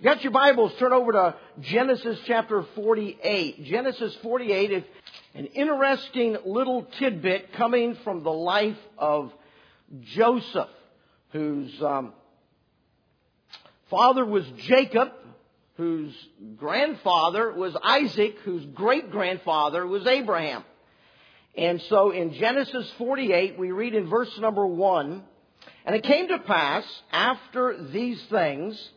Got 0.00 0.22
your 0.22 0.30
Bibles, 0.30 0.72
turn 0.78 0.92
over 0.92 1.10
to 1.10 1.34
Genesis 1.60 2.20
chapter 2.24 2.64
48. 2.76 3.64
Genesis 3.64 4.16
48 4.22 4.70
is 4.70 4.84
an 5.34 5.46
interesting 5.46 6.36
little 6.46 6.86
tidbit 7.00 7.52
coming 7.54 7.96
from 8.04 8.22
the 8.22 8.30
life 8.30 8.76
of 8.96 9.32
Joseph, 10.14 10.68
whose 11.32 11.82
um, 11.82 12.12
father 13.90 14.24
was 14.24 14.44
Jacob, 14.58 15.08
whose 15.76 16.14
grandfather 16.56 17.50
was 17.50 17.76
Isaac, 17.82 18.36
whose 18.44 18.64
great 18.66 19.10
grandfather 19.10 19.84
was 19.84 20.06
Abraham. 20.06 20.62
And 21.56 21.82
so 21.88 22.12
in 22.12 22.34
Genesis 22.34 22.88
48, 22.98 23.58
we 23.58 23.72
read 23.72 23.96
in 23.96 24.08
verse 24.08 24.30
number 24.38 24.64
1, 24.64 25.24
And 25.84 25.96
it 25.96 26.04
came 26.04 26.28
to 26.28 26.38
pass 26.38 26.84
after 27.10 27.76
these 27.90 28.22
things 28.30 28.90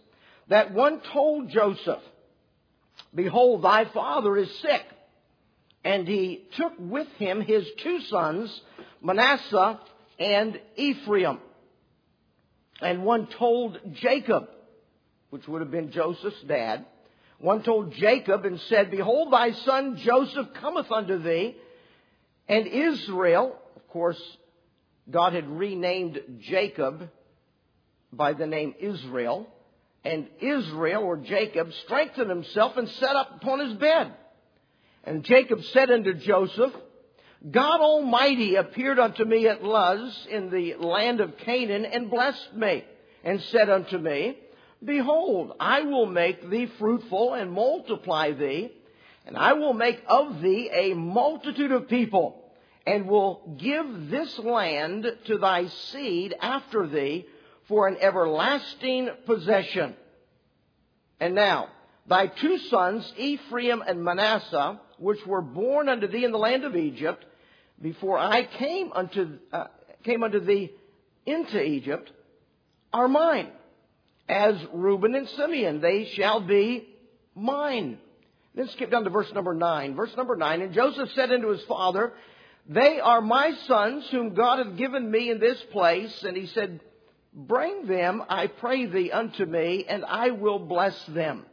that 0.52 0.74
one 0.74 1.02
told 1.14 1.50
Joseph, 1.50 2.02
Behold, 3.16 3.64
thy 3.64 3.86
father 3.86 4.36
is 4.38 4.54
sick. 4.62 4.84
And 5.84 6.08
he 6.08 6.46
took 6.58 6.74
with 6.78 7.08
him 7.18 7.42
his 7.42 7.66
two 7.82 8.02
sons, 8.02 8.62
Manasseh 9.02 9.80
and 10.20 10.60
Ephraim. 10.76 11.40
And 12.82 13.04
one 13.04 13.28
told 13.40 13.80
Jacob, 13.94 14.50
which 15.30 15.48
would 15.48 15.62
have 15.62 15.72
been 15.72 15.92
Joseph's 15.92 16.42
dad, 16.48 16.86
one 17.40 17.64
told 17.64 17.94
Jacob 17.94 18.44
and 18.44 18.60
said, 18.68 18.92
Behold, 18.92 19.32
thy 19.32 19.54
son 19.54 19.98
Joseph 20.04 20.48
cometh 20.60 20.92
unto 20.92 21.18
thee, 21.18 21.56
and 22.48 22.68
Israel, 22.68 23.58
of 23.76 23.88
course, 23.88 24.22
God 25.10 25.34
had 25.34 25.48
renamed 25.48 26.20
Jacob 26.42 27.10
by 28.12 28.34
the 28.34 28.46
name 28.46 28.76
Israel, 28.80 29.48
and 30.04 30.28
Israel, 30.40 31.04
or 31.04 31.18
Jacob, 31.18 31.72
strengthened 31.86 32.30
himself 32.30 32.78
and 32.78 32.90
sat 32.90 33.16
up 33.16 33.36
upon 33.42 33.60
his 33.60 33.74
bed. 33.74 34.14
And 35.04 35.24
Jacob 35.24 35.64
said 35.66 35.92
unto 35.92 36.14
Joseph, 36.14 36.74
God 37.50 37.82
Almighty 37.82 38.56
appeared 38.56 39.00
unto 39.00 39.26
me 39.26 39.48
at 39.48 39.64
Luz 39.64 40.28
in 40.30 40.52
the 40.52 40.76
land 40.76 41.22
of 41.22 41.38
Canaan 41.38 41.86
and 41.86 42.10
blessed 42.10 42.54
me, 42.56 42.84
and 43.24 43.42
said 43.42 43.70
unto 43.70 43.98
me, 43.98 44.38
Behold, 44.84 45.54
I 45.60 45.82
will 45.82 46.08
make 46.08 46.48
thee 46.50 46.68
fruitful 46.78 47.34
and 47.34 47.52
multiply 47.52 48.32
thee, 48.32 48.72
and 49.26 49.38
I 49.38 49.54
will 49.54 49.74
make 49.74 50.02
of 50.08 50.42
thee 50.42 50.70
a 50.72 50.94
multitude 50.96 51.72
of 51.72 51.88
people, 51.88 52.44
and 52.86 53.08
will 53.08 53.56
give 53.60 54.10
this 54.10 54.38
land 54.40 55.06
to 55.26 55.38
thy 55.38 55.68
seed 55.68 56.36
after 56.40 56.88
thee 56.88 57.28
for 57.68 57.88
an 57.88 57.98
everlasting 58.00 59.10
possession. 59.26 59.96
And 61.20 61.36
now, 61.36 61.70
thy 62.08 62.28
two 62.28 62.58
sons, 62.58 63.12
Ephraim 63.18 63.84
and 63.86 64.04
Manasseh, 64.04 64.80
which 64.98 65.26
were 65.26 65.42
born 65.42 65.90
unto 65.90 66.08
thee 66.08 66.26
in 66.26 66.32
the 66.32 66.38
land 66.38 66.64
of 66.64 66.76
Egypt, 66.76 67.26
before 67.82 68.18
I 68.18 68.44
came 68.44 68.92
unto, 68.94 69.40
uh, 69.52 69.68
came 70.04 70.24
unto 70.24 70.40
thee 70.40 70.72
into 71.26 71.62
Egypt, 71.62 72.12
are 72.94 73.08
mine. 73.08 73.50
As 74.28 74.56
Reuben 74.72 75.16
and 75.16 75.28
Simeon, 75.30 75.82
they 75.82 76.06
shall 76.06 76.40
be 76.40 76.88
mine. 77.36 77.98
Then 78.54 78.68
skip 78.70 78.92
down 78.92 79.04
to 79.06 79.10
verse 79.10 79.32
number 79.34 79.54
nine. 79.54 79.96
Verse 79.96 80.16
number 80.16 80.36
nine, 80.36 80.62
and 80.62 80.74
Joseph 80.74 81.12
said 81.14 81.32
unto 81.32 81.50
his 81.50 81.64
father, 81.64 82.14
They 82.68 83.00
are 83.00 83.22
my 83.22 83.54
sons 83.68 84.08
whom 84.10 84.34
God 84.34 84.66
hath 84.66 84.78
given 84.78 85.10
me 85.10 85.30
in 85.30 85.40
this 85.40 85.62
place. 85.72 86.24
And 86.24 86.36
he 86.36 86.48
said, 86.48 86.82
Bring 87.34 87.88
them, 87.88 88.24
I 88.28 88.48
pray 88.48 88.86
thee, 88.86 89.12
unto 89.12 89.46
me, 89.46 89.86
and 89.88 90.04
I 90.04 90.32
will 90.32 90.60
bless 90.60 91.06
them. 91.06 91.46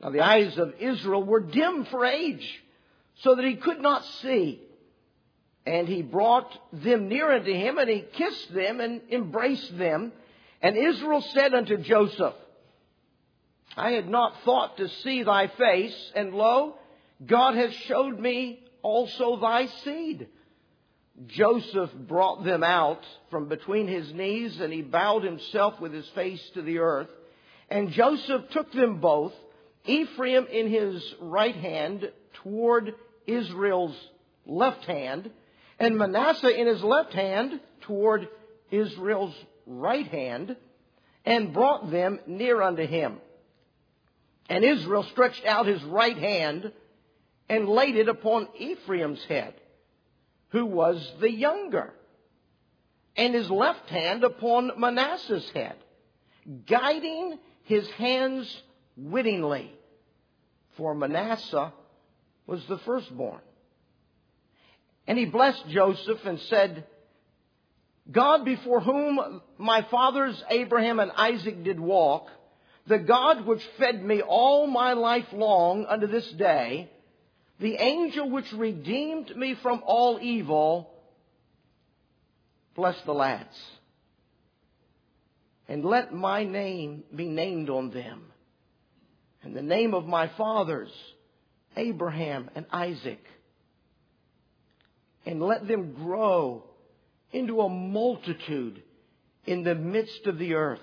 Now 0.00 0.10
the 0.10 0.20
eyes 0.20 0.58
of 0.58 0.74
Israel 0.80 1.22
were 1.22 1.40
dim 1.40 1.86
for 1.86 2.04
age, 2.04 2.62
so 3.20 3.34
that 3.34 3.44
he 3.44 3.56
could 3.56 3.80
not 3.80 4.04
see. 4.20 4.60
And 5.64 5.88
he 5.88 6.02
brought 6.02 6.52
them 6.72 7.08
near 7.08 7.32
unto 7.32 7.52
him, 7.52 7.78
and 7.78 7.88
he 7.88 8.00
kissed 8.00 8.52
them 8.52 8.80
and 8.80 9.00
embraced 9.10 9.78
them. 9.78 10.12
And 10.60 10.76
Israel 10.76 11.22
said 11.22 11.54
unto 11.54 11.78
Joseph, 11.78 12.34
I 13.76 13.92
had 13.92 14.08
not 14.08 14.42
thought 14.44 14.76
to 14.76 14.88
see 14.88 15.22
thy 15.22 15.46
face, 15.46 16.12
and 16.14 16.34
lo, 16.34 16.74
God 17.24 17.54
has 17.54 17.72
showed 17.72 18.18
me 18.18 18.60
also 18.82 19.36
thy 19.36 19.66
seed. 19.66 20.28
Joseph 21.26 21.92
brought 21.94 22.44
them 22.44 22.62
out 22.62 23.04
from 23.30 23.48
between 23.48 23.86
his 23.86 24.12
knees, 24.12 24.60
and 24.60 24.72
he 24.72 24.82
bowed 24.82 25.22
himself 25.22 25.80
with 25.80 25.92
his 25.92 26.08
face 26.10 26.42
to 26.54 26.62
the 26.62 26.78
earth. 26.78 27.10
And 27.68 27.90
Joseph 27.90 28.42
took 28.50 28.72
them 28.72 29.00
both, 29.00 29.32
Ephraim 29.84 30.46
in 30.46 30.68
his 30.68 31.14
right 31.20 31.54
hand 31.54 32.10
toward 32.42 32.94
Israel's 33.26 33.96
left 34.46 34.84
hand, 34.84 35.30
and 35.78 35.96
Manasseh 35.96 36.58
in 36.58 36.66
his 36.66 36.82
left 36.82 37.12
hand 37.12 37.60
toward 37.82 38.28
Israel's 38.70 39.34
right 39.66 40.06
hand, 40.06 40.56
and 41.24 41.52
brought 41.52 41.90
them 41.90 42.20
near 42.26 42.62
unto 42.62 42.86
him. 42.86 43.18
And 44.48 44.64
Israel 44.64 45.04
stretched 45.04 45.44
out 45.46 45.66
his 45.66 45.82
right 45.84 46.16
hand 46.16 46.72
and 47.48 47.68
laid 47.68 47.96
it 47.96 48.08
upon 48.08 48.48
Ephraim's 48.58 49.22
head 49.24 49.54
who 50.52 50.66
was 50.66 51.12
the 51.20 51.30
younger, 51.30 51.92
and 53.16 53.34
his 53.34 53.50
left 53.50 53.88
hand 53.88 54.22
upon 54.22 54.72
Manasseh's 54.78 55.50
head, 55.50 55.76
guiding 56.66 57.38
his 57.64 57.88
hands 57.92 58.62
wittingly, 58.96 59.72
for 60.76 60.94
Manasseh 60.94 61.72
was 62.46 62.64
the 62.66 62.78
firstborn. 62.78 63.40
And 65.06 65.18
he 65.18 65.24
blessed 65.24 65.68
Joseph 65.68 66.24
and 66.24 66.38
said, 66.40 66.84
God 68.10 68.44
before 68.44 68.80
whom 68.80 69.40
my 69.58 69.82
fathers 69.90 70.42
Abraham 70.50 71.00
and 71.00 71.12
Isaac 71.12 71.64
did 71.64 71.80
walk, 71.80 72.28
the 72.86 72.98
God 72.98 73.46
which 73.46 73.64
fed 73.78 74.04
me 74.04 74.22
all 74.22 74.66
my 74.66 74.92
life 74.92 75.32
long 75.32 75.86
unto 75.86 76.06
this 76.06 76.30
day, 76.32 76.90
the 77.62 77.76
angel 77.76 78.28
which 78.28 78.52
redeemed 78.52 79.34
me 79.36 79.54
from 79.62 79.82
all 79.86 80.18
evil, 80.20 80.90
bless 82.74 83.00
the 83.02 83.12
lads. 83.12 83.56
And 85.68 85.84
let 85.84 86.12
my 86.12 86.42
name 86.42 87.04
be 87.14 87.28
named 87.28 87.70
on 87.70 87.90
them. 87.90 88.24
And 89.44 89.54
the 89.54 89.62
name 89.62 89.94
of 89.94 90.06
my 90.06 90.28
fathers, 90.36 90.90
Abraham 91.76 92.50
and 92.56 92.66
Isaac. 92.72 93.24
And 95.24 95.40
let 95.40 95.68
them 95.68 95.94
grow 95.94 96.64
into 97.30 97.60
a 97.60 97.68
multitude 97.68 98.82
in 99.46 99.62
the 99.62 99.76
midst 99.76 100.26
of 100.26 100.36
the 100.36 100.54
earth. 100.54 100.80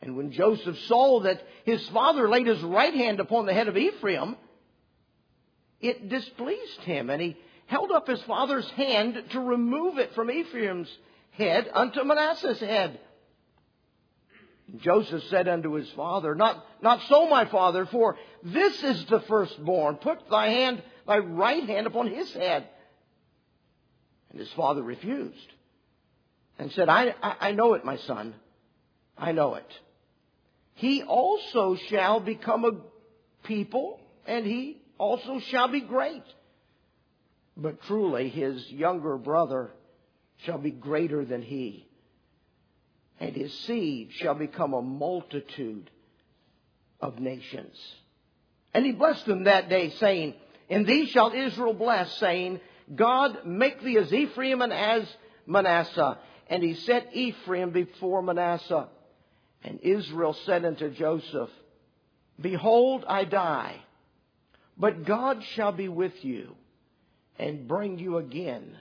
And 0.00 0.16
when 0.16 0.32
Joseph 0.32 0.78
saw 0.88 1.20
that 1.20 1.42
his 1.66 1.86
father 1.90 2.26
laid 2.26 2.46
his 2.46 2.62
right 2.62 2.94
hand 2.94 3.20
upon 3.20 3.44
the 3.44 3.52
head 3.52 3.68
of 3.68 3.76
Ephraim, 3.76 4.36
it 5.80 6.08
displeased 6.08 6.80
him, 6.80 7.10
and 7.10 7.20
he 7.20 7.36
held 7.66 7.90
up 7.90 8.06
his 8.06 8.22
father's 8.22 8.68
hand 8.70 9.22
to 9.30 9.40
remove 9.40 9.98
it 9.98 10.14
from 10.14 10.30
Ephraim's 10.30 10.90
head 11.32 11.68
unto 11.72 12.04
Manasseh's 12.04 12.60
head. 12.60 12.98
Joseph 14.78 15.24
said 15.30 15.48
unto 15.48 15.72
his 15.72 15.90
father, 15.92 16.34
Not, 16.34 16.64
not 16.82 17.00
so, 17.08 17.28
my 17.28 17.44
father, 17.46 17.86
for 17.86 18.16
this 18.42 18.82
is 18.82 19.04
the 19.06 19.20
firstborn. 19.20 19.96
Put 19.96 20.28
thy 20.30 20.48
hand, 20.48 20.82
thy 21.06 21.18
right 21.18 21.64
hand 21.64 21.86
upon 21.86 22.08
his 22.08 22.32
head. 22.32 22.68
And 24.30 24.38
his 24.38 24.50
father 24.52 24.82
refused 24.82 25.52
and 26.58 26.70
said, 26.72 26.88
I, 26.88 27.14
I, 27.22 27.36
I 27.40 27.52
know 27.52 27.74
it, 27.74 27.84
my 27.84 27.96
son. 27.96 28.34
I 29.18 29.32
know 29.32 29.54
it. 29.54 29.66
He 30.74 31.02
also 31.02 31.76
shall 31.88 32.20
become 32.20 32.64
a 32.64 33.46
people, 33.46 34.00
and 34.26 34.46
he 34.46 34.79
also 35.00 35.40
shall 35.40 35.68
be 35.68 35.80
great. 35.80 36.22
But 37.56 37.82
truly 37.82 38.28
his 38.28 38.70
younger 38.70 39.16
brother 39.16 39.70
shall 40.44 40.58
be 40.58 40.70
greater 40.70 41.24
than 41.24 41.42
he, 41.42 41.86
and 43.18 43.34
his 43.34 43.52
seed 43.60 44.10
shall 44.12 44.34
become 44.34 44.72
a 44.74 44.82
multitude 44.82 45.90
of 47.00 47.18
nations. 47.18 47.76
And 48.72 48.86
he 48.86 48.92
blessed 48.92 49.26
them 49.26 49.44
that 49.44 49.68
day, 49.68 49.90
saying, 49.90 50.34
In 50.68 50.84
thee 50.84 51.06
shall 51.06 51.32
Israel 51.32 51.74
bless, 51.74 52.12
saying, 52.18 52.60
God 52.94 53.44
make 53.44 53.82
thee 53.82 53.98
as 53.98 54.12
Ephraim 54.12 54.62
and 54.62 54.72
as 54.72 55.04
Manasseh. 55.46 56.18
And 56.48 56.62
he 56.62 56.74
set 56.74 57.14
Ephraim 57.14 57.70
before 57.70 58.22
Manasseh. 58.22 58.88
And 59.64 59.80
Israel 59.80 60.34
said 60.44 60.64
unto 60.64 60.90
Joseph, 60.90 61.50
Behold, 62.40 63.04
I 63.06 63.24
die 63.24 63.76
but 64.80 65.04
God 65.04 65.44
shall 65.54 65.72
be 65.72 65.88
with 65.88 66.24
you 66.24 66.56
and 67.38 67.68
bring 67.68 67.98
you 67.98 68.16
again 68.16 68.76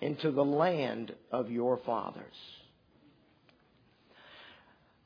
into 0.00 0.32
the 0.32 0.44
land 0.44 1.14
of 1.30 1.52
your 1.52 1.76
fathers. 1.78 2.34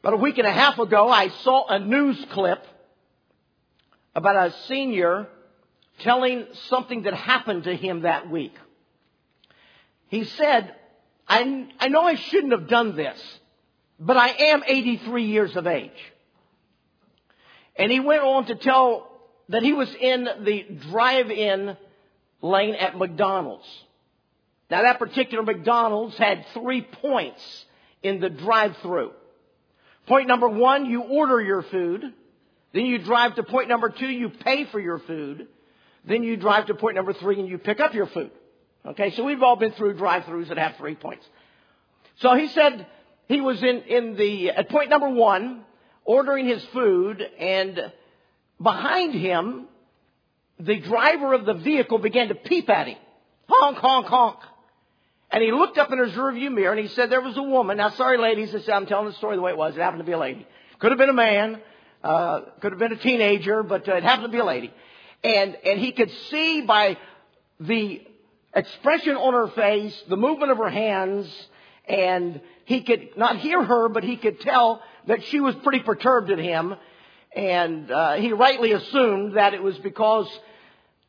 About 0.02 0.14
a 0.14 0.16
week 0.16 0.38
and 0.38 0.46
a 0.46 0.52
half 0.52 0.78
ago, 0.78 1.10
I 1.10 1.28
saw 1.28 1.66
a 1.68 1.78
news 1.78 2.24
clip 2.32 2.66
about 4.14 4.48
a 4.48 4.54
senior 4.66 5.28
telling 5.98 6.46
something 6.68 7.02
that 7.02 7.12
happened 7.12 7.64
to 7.64 7.76
him 7.76 8.00
that 8.00 8.30
week. 8.30 8.54
He 10.08 10.24
said, 10.24 10.74
I, 11.28 11.68
I 11.78 11.88
know 11.88 12.02
I 12.02 12.14
shouldn't 12.14 12.52
have 12.52 12.68
done 12.68 12.96
this, 12.96 13.20
but 13.98 14.16
I 14.16 14.28
am 14.28 14.62
83 14.66 15.24
years 15.24 15.54
of 15.54 15.66
age. 15.66 15.90
And 17.76 17.92
he 17.92 18.00
went 18.00 18.22
on 18.22 18.46
to 18.46 18.54
tell 18.54 19.09
that 19.50 19.62
he 19.62 19.72
was 19.72 19.92
in 20.00 20.28
the 20.44 20.64
drive-in 20.90 21.76
lane 22.40 22.74
at 22.74 22.96
McDonald's. 22.96 23.66
Now 24.70 24.82
that 24.82 24.98
particular 24.98 25.42
McDonald's 25.42 26.16
had 26.16 26.46
three 26.54 26.82
points 26.82 27.66
in 28.02 28.20
the 28.20 28.30
drive-through. 28.30 29.10
Point 30.06 30.28
number 30.28 30.48
one, 30.48 30.86
you 30.86 31.02
order 31.02 31.40
your 31.40 31.62
food. 31.62 32.02
Then 32.72 32.86
you 32.86 32.98
drive 32.98 33.34
to 33.34 33.42
point 33.42 33.68
number 33.68 33.90
two, 33.90 34.06
you 34.06 34.28
pay 34.28 34.64
for 34.66 34.78
your 34.78 35.00
food. 35.00 35.48
Then 36.04 36.22
you 36.22 36.36
drive 36.36 36.66
to 36.66 36.74
point 36.74 36.94
number 36.94 37.12
three 37.12 37.38
and 37.40 37.48
you 37.48 37.58
pick 37.58 37.80
up 37.80 37.92
your 37.92 38.06
food. 38.06 38.30
Okay, 38.86 39.10
so 39.10 39.24
we've 39.24 39.42
all 39.42 39.56
been 39.56 39.72
through 39.72 39.94
drive-throughs 39.94 40.48
that 40.48 40.58
have 40.58 40.76
three 40.76 40.94
points. 40.94 41.26
So 42.20 42.34
he 42.34 42.48
said 42.48 42.86
he 43.26 43.40
was 43.40 43.62
in, 43.62 43.82
in 43.82 44.16
the, 44.16 44.50
at 44.50 44.68
point 44.68 44.88
number 44.88 45.10
one, 45.10 45.64
ordering 46.04 46.46
his 46.46 46.64
food 46.66 47.20
and 47.20 47.92
behind 48.62 49.14
him, 49.14 49.66
the 50.58 50.78
driver 50.80 51.32
of 51.34 51.46
the 51.46 51.54
vehicle 51.54 51.98
began 51.98 52.28
to 52.28 52.34
peep 52.34 52.68
at 52.68 52.86
him. 52.88 52.98
Honk, 53.48 53.78
honk, 53.78 54.06
honk. 54.06 54.38
And 55.30 55.42
he 55.42 55.52
looked 55.52 55.78
up 55.78 55.92
in 55.92 55.98
his 55.98 56.12
rearview 56.12 56.52
mirror 56.52 56.72
and 56.72 56.80
he 56.80 56.92
said 56.94 57.10
there 57.10 57.20
was 57.20 57.36
a 57.36 57.42
woman. 57.42 57.76
Now, 57.76 57.90
sorry, 57.90 58.18
ladies, 58.18 58.54
I'm 58.68 58.86
telling 58.86 59.06
the 59.06 59.12
story 59.14 59.36
the 59.36 59.42
way 59.42 59.52
it 59.52 59.56
was. 59.56 59.76
It 59.76 59.80
happened 59.80 60.00
to 60.00 60.06
be 60.06 60.12
a 60.12 60.18
lady. 60.18 60.46
Could 60.80 60.90
have 60.90 60.98
been 60.98 61.08
a 61.08 61.14
man. 61.14 61.60
Uh, 62.02 62.40
could 62.60 62.72
have 62.72 62.78
been 62.78 62.92
a 62.92 62.96
teenager, 62.96 63.62
but 63.62 63.88
uh, 63.88 63.94
it 63.94 64.02
happened 64.02 64.24
to 64.24 64.32
be 64.32 64.38
a 64.38 64.44
lady. 64.44 64.72
And, 65.22 65.56
and 65.64 65.78
he 65.78 65.92
could 65.92 66.10
see 66.30 66.62
by 66.62 66.96
the 67.60 68.02
expression 68.54 69.16
on 69.16 69.34
her 69.34 69.48
face, 69.48 70.02
the 70.08 70.16
movement 70.16 70.50
of 70.50 70.58
her 70.58 70.70
hands, 70.70 71.30
and 71.86 72.40
he 72.64 72.82
could 72.82 73.16
not 73.16 73.36
hear 73.36 73.62
her, 73.62 73.88
but 73.88 74.02
he 74.02 74.16
could 74.16 74.40
tell 74.40 74.82
that 75.06 75.24
she 75.24 75.40
was 75.40 75.54
pretty 75.56 75.80
perturbed 75.80 76.30
at 76.30 76.38
him. 76.38 76.74
And 77.34 77.90
uh, 77.90 78.14
he 78.14 78.32
rightly 78.32 78.72
assumed 78.72 79.36
that 79.36 79.54
it 79.54 79.62
was 79.62 79.78
because, 79.78 80.28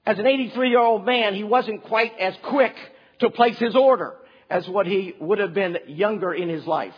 as 0.05 0.19
an 0.19 0.27
83 0.27 0.69
year 0.69 0.79
old 0.79 1.05
man, 1.05 1.33
he 1.33 1.43
wasn't 1.43 1.83
quite 1.83 2.17
as 2.19 2.35
quick 2.43 2.75
to 3.19 3.29
place 3.29 3.57
his 3.57 3.75
order 3.75 4.15
as 4.49 4.67
what 4.67 4.85
he 4.85 5.15
would 5.19 5.39
have 5.39 5.53
been 5.53 5.77
younger 5.87 6.33
in 6.33 6.49
his 6.49 6.65
life. 6.67 6.93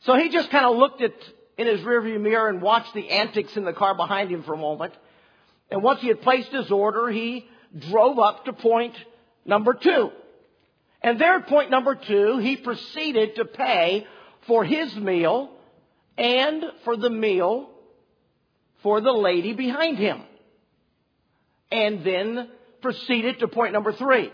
So 0.00 0.16
he 0.16 0.28
just 0.28 0.50
kind 0.50 0.66
of 0.66 0.76
looked 0.76 1.02
at 1.02 1.14
in 1.58 1.66
his 1.66 1.80
rearview 1.80 2.20
mirror 2.20 2.48
and 2.48 2.62
watched 2.62 2.94
the 2.94 3.10
antics 3.10 3.56
in 3.56 3.64
the 3.64 3.72
car 3.72 3.94
behind 3.94 4.30
him 4.30 4.42
for 4.42 4.54
a 4.54 4.58
moment. 4.58 4.94
And 5.70 5.82
once 5.82 6.00
he 6.00 6.08
had 6.08 6.22
placed 6.22 6.50
his 6.50 6.70
order, 6.70 7.10
he 7.10 7.46
drove 7.90 8.18
up 8.18 8.44
to 8.44 8.52
point 8.52 8.94
number 9.44 9.74
two. 9.74 10.10
And 11.02 11.20
there 11.20 11.36
at 11.36 11.48
point 11.48 11.70
number 11.70 11.94
two, 11.94 12.38
he 12.38 12.56
proceeded 12.56 13.36
to 13.36 13.44
pay 13.44 14.06
for 14.46 14.64
his 14.64 14.94
meal 14.96 15.50
and 16.16 16.64
for 16.84 16.96
the 16.96 17.10
meal 17.10 17.70
for 18.82 19.00
the 19.00 19.12
lady 19.12 19.52
behind 19.52 19.98
him. 19.98 20.22
And 21.70 22.04
then 22.04 22.48
proceeded 22.80 23.38
to 23.38 23.48
point 23.48 23.72
number 23.72 23.92
three. 23.92 24.30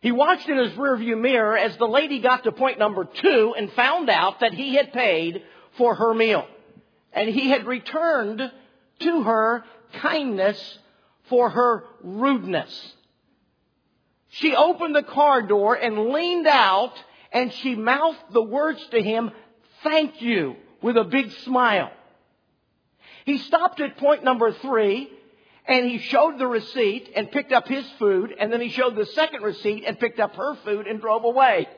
He 0.00 0.12
watched 0.12 0.48
in 0.48 0.56
his 0.58 0.72
rearview 0.72 1.20
mirror 1.20 1.56
as 1.56 1.76
the 1.76 1.86
lady 1.86 2.20
got 2.20 2.44
to 2.44 2.52
point 2.52 2.78
number 2.78 3.04
two 3.04 3.54
and 3.56 3.72
found 3.72 4.08
out 4.08 4.40
that 4.40 4.54
he 4.54 4.76
had 4.76 4.92
paid 4.92 5.42
for 5.76 5.94
her 5.94 6.14
meal. 6.14 6.46
And 7.12 7.28
he 7.28 7.50
had 7.50 7.66
returned 7.66 8.40
to 9.00 9.22
her 9.22 9.64
kindness 9.94 10.78
for 11.28 11.50
her 11.50 11.84
rudeness. 12.02 12.94
She 14.28 14.54
opened 14.54 14.94
the 14.94 15.02
car 15.02 15.42
door 15.42 15.74
and 15.74 16.10
leaned 16.10 16.46
out 16.46 16.92
and 17.32 17.52
she 17.52 17.74
mouthed 17.74 18.32
the 18.32 18.42
words 18.42 18.84
to 18.90 19.02
him, 19.02 19.30
thank 19.82 20.22
you, 20.22 20.56
with 20.82 20.96
a 20.96 21.04
big 21.04 21.32
smile. 21.44 21.90
He 23.26 23.38
stopped 23.38 23.80
at 23.80 23.98
point 23.98 24.22
number 24.22 24.52
three 24.52 25.10
and 25.66 25.84
he 25.84 25.98
showed 25.98 26.38
the 26.38 26.46
receipt 26.46 27.12
and 27.14 27.28
picked 27.28 27.52
up 27.52 27.66
his 27.66 27.84
food 27.98 28.32
and 28.38 28.52
then 28.52 28.60
he 28.60 28.68
showed 28.68 28.94
the 28.94 29.04
second 29.04 29.42
receipt 29.42 29.82
and 29.84 29.98
picked 29.98 30.20
up 30.20 30.36
her 30.36 30.54
food 30.64 30.86
and 30.86 31.00
drove 31.00 31.24
away. 31.24 31.68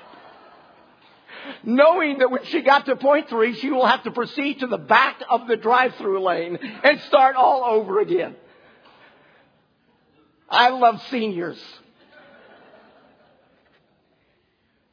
Knowing 1.62 2.18
that 2.18 2.30
when 2.30 2.42
she 2.46 2.62
got 2.62 2.86
to 2.86 2.96
point 2.96 3.28
three, 3.28 3.52
she 3.54 3.70
will 3.70 3.84
have 3.84 4.02
to 4.04 4.10
proceed 4.10 4.60
to 4.60 4.66
the 4.66 4.78
back 4.78 5.22
of 5.28 5.46
the 5.46 5.58
drive-through 5.58 6.22
lane 6.22 6.58
and 6.84 6.98
start 7.02 7.36
all 7.36 7.62
over 7.62 8.00
again. 8.00 8.34
I 10.48 10.70
love 10.70 11.02
seniors. 11.10 11.62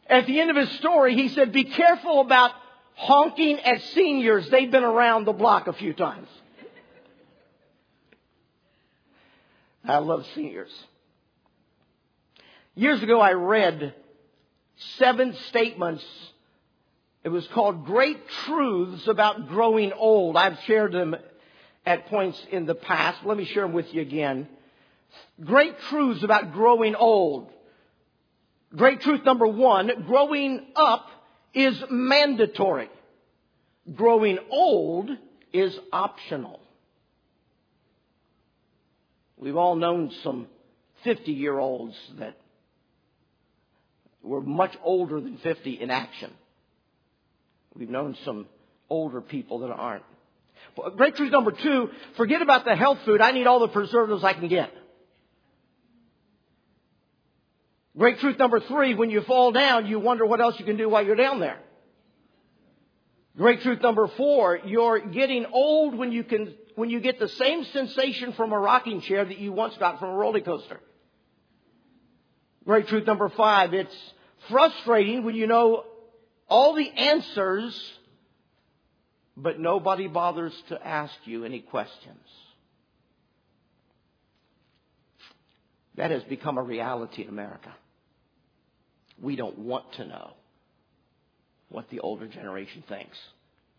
At 0.09 0.27
the 0.27 0.41
end 0.41 0.49
of 0.49 0.57
his 0.57 0.71
story, 0.79 1.15
he 1.15 1.29
said, 1.29 1.53
be 1.53 1.63
careful 1.63 2.19
about 2.19 2.51
honking 2.97 3.59
at 3.59 3.81
seniors. 3.93 4.49
They've 4.49 4.69
been 4.69 4.83
around 4.83 5.25
the 5.25 5.33
block 5.33 5.67
a 5.67 5.73
few 5.73 5.93
times. 5.93 6.27
I 9.85 9.99
love 9.99 10.25
seniors. 10.35 10.71
Years 12.75 13.01
ago, 13.01 13.21
I 13.21 13.33
read 13.33 13.93
seven 14.97 15.33
statements. 15.49 16.03
It 17.23 17.29
was 17.29 17.47
called 17.49 17.85
Great 17.85 18.27
Truths 18.45 19.07
About 19.07 19.47
Growing 19.47 19.93
Old. 19.93 20.35
I've 20.35 20.59
shared 20.65 20.91
them 20.91 21.15
at 21.85 22.07
points 22.07 22.41
in 22.51 22.65
the 22.65 22.75
past. 22.75 23.25
Let 23.25 23.37
me 23.37 23.45
share 23.45 23.63
them 23.63 23.73
with 23.73 23.93
you 23.93 24.01
again. 24.01 24.47
Great 25.43 25.79
truths 25.89 26.23
about 26.23 26.51
growing 26.51 26.95
old. 26.95 27.49
Great 28.75 29.01
truth 29.01 29.23
number 29.23 29.47
one, 29.47 29.89
growing 30.05 30.65
up 30.75 31.07
is 31.57 31.83
mandatory. 31.89 32.89
Growing 33.95 34.37
old 34.51 35.09
is 35.51 35.75
optional. 35.91 36.59
We've 39.37 39.55
all 39.55 39.75
known 39.75 40.11
some 40.23 40.47
50 41.03 41.31
year 41.31 41.57
olds 41.57 41.95
that 42.19 42.37
were 44.21 44.41
much 44.41 44.75
older 44.83 45.19
than 45.19 45.37
50 45.37 45.71
in 45.81 45.89
action. 45.89 46.31
We've 47.75 47.89
known 47.89 48.15
some 48.23 48.45
older 48.89 49.21
people 49.21 49.59
that 49.59 49.71
aren't. 49.71 50.03
Great 50.95 51.15
truth 51.15 51.31
number 51.31 51.51
two, 51.51 51.89
forget 52.17 52.41
about 52.41 52.65
the 52.65 52.75
health 52.75 52.99
food. 53.05 53.21
I 53.21 53.31
need 53.31 53.47
all 53.47 53.59
the 53.59 53.67
preservatives 53.67 54.23
I 54.23 54.33
can 54.33 54.47
get. 54.47 54.71
Great 57.97 58.19
truth 58.19 58.37
number 58.37 58.59
three, 58.59 58.93
when 58.93 59.09
you 59.09 59.21
fall 59.21 59.51
down, 59.51 59.87
you 59.87 59.99
wonder 59.99 60.25
what 60.25 60.39
else 60.39 60.59
you 60.59 60.65
can 60.65 60.77
do 60.77 60.87
while 60.87 61.03
you're 61.03 61.15
down 61.15 61.39
there. 61.39 61.57
Great 63.35 63.61
truth 63.61 63.81
number 63.81 64.07
four, 64.07 64.59
you're 64.65 64.99
getting 64.99 65.45
old 65.51 65.95
when 65.95 66.11
you 66.11 66.23
can, 66.23 66.53
when 66.75 66.91
you 66.91 66.99
get 66.99 67.19
the 67.19 67.27
same 67.27 67.63
sensation 67.65 68.33
from 68.33 68.51
a 68.51 68.59
rocking 68.59 69.01
chair 69.01 69.25
that 69.25 69.39
you 69.39 69.51
once 69.51 69.75
got 69.77 69.99
from 69.99 70.09
a 70.09 70.13
roller 70.13 70.41
coaster. 70.41 70.79
Great 72.65 72.87
truth 72.87 73.07
number 73.07 73.29
five, 73.29 73.73
it's 73.73 73.95
frustrating 74.49 75.23
when 75.23 75.33
you 75.33 75.47
know 75.47 75.83
all 76.47 76.75
the 76.75 76.89
answers, 76.89 77.93
but 79.35 79.59
nobody 79.59 80.07
bothers 80.07 80.53
to 80.69 80.87
ask 80.87 81.15
you 81.25 81.45
any 81.45 81.61
questions. 81.61 82.19
That 85.95 86.11
has 86.11 86.23
become 86.23 86.59
a 86.59 86.63
reality 86.63 87.23
in 87.23 87.29
America 87.29 87.73
we 89.21 89.35
don't 89.35 89.57
want 89.57 89.85
to 89.93 90.05
know 90.05 90.33
what 91.69 91.89
the 91.89 91.99
older 91.99 92.27
generation 92.27 92.83
thinks 92.87 93.17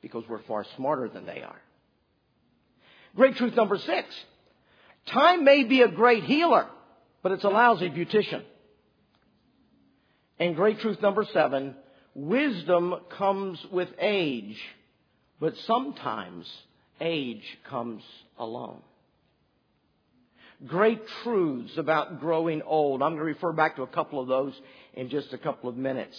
because 0.03 0.25
we're 0.29 0.43
far 0.43 0.65
smarter 0.77 1.09
than 1.09 1.27
they 1.27 1.43
are. 1.43 1.61
Great 3.17 3.37
truth 3.37 3.55
number 3.57 3.79
six. 3.79 4.09
Time 5.07 5.45
may 5.45 5.65
be 5.65 5.83
a 5.83 5.89
great 5.89 6.25
healer, 6.25 6.67
but 7.23 7.33
it's 7.33 7.45
a 7.45 7.49
lousy 7.49 7.89
beautician. 7.89 8.43
And 10.39 10.55
great 10.55 10.81
truth 10.81 11.01
number 11.01 11.27
seven. 11.33 11.75
Wisdom 12.15 12.95
comes 13.17 13.59
with 13.73 13.89
age, 13.99 14.59
but 15.41 15.55
sometimes 15.67 16.47
age 17.01 17.45
comes 17.69 18.03
alone 18.39 18.83
great 20.67 21.01
truths 21.23 21.77
about 21.77 22.21
growing 22.21 22.63
old. 22.63 23.03
I'm 23.03 23.11
going 23.11 23.19
to 23.19 23.25
refer 23.25 23.53
back 23.53 23.77
to 23.77 23.83
a 23.83 23.87
couple 23.87 24.21
of 24.21 24.29
those 24.29 24.55
in 24.95 25.09
just 25.09 25.33
a 25.33 25.39
couple 25.39 25.69
of 25.69 25.77
minutes. 25.77 26.19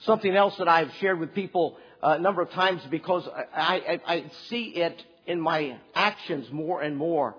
Something 0.00 0.36
else 0.36 0.56
that 0.58 0.68
I've 0.68 0.92
shared 1.00 1.18
with 1.18 1.34
people 1.34 1.76
uh, 2.02 2.16
a 2.18 2.18
number 2.20 2.42
of 2.42 2.50
times 2.50 2.82
because 2.90 3.28
I, 3.54 4.00
I, 4.06 4.14
I 4.14 4.24
see 4.48 4.66
it 4.66 5.02
in 5.26 5.40
my 5.40 5.76
actions 5.94 6.50
more 6.52 6.80
and 6.80 6.96
more. 6.96 7.34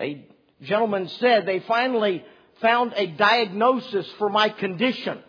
A 0.00 0.26
gentleman 0.62 1.08
said 1.20 1.46
they 1.46 1.60
finally 1.60 2.24
found 2.60 2.92
a 2.96 3.06
diagnosis 3.06 4.06
for 4.18 4.28
my 4.28 4.48
condition. 4.48 5.20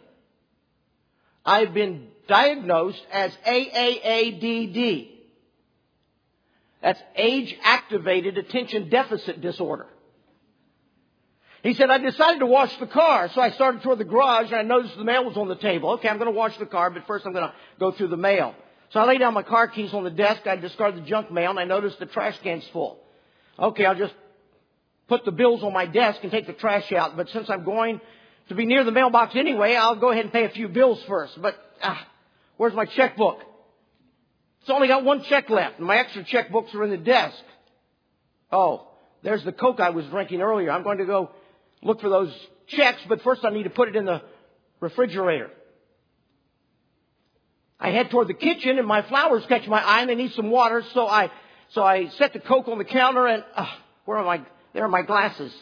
I've 1.45 1.73
been 1.73 2.07
diagnosed 2.27 3.01
as 3.11 3.31
AAADD. 3.45 5.12
That's 6.83 7.01
age 7.15 7.55
activated 7.63 8.37
attention 8.37 8.89
deficit 8.89 9.39
disorder. 9.39 9.87
He 11.63 11.73
said, 11.75 11.89
I 11.89 11.97
decided 11.97 12.39
to 12.39 12.45
wash 12.45 12.75
the 12.77 12.87
car, 12.87 13.29
so 13.33 13.39
I 13.39 13.51
started 13.51 13.83
toward 13.83 13.99
the 13.99 14.03
garage 14.03 14.47
and 14.47 14.55
I 14.55 14.63
noticed 14.63 14.97
the 14.97 15.05
mail 15.05 15.23
was 15.23 15.37
on 15.37 15.47
the 15.47 15.55
table. 15.55 15.91
Okay, 15.91 16.09
I'm 16.09 16.17
going 16.17 16.31
to 16.31 16.37
wash 16.37 16.57
the 16.57 16.65
car, 16.65 16.89
but 16.89 17.07
first 17.07 17.25
I'm 17.25 17.31
going 17.31 17.47
to 17.47 17.53
go 17.79 17.93
through 17.93 18.09
the 18.09 18.17
mail. 18.17 18.53
So 18.89 18.99
I 18.99 19.05
laid 19.05 19.19
down 19.19 19.33
my 19.33 19.43
car 19.43 19.69
keys 19.69 19.93
on 19.93 20.03
the 20.03 20.11
desk, 20.11 20.45
I 20.45 20.57
discarded 20.57 21.03
the 21.03 21.07
junk 21.07 21.31
mail, 21.31 21.51
and 21.51 21.59
I 21.59 21.63
noticed 21.63 21.99
the 21.99 22.05
trash 22.05 22.37
can's 22.43 22.67
full. 22.73 22.99
Okay, 23.57 23.85
I'll 23.85 23.95
just 23.95 24.13
put 25.07 25.23
the 25.23 25.31
bills 25.31 25.63
on 25.63 25.71
my 25.71 25.85
desk 25.85 26.19
and 26.21 26.31
take 26.31 26.47
the 26.47 26.53
trash 26.53 26.91
out, 26.91 27.15
but 27.15 27.29
since 27.29 27.49
I'm 27.49 27.63
going 27.63 28.01
to 28.49 28.55
be 28.55 28.65
near 28.65 28.83
the 28.83 28.91
mailbox 28.91 29.37
anyway, 29.37 29.75
I'll 29.75 29.95
go 29.95 30.11
ahead 30.11 30.25
and 30.25 30.33
pay 30.33 30.43
a 30.43 30.49
few 30.49 30.67
bills 30.67 31.01
first. 31.07 31.41
But, 31.41 31.55
ah, 31.81 32.05
where's 32.57 32.73
my 32.73 32.85
checkbook? 32.85 33.39
It's 34.63 34.69
only 34.69 34.87
got 34.87 35.03
one 35.03 35.23
check 35.23 35.49
left, 35.49 35.79
and 35.79 35.85
my 35.85 35.97
extra 35.97 36.23
checkbooks 36.23 36.73
are 36.73 36.85
in 36.85 36.89
the 36.89 36.95
desk. 36.95 37.35
Oh, 38.49 38.87
there's 39.21 39.43
the 39.43 39.51
Coke 39.51 39.81
I 39.81 39.89
was 39.89 40.05
drinking 40.05 40.41
earlier. 40.41 40.71
I'm 40.71 40.83
going 40.83 40.99
to 40.99 41.05
go 41.05 41.31
look 41.81 41.99
for 41.99 42.07
those 42.07 42.33
checks, 42.67 43.01
but 43.09 43.21
first 43.23 43.43
I 43.43 43.49
need 43.49 43.63
to 43.63 43.69
put 43.69 43.89
it 43.89 43.97
in 43.97 44.05
the 44.05 44.21
refrigerator. 44.79 45.49
I 47.77 47.89
head 47.89 48.09
toward 48.09 48.29
the 48.29 48.33
kitchen 48.33 48.77
and 48.77 48.87
my 48.87 49.01
flowers 49.01 49.43
catch 49.49 49.67
my 49.67 49.81
eye 49.81 49.99
and 49.99 50.09
they 50.09 50.15
need 50.15 50.31
some 50.31 50.49
water, 50.49 50.81
so 50.93 51.07
I, 51.07 51.29
so 51.71 51.83
I 51.83 52.07
set 52.17 52.31
the 52.31 52.39
Coke 52.39 52.69
on 52.69 52.77
the 52.77 52.85
counter 52.85 53.27
and, 53.27 53.43
uh, 53.57 53.65
where 54.05 54.17
are 54.17 54.23
my, 54.23 54.45
there 54.73 54.85
are 54.85 54.89
my 54.89 55.01
glasses. 55.01 55.53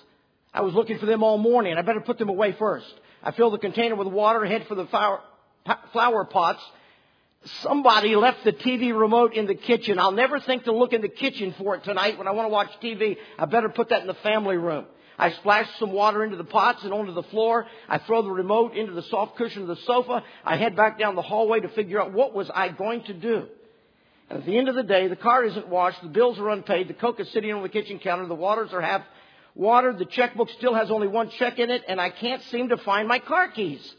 I 0.54 0.62
was 0.62 0.76
looking 0.76 1.00
for 1.00 1.08
them 1.08 1.24
all 1.24 1.40
morning. 1.40 1.76
I 1.76 1.82
better 1.82 2.02
put 2.02 2.20
them 2.20 2.30
away 2.30 2.56
first. 2.60 2.94
I 3.24 3.32
fill 3.32 3.50
the 3.50 3.58
container 3.58 3.96
with 3.96 4.08
water, 4.08 4.46
head 4.46 4.68
for 4.68 4.76
the 4.76 4.86
flower, 4.86 5.22
flower 5.92 6.26
pots. 6.26 6.62
Somebody 7.62 8.16
left 8.16 8.44
the 8.44 8.54
TV 8.54 8.98
remote 8.98 9.34
in 9.34 9.48
the 9.48 9.56
kitchen. 9.56 9.98
I'll 9.98 10.12
never 10.12 10.40
think 10.40 10.66
to 10.66 10.74
look 10.74 10.94
in 10.94 11.02
the 11.02 11.10
kitchen 11.10 11.56
for 11.58 11.76
it 11.76 11.84
tonight 11.84 12.20
when 12.20 12.28
I 12.28 12.32
want 12.32 12.46
to 12.46 12.52
watch 12.52 12.70
TV. 12.84 13.18
I 13.38 13.46
better 13.46 13.70
put 13.70 13.90
that 13.90 14.02
in 14.02 14.08
the 14.08 14.14
family 14.16 14.58
room. 14.58 14.86
I 15.18 15.32
splash 15.32 15.68
some 15.80 15.92
water 15.92 16.24
into 16.24 16.38
the 16.38 16.44
pots 16.44 16.84
and 16.84 16.94
onto 16.94 17.14
the 17.14 17.24
floor. 17.24 17.66
I 17.90 17.98
throw 17.98 18.22
the 18.22 18.30
remote 18.30 18.76
into 18.76 18.94
the 18.94 19.04
soft 19.04 19.38
cushion 19.38 19.64
of 19.64 19.68
the 19.68 19.76
sofa. 19.88 20.24
I 20.46 20.58
head 20.58 20.76
back 20.76 21.00
down 21.00 21.16
the 21.16 21.22
hallway 21.24 21.62
to 21.62 21.70
figure 21.70 22.00
out 22.00 22.14
what 22.14 22.34
was 22.34 22.50
I 22.54 22.70
going 22.70 23.04
to 23.06 23.14
do. 23.14 23.48
And 24.30 24.40
at 24.40 24.46
the 24.46 24.58
end 24.58 24.70
of 24.70 24.76
the 24.76 24.84
day, 24.84 25.08
the 25.08 25.16
car 25.16 25.44
isn't 25.44 25.68
washed, 25.68 26.02
the 26.02 26.10
bills 26.10 26.40
are 26.40 26.50
unpaid, 26.50 26.88
the 26.88 26.94
Coke 26.94 27.20
is 27.20 27.30
sitting 27.32 27.52
on 27.52 27.64
the 27.64 27.70
kitchen 27.70 28.00
counter, 28.00 28.26
the 28.28 28.34
waters 28.34 28.72
are 28.72 28.82
half 28.82 29.02
watered, 29.56 30.00
the 30.00 30.06
checkbook 30.06 30.50
still 30.52 30.74
has 30.74 30.90
only 30.90 31.08
one 31.08 31.30
check 31.32 31.60
in 31.60 31.70
it, 31.70 31.84
and 31.88 32.00
I 32.00 32.12
can't 32.12 32.42
seem 32.44 32.70
to 32.70 32.78
find 32.78 33.08
my 33.08 33.20
car 33.20 33.50
keys. 33.50 33.94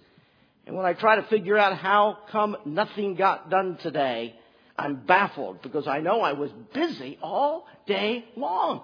And 0.67 0.77
when 0.77 0.87
I 0.87 0.93
try 0.93 1.17
to 1.17 1.23
figure 1.25 1.59
out 1.59 1.77
how 1.77 2.19
come 2.31 2.57
nothing 2.65 3.15
got 3.17 3.51
done 3.51 3.79
today, 3.83 4.35
I'm 4.79 4.97
baffled 4.97 5.63
because 5.63 5.87
I 5.87 6.01
know 6.01 6.21
I 6.21 6.33
was 6.33 6.51
busy 6.73 7.19
all 7.23 7.67
day 7.87 8.25
long. 8.37 8.83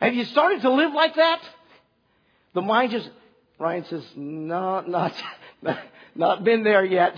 Have 0.00 0.14
you 0.14 0.24
started 0.24 0.62
to 0.62 0.70
live 0.70 0.92
like 0.92 1.14
that? 1.14 1.40
The 2.54 2.60
mind 2.60 2.90
just, 2.90 3.08
Ryan 3.58 3.84
says, 3.88 4.04
no, 4.16 4.80
not, 4.80 5.12
not 6.14 6.44
been 6.44 6.64
there 6.64 6.84
yet. 6.84 7.14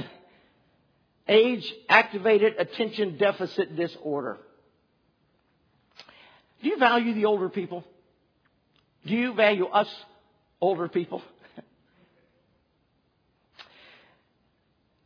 Age 1.26 1.72
activated 1.88 2.54
attention 2.58 3.16
deficit 3.16 3.74
disorder. 3.76 4.38
Do 6.62 6.68
you 6.68 6.78
value 6.78 7.14
the 7.14 7.24
older 7.24 7.48
people? 7.48 7.84
Do 9.06 9.14
you 9.14 9.34
value 9.34 9.66
us 9.66 9.88
older 10.60 10.88
people? 10.88 11.22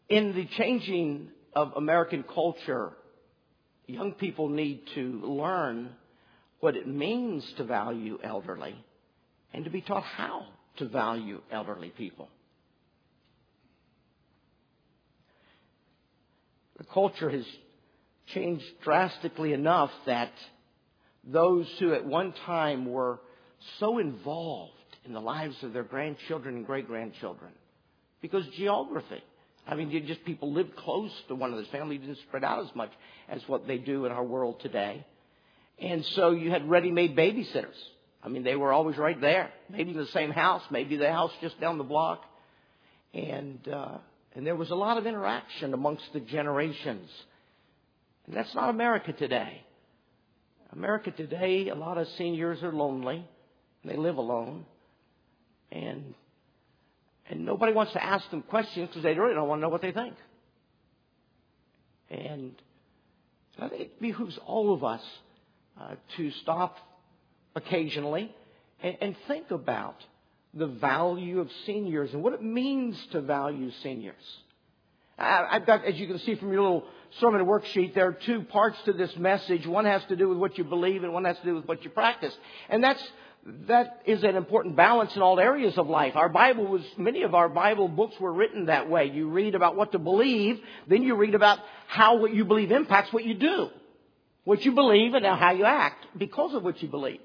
In 0.08 0.34
the 0.34 0.46
changing 0.56 1.28
of 1.54 1.72
American 1.76 2.22
culture, 2.22 2.92
young 3.86 4.12
people 4.12 4.48
need 4.48 4.82
to 4.94 5.20
learn 5.22 5.90
what 6.60 6.76
it 6.76 6.86
means 6.86 7.44
to 7.56 7.64
value 7.64 8.18
elderly 8.22 8.74
and 9.52 9.64
to 9.64 9.70
be 9.70 9.80
taught 9.80 10.04
how 10.04 10.46
to 10.78 10.88
value 10.88 11.40
elderly 11.50 11.90
people. 11.90 12.28
The 16.78 16.84
culture 16.84 17.28
has 17.28 17.44
changed 18.32 18.64
drastically 18.84 19.52
enough 19.52 19.90
that 20.06 20.32
those 21.24 21.66
who 21.78 21.92
at 21.92 22.04
one 22.04 22.32
time 22.46 22.86
were 22.86 23.20
so 23.80 23.98
involved 23.98 24.72
in 25.04 25.12
the 25.12 25.20
lives 25.20 25.56
of 25.62 25.72
their 25.72 25.82
grandchildren 25.82 26.56
and 26.56 26.66
great 26.66 26.86
grandchildren 26.86 27.50
because 28.22 28.44
geography. 28.56 29.22
I 29.68 29.74
mean, 29.74 30.06
just 30.06 30.24
people 30.24 30.52
lived 30.52 30.74
close 30.76 31.12
to 31.28 31.34
one 31.34 31.50
another's 31.50 31.70
family 31.70 31.98
didn't 31.98 32.18
spread 32.26 32.42
out 32.42 32.66
as 32.66 32.74
much 32.74 32.90
as 33.28 33.42
what 33.46 33.66
they 33.66 33.76
do 33.76 34.06
in 34.06 34.12
our 34.12 34.24
world 34.24 34.60
today. 34.60 35.04
And 35.78 36.04
so 36.16 36.30
you 36.30 36.50
had 36.50 36.68
ready-made 36.68 37.14
babysitters. 37.14 37.76
I 38.22 38.28
mean, 38.28 38.44
they 38.44 38.56
were 38.56 38.72
always 38.72 38.96
right 38.96 39.20
there. 39.20 39.50
Maybe 39.70 39.90
in 39.90 39.96
the 39.98 40.06
same 40.06 40.30
house, 40.30 40.62
maybe 40.70 40.96
the 40.96 41.12
house 41.12 41.30
just 41.42 41.60
down 41.60 41.76
the 41.76 41.84
block. 41.84 42.22
And, 43.12 43.60
uh, 43.68 43.98
and 44.34 44.46
there 44.46 44.56
was 44.56 44.70
a 44.70 44.74
lot 44.74 44.96
of 44.96 45.06
interaction 45.06 45.74
amongst 45.74 46.04
the 46.14 46.20
generations. 46.20 47.08
And 48.26 48.34
that's 48.34 48.54
not 48.54 48.70
America 48.70 49.12
today. 49.12 49.62
America 50.72 51.10
today, 51.10 51.68
a 51.68 51.74
lot 51.74 51.98
of 51.98 52.08
seniors 52.16 52.62
are 52.62 52.72
lonely. 52.72 53.26
They 53.84 53.96
live 53.96 54.16
alone. 54.16 54.64
And, 55.70 56.14
and 57.28 57.44
nobody 57.44 57.72
wants 57.72 57.92
to 57.92 58.02
ask 58.02 58.28
them 58.30 58.42
questions 58.42 58.88
because 58.88 59.02
they 59.02 59.14
really 59.14 59.34
don't 59.34 59.48
want 59.48 59.60
to 59.60 59.62
know 59.62 59.68
what 59.68 59.82
they 59.82 59.92
think. 59.92 60.14
And 62.10 62.52
I 63.58 63.68
think 63.68 63.80
it 63.82 64.00
behooves 64.00 64.38
all 64.46 64.72
of 64.72 64.82
us 64.82 65.02
uh, 65.80 65.94
to 66.16 66.30
stop 66.42 66.76
occasionally 67.54 68.34
and, 68.82 68.96
and 69.00 69.16
think 69.26 69.50
about 69.50 69.96
the 70.54 70.66
value 70.66 71.40
of 71.40 71.50
seniors 71.66 72.12
and 72.14 72.22
what 72.22 72.32
it 72.32 72.42
means 72.42 72.98
to 73.12 73.20
value 73.20 73.70
seniors. 73.82 74.14
I've 75.18 75.66
got, 75.66 75.84
as 75.84 75.96
you 75.96 76.06
can 76.06 76.18
see 76.20 76.36
from 76.36 76.52
your 76.52 76.62
little 76.62 76.84
sermon 77.18 77.44
worksheet, 77.44 77.94
there 77.94 78.06
are 78.06 78.12
two 78.12 78.42
parts 78.42 78.78
to 78.84 78.92
this 78.92 79.14
message. 79.16 79.66
One 79.66 79.84
has 79.84 80.04
to 80.06 80.16
do 80.16 80.28
with 80.28 80.38
what 80.38 80.56
you 80.56 80.64
believe 80.64 81.02
and 81.02 81.12
one 81.12 81.24
has 81.24 81.36
to 81.38 81.44
do 81.44 81.54
with 81.56 81.66
what 81.66 81.82
you 81.82 81.90
practice. 81.90 82.32
And 82.68 82.82
that's, 82.82 83.02
that 83.66 84.02
is 84.06 84.22
an 84.24 84.36
important 84.36 84.76
balance 84.76 85.14
in 85.16 85.22
all 85.22 85.38
areas 85.38 85.76
of 85.78 85.88
life. 85.88 86.16
Our 86.16 86.28
Bible 86.28 86.66
was, 86.66 86.82
many 86.96 87.22
of 87.22 87.34
our 87.34 87.48
Bible 87.48 87.88
books 87.88 88.18
were 88.20 88.32
written 88.32 88.66
that 88.66 88.88
way. 88.88 89.06
You 89.06 89.28
read 89.28 89.54
about 89.54 89.76
what 89.76 89.92
to 89.92 89.98
believe, 89.98 90.60
then 90.86 91.02
you 91.02 91.14
read 91.14 91.34
about 91.34 91.58
how 91.86 92.18
what 92.18 92.34
you 92.34 92.44
believe 92.44 92.72
impacts 92.72 93.12
what 93.12 93.24
you 93.24 93.34
do 93.34 93.70
what 94.48 94.64
you 94.64 94.72
believe 94.72 95.12
and 95.12 95.26
how 95.26 95.50
you 95.50 95.66
act 95.66 96.06
because 96.16 96.54
of 96.54 96.64
what 96.64 96.80
you 96.80 96.88
believe. 96.88 97.20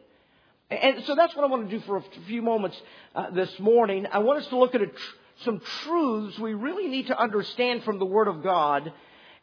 And 0.70 1.06
so 1.06 1.16
that's 1.16 1.34
what 1.34 1.46
I 1.46 1.48
want 1.48 1.70
to 1.70 1.80
do 1.80 1.82
for 1.86 1.96
a 1.96 2.04
few 2.28 2.42
moments 2.42 2.76
uh, 3.16 3.30
this 3.30 3.58
morning. 3.60 4.06
I 4.12 4.20
want 4.20 4.40
us 4.40 4.48
to 4.48 4.58
look 4.58 4.76
at 4.76 4.82
tr- 4.82 5.16
some 5.46 5.62
truths 5.84 6.38
we 6.38 6.54
really 6.54 6.90
need 6.90 7.08
to 7.08 7.18
understand 7.18 7.86
from 7.86 7.98
the 7.98 8.06
Word 8.06 8.28
of 8.28 8.44
God, 8.44 8.92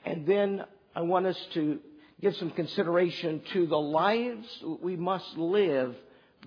and 0.04 0.26
then 0.26 0.62
I 0.94 1.00
want 1.00 1.24
us 1.24 1.38
to 1.54 1.78
give 2.20 2.36
some 2.36 2.50
consideration 2.50 3.40
to 3.54 3.66
the 3.66 3.80
lives 3.80 4.46
we 4.82 4.96
must 4.96 5.38
live 5.38 5.96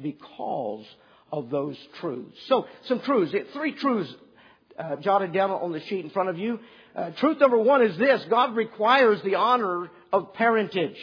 because 0.02 0.86
of 1.32 1.50
those 1.50 1.78
truths. 2.00 2.38
So, 2.48 2.68
some 2.88 3.02
truths. 3.02 3.34
Three 3.54 3.74
truths 3.74 4.14
uh, 4.78 4.98
jotted 4.98 5.34
down 5.34 5.52
on 5.52 5.72
the 5.72 5.82
sheet 5.82 6.06
in 6.06 6.12
front 6.12 6.30
of 6.30 6.38
you. 6.38 6.60
Uh, 6.96 7.12
truth 7.20 7.40
number 7.40 7.58
one 7.58 7.82
is 7.82 7.98
this 7.98 8.24
God 8.30 8.56
requires 8.56 9.22
the 9.24 9.36
honor 9.36 9.90
of 10.12 10.34
parentage. 10.34 10.98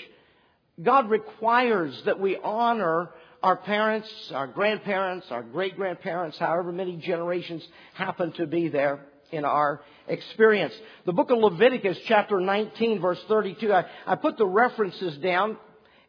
God 0.83 1.11
requires 1.11 2.01
that 2.07 2.19
we 2.21 2.37
honor 2.43 3.11
our 3.43 3.57
parents, 3.57 4.09
our 4.35 4.47
grandparents, 4.47 5.27
our 5.31 5.43
great 5.43 5.77
grandparents, 5.77 6.39
however 6.39 6.73
many 6.73 6.97
generations 6.97 7.67
happen 7.95 8.33
to 8.33 8.47
be 8.47 8.69
there 8.69 9.07
in 9.33 9.45
our 9.45 9.81
experience. 10.09 10.75
The 11.07 11.13
book 11.13 11.31
of 11.31 11.39
Leviticus, 11.39 11.99
chapter 12.07 12.41
19, 12.41 13.01
verse 13.01 13.21
32, 13.29 13.73
I, 13.73 13.85
I 14.07 14.17
put 14.17 14.37
the 14.37 14.47
references 14.47 15.17
down 15.19 15.57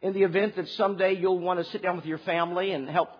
in 0.02 0.12
the 0.12 0.24
event 0.24 0.56
that 0.56 0.68
someday 0.70 1.14
you'll 1.14 1.38
want 1.38 1.64
to 1.64 1.70
sit 1.70 1.82
down 1.82 1.96
with 1.96 2.06
your 2.06 2.18
family 2.18 2.72
and 2.72 2.88
help 2.88 3.10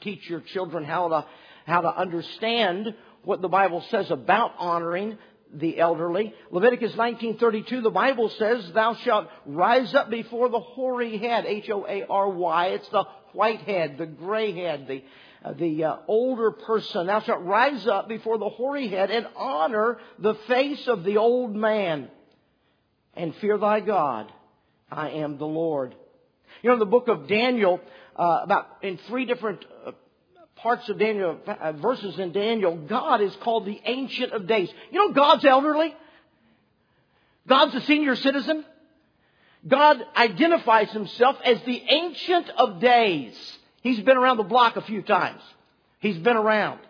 teach 0.00 0.28
your 0.28 0.40
children 0.40 0.84
how 0.84 1.08
to, 1.08 1.26
how 1.66 1.82
to 1.82 1.94
understand 1.94 2.94
what 3.22 3.42
the 3.42 3.48
Bible 3.48 3.84
says 3.90 4.10
about 4.10 4.52
honoring 4.58 5.18
the 5.52 5.78
elderly. 5.78 6.34
Leviticus 6.50 6.92
19:32 6.92 7.82
the 7.82 7.90
Bible 7.90 8.28
says 8.30 8.72
thou 8.72 8.94
shalt 8.94 9.28
rise 9.44 9.94
up 9.94 10.10
before 10.10 10.48
the 10.48 10.58
hoary 10.58 11.18
head 11.18 11.44
H 11.46 11.70
O 11.70 11.86
A 11.86 12.04
R 12.04 12.28
Y 12.28 12.66
it's 12.68 12.88
the 12.88 13.04
white 13.32 13.60
head 13.60 13.96
the 13.96 14.06
gray 14.06 14.52
head 14.52 14.88
the 14.88 15.04
uh, 15.44 15.52
the 15.52 15.84
uh, 15.84 15.96
older 16.08 16.50
person 16.50 17.06
thou 17.06 17.20
shalt 17.20 17.44
rise 17.44 17.86
up 17.86 18.08
before 18.08 18.38
the 18.38 18.48
hoary 18.48 18.88
head 18.88 19.12
and 19.12 19.28
honor 19.36 19.98
the 20.18 20.34
face 20.48 20.88
of 20.88 21.04
the 21.04 21.16
old 21.16 21.54
man 21.54 22.08
and 23.14 23.34
fear 23.36 23.56
thy 23.56 23.78
God 23.78 24.32
I 24.90 25.10
am 25.10 25.38
the 25.38 25.46
Lord. 25.46 25.94
You 26.62 26.70
know 26.70 26.78
the 26.78 26.86
book 26.86 27.08
of 27.08 27.28
Daniel 27.28 27.80
uh, 28.16 28.40
about 28.42 28.66
in 28.82 28.98
three 29.08 29.24
different 29.24 29.64
uh, 29.84 29.92
parts 30.56 30.88
of 30.88 30.98
Daniel, 30.98 31.38
uh, 31.46 31.72
verses 31.72 32.18
in 32.18 32.32
Daniel, 32.32 32.76
God 32.76 33.20
is 33.20 33.34
called 33.36 33.66
the 33.66 33.80
Ancient 33.84 34.32
of 34.32 34.46
Days. 34.46 34.70
You 34.90 34.98
know, 34.98 35.12
God's 35.12 35.44
elderly. 35.44 35.94
God's 37.46 37.74
a 37.74 37.80
senior 37.82 38.16
citizen. 38.16 38.64
God 39.66 39.98
identifies 40.16 40.90
himself 40.90 41.36
as 41.44 41.60
the 41.62 41.82
Ancient 41.88 42.50
of 42.50 42.80
Days. 42.80 43.58
He's 43.82 44.00
been 44.00 44.16
around 44.16 44.38
the 44.38 44.44
block 44.44 44.76
a 44.76 44.82
few 44.82 45.02
times. 45.02 45.42
He's 46.00 46.18
been 46.18 46.36
around. 46.36 46.80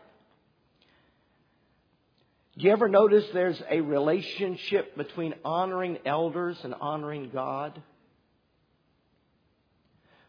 Do 2.57 2.65
you 2.65 2.73
ever 2.73 2.89
notice 2.89 3.25
there's 3.35 3.63
a 3.69 3.83
relationship 3.83 4.97
between 4.97 5.35
honoring 5.45 5.99
elders 6.07 6.59
and 6.65 6.73
honoring 6.73 7.31
God? 7.31 7.83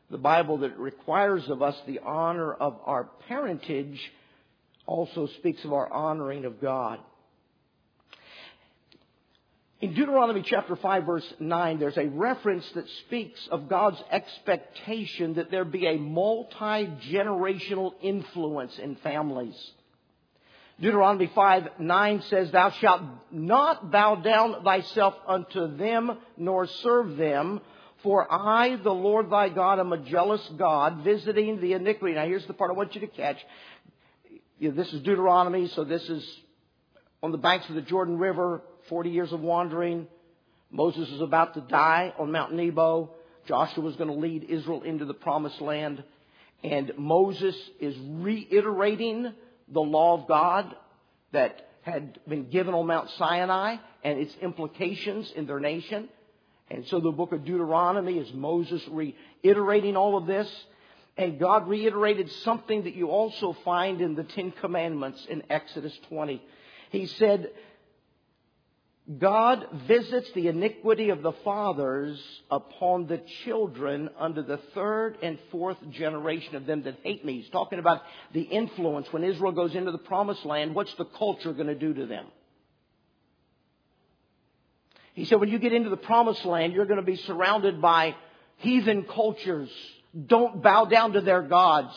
The 0.09 0.17
Bible 0.17 0.59
that 0.59 0.77
requires 0.77 1.49
of 1.49 1.61
us 1.61 1.75
the 1.85 1.99
honor 1.99 2.53
of 2.53 2.79
our 2.85 3.09
parentage 3.27 3.99
also 4.85 5.27
speaks 5.27 5.63
of 5.65 5.73
our 5.73 5.91
honoring 5.91 6.45
of 6.45 6.61
God. 6.61 6.99
In 9.79 9.93
Deuteronomy 9.93 10.41
chapter 10.43 10.75
5 10.75 11.05
verse 11.05 11.33
9, 11.39 11.79
there's 11.79 11.97
a 11.97 12.07
reference 12.07 12.67
that 12.71 12.89
speaks 13.05 13.47
of 13.51 13.69
God's 13.69 14.01
expectation 14.09 15.35
that 15.35 15.51
there 15.51 15.65
be 15.65 15.85
a 15.85 15.97
multi-generational 15.97 17.93
influence 18.01 18.79
in 18.79 18.95
families. 18.95 19.55
Deuteronomy 20.79 21.29
5 21.33 21.79
9 21.79 22.21
says, 22.23 22.51
Thou 22.51 22.71
shalt 22.71 23.01
not 23.31 23.91
bow 23.91 24.15
down 24.15 24.63
thyself 24.63 25.13
unto 25.27 25.75
them, 25.75 26.17
nor 26.37 26.65
serve 26.65 27.17
them, 27.17 27.61
for 28.03 28.31
I, 28.31 28.75
the 28.75 28.91
Lord 28.91 29.29
thy 29.29 29.49
God, 29.49 29.79
am 29.79 29.91
a 29.91 29.97
jealous 29.97 30.41
God, 30.57 31.03
visiting 31.03 31.59
the 31.59 31.73
iniquity. 31.73 32.15
Now 32.15 32.25
here's 32.25 32.45
the 32.45 32.53
part 32.53 32.69
I 32.69 32.73
want 32.73 32.95
you 32.95 33.01
to 33.01 33.07
catch. 33.07 33.37
You 34.59 34.69
know, 34.69 34.75
this 34.75 34.91
is 34.93 35.01
Deuteronomy, 35.01 35.67
so 35.69 35.83
this 35.83 36.03
is 36.03 36.25
on 37.23 37.31
the 37.31 37.37
banks 37.37 37.67
of 37.69 37.75
the 37.75 37.81
Jordan 37.81 38.17
River, 38.17 38.61
40 38.89 39.09
years 39.09 39.31
of 39.31 39.39
wandering. 39.41 40.07
Moses 40.69 41.09
is 41.09 41.21
about 41.21 41.53
to 41.55 41.61
die 41.61 42.13
on 42.19 42.31
Mount 42.31 42.53
Nebo. 42.53 43.11
Joshua 43.47 43.87
is 43.89 43.95
going 43.95 44.09
to 44.09 44.15
lead 44.15 44.45
Israel 44.49 44.83
into 44.83 45.05
the 45.05 45.13
promised 45.13 45.61
land. 45.61 46.03
And 46.63 46.91
Moses 46.97 47.55
is 47.79 47.95
reiterating 47.99 49.33
the 49.71 49.79
law 49.79 50.21
of 50.21 50.27
God 50.27 50.75
that 51.31 51.69
had 51.81 52.19
been 52.27 52.49
given 52.49 52.73
on 52.73 52.87
Mount 52.87 53.09
Sinai 53.17 53.77
and 54.03 54.19
its 54.19 54.33
implications 54.41 55.31
in 55.35 55.45
their 55.45 55.59
nation. 55.59 56.09
And 56.69 56.85
so 56.87 56.99
the 56.99 57.11
book 57.11 57.31
of 57.31 57.45
Deuteronomy 57.45 58.17
is 58.17 58.33
Moses 58.33 58.81
reiterating 58.89 59.95
all 59.95 60.17
of 60.17 60.25
this. 60.25 60.49
And 61.17 61.39
God 61.39 61.67
reiterated 61.67 62.31
something 62.43 62.83
that 62.83 62.93
you 62.93 63.09
also 63.09 63.57
find 63.65 64.01
in 64.01 64.15
the 64.15 64.23
Ten 64.23 64.51
Commandments 64.51 65.25
in 65.27 65.43
Exodus 65.49 65.97
20. 66.09 66.41
He 66.91 67.07
said, 67.07 67.49
God 69.19 69.65
visits 69.87 70.29
the 70.33 70.49
iniquity 70.49 71.09
of 71.09 71.21
the 71.21 71.31
fathers 71.31 72.21
upon 72.51 73.07
the 73.07 73.21
children 73.45 74.09
under 74.19 74.43
the 74.43 74.59
third 74.75 75.17
and 75.23 75.39
fourth 75.49 75.77
generation 75.91 76.55
of 76.55 76.65
them 76.65 76.83
that 76.83 76.97
hate 77.03 77.23
me. 77.23 77.39
He's 77.39 77.49
talking 77.49 77.79
about 77.79 78.01
the 78.33 78.41
influence. 78.41 79.07
When 79.11 79.23
Israel 79.23 79.53
goes 79.53 79.75
into 79.75 79.91
the 79.91 79.97
promised 79.97 80.45
land, 80.45 80.75
what's 80.75 80.93
the 80.95 81.05
culture 81.05 81.53
going 81.53 81.67
to 81.67 81.75
do 81.75 81.93
to 81.93 82.05
them? 82.05 82.25
He 85.17 85.25
said, 85.25 85.39
when 85.39 85.49
you 85.49 85.57
get 85.57 85.73
into 85.73 85.89
the 85.89 85.97
promised 85.97 86.45
land, 86.45 86.73
you're 86.73 86.85
going 86.85 86.99
to 86.99 87.05
be 87.05 87.15
surrounded 87.15 87.81
by 87.81 88.15
heathen 88.57 89.01
cultures. 89.03 89.67
Don't 90.27 90.61
bow 90.61 90.85
down 90.85 91.13
to 91.13 91.21
their 91.21 91.41
gods. 91.41 91.91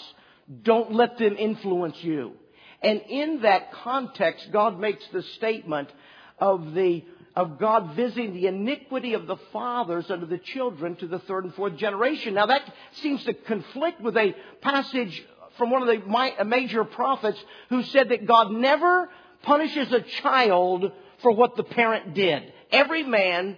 Don't 0.62 0.94
let 0.94 1.18
them 1.18 1.36
influence 1.36 2.02
you. 2.02 2.32
And 2.80 3.02
in 3.10 3.42
that 3.42 3.72
context, 3.72 4.50
God 4.50 4.80
makes 4.80 5.06
the 5.12 5.22
statement 5.22 5.90
of 6.38 6.72
the 6.72 7.04
of 7.36 7.58
God 7.58 7.94
visiting 7.94 8.32
the 8.32 8.46
iniquity 8.46 9.12
of 9.12 9.26
the 9.26 9.36
fathers 9.52 10.10
unto 10.10 10.24
the 10.24 10.38
children 10.38 10.96
to 10.96 11.06
the 11.06 11.18
third 11.18 11.44
and 11.44 11.54
fourth 11.54 11.76
generation. 11.76 12.32
Now 12.32 12.46
that 12.46 12.62
seems 13.02 13.22
to 13.24 13.34
conflict 13.34 14.00
with 14.00 14.16
a 14.16 14.34
passage 14.62 15.22
from 15.58 15.70
one 15.70 15.86
of 15.86 15.88
the 15.88 16.44
major 16.46 16.84
prophets 16.84 17.38
who 17.68 17.82
said 17.82 18.08
that 18.08 18.26
God 18.26 18.50
never 18.50 19.10
punishes 19.42 19.92
a 19.92 20.00
child 20.00 20.90
for 21.20 21.32
what 21.32 21.56
the 21.56 21.64
parent 21.64 22.14
did. 22.14 22.52
Every 22.72 23.02
man 23.02 23.56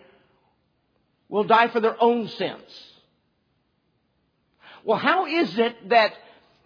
will 1.29 1.45
die 1.45 1.69
for 1.69 1.81
their 1.81 2.01
own 2.03 2.29
sins. 2.29 2.93
Well, 4.85 4.99
how 4.99 5.27
is 5.27 5.59
it 5.59 5.89
that, 5.91 6.13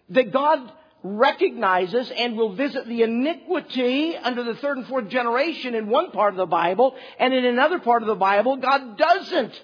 that 0.09 0.31
God 0.31 0.71
recognizes 1.03 2.11
and 2.11 2.35
will 2.35 2.53
visit 2.53 2.87
the 2.87 3.03
iniquity 3.03 4.17
under 4.17 4.43
the 4.43 4.55
third 4.55 4.77
and 4.77 4.87
fourth 4.87 5.09
generation 5.09 5.75
in 5.75 5.87
one 5.87 6.11
part 6.11 6.33
of 6.33 6.37
the 6.37 6.45
Bible, 6.45 6.95
and 7.19 7.33
in 7.33 7.45
another 7.45 7.79
part 7.79 8.01
of 8.01 8.07
the 8.07 8.15
Bible, 8.15 8.57
God 8.57 8.97
doesn't 8.97 9.61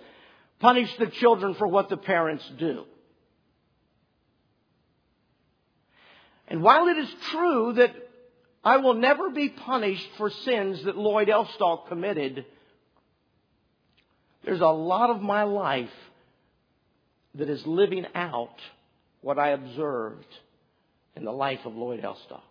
punish 0.59 0.95
the 0.97 1.07
children 1.07 1.55
for 1.55 1.67
what 1.67 1.89
the 1.89 1.97
parents 1.97 2.49
do. 2.57 2.85
And 6.47 6.61
while 6.61 6.87
it 6.87 6.97
is 6.97 7.09
true 7.31 7.73
that 7.73 7.93
I 8.63 8.77
will 8.77 8.93
never 8.93 9.29
be 9.29 9.49
punished 9.49 10.07
for 10.17 10.29
sins 10.29 10.83
that 10.83 10.97
Lloyd 10.97 11.27
Elstock 11.27 11.87
committed, 11.87 12.45
there's 14.43 14.61
a 14.61 14.67
lot 14.67 15.09
of 15.09 15.21
my 15.21 15.43
life 15.43 15.89
that 17.35 17.49
is 17.49 17.65
living 17.65 18.05
out 18.13 18.59
what 19.21 19.39
I 19.39 19.49
observed 19.49 20.27
in 21.15 21.23
the 21.23 21.31
life 21.31 21.59
of 21.65 21.75
Lloyd 21.75 22.01
Elstock. 22.01 22.41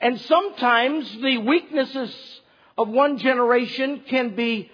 And 0.00 0.20
sometimes 0.20 1.10
the 1.20 1.38
weaknesses 1.38 2.40
of 2.78 2.88
one 2.88 3.18
generation 3.18 4.02
can 4.08 4.34
be 4.34 4.70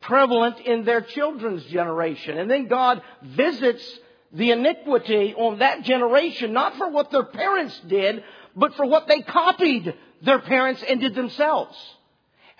prevalent 0.00 0.60
in 0.60 0.84
their 0.84 1.00
children's 1.00 1.64
generation. 1.66 2.38
And 2.38 2.50
then 2.50 2.68
God 2.68 3.02
visits 3.22 3.98
the 4.32 4.52
iniquity 4.52 5.34
on 5.34 5.58
that 5.58 5.82
generation, 5.82 6.52
not 6.52 6.76
for 6.76 6.88
what 6.88 7.10
their 7.10 7.24
parents 7.24 7.78
did, 7.88 8.22
but 8.54 8.74
for 8.74 8.86
what 8.86 9.08
they 9.08 9.20
copied 9.22 9.92
their 10.22 10.38
parents 10.38 10.84
and 10.88 11.00
did 11.00 11.14
themselves. 11.14 11.76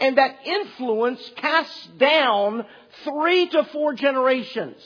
And 0.00 0.16
that 0.16 0.38
influence 0.46 1.20
casts 1.36 1.88
down 1.98 2.64
three 3.04 3.48
to 3.50 3.64
four 3.64 3.92
generations. 3.94 4.82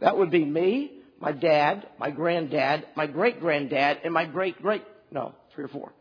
That 0.00 0.16
would 0.16 0.30
be 0.30 0.44
me, 0.44 0.92
my 1.20 1.32
dad, 1.32 1.86
my 1.98 2.10
granddad, 2.10 2.86
my 2.96 3.06
great 3.06 3.40
granddad, 3.40 4.00
and 4.04 4.12
my 4.12 4.24
great 4.24 4.60
great, 4.60 4.82
no, 5.10 5.34
three 5.54 5.64
or 5.64 5.68
four. 5.68 5.92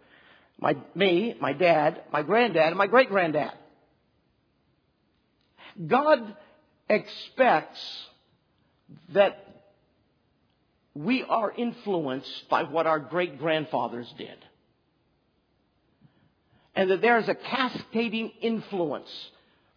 My, 0.59 0.77
me, 0.93 1.35
my 1.39 1.51
dad, 1.51 2.01
my 2.13 2.21
granddad, 2.21 2.67
and 2.67 2.77
my 2.77 2.88
great 2.88 3.09
granddad. 3.09 3.51
God 5.85 6.35
expects 6.89 8.07
that 9.13 9.45
we 10.93 11.23
are 11.23 11.51
influenced 11.51 12.49
by 12.49 12.63
what 12.63 12.88
our 12.88 12.99
great 12.99 13.38
grandfathers 13.38 14.13
did. 14.17 14.44
And 16.75 16.91
that 16.91 17.01
there 17.01 17.17
is 17.19 17.29
a 17.29 17.35
cascading 17.35 18.31
influence 18.41 19.09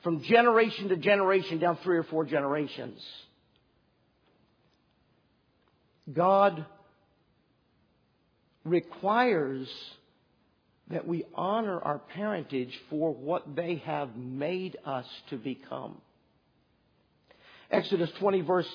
from 0.02 0.22
generation 0.22 0.88
to 0.88 0.96
generation 0.96 1.58
down 1.58 1.78
three 1.82 1.98
or 1.98 2.04
four 2.04 2.24
generations. 2.24 3.00
God 6.12 6.64
requires 8.64 9.68
that 10.90 11.06
we 11.06 11.24
honor 11.34 11.80
our 11.80 11.98
parentage 11.98 12.72
for 12.88 13.12
what 13.12 13.54
they 13.54 13.76
have 13.84 14.16
made 14.16 14.76
us 14.84 15.06
to 15.30 15.36
become. 15.36 16.00
Exodus 17.70 18.10
20 18.18 18.40
verse 18.42 18.68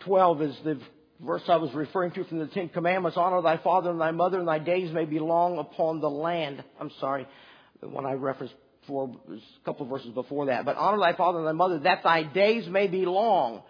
12 0.00 0.42
is 0.42 0.56
the 0.64 0.80
verse 1.20 1.42
I 1.48 1.56
was 1.56 1.72
referring 1.74 2.12
to 2.12 2.24
from 2.24 2.38
the 2.38 2.46
Ten 2.46 2.68
Commandments. 2.68 3.16
Honor 3.16 3.42
thy 3.42 3.56
father 3.56 3.90
and 3.90 4.00
thy 4.00 4.12
mother 4.12 4.38
and 4.38 4.46
thy 4.46 4.60
days 4.60 4.92
may 4.92 5.04
be 5.04 5.18
long 5.18 5.58
upon 5.58 6.00
the 6.00 6.10
land. 6.10 6.62
I'm 6.80 6.92
sorry. 7.00 7.26
The 7.80 7.88
one 7.88 8.06
I 8.06 8.14
referenced 8.14 8.54
for 8.86 9.10
a 9.30 9.64
couple 9.64 9.84
of 9.84 9.90
verses 9.90 10.10
before 10.10 10.46
that. 10.46 10.64
But 10.64 10.76
honor 10.76 10.98
thy 10.98 11.12
father 11.12 11.38
and 11.38 11.46
thy 11.46 11.52
mother 11.52 11.78
that 11.80 12.02
thy 12.02 12.22
days 12.22 12.66
may 12.66 12.86
be 12.86 13.04
long. 13.04 13.62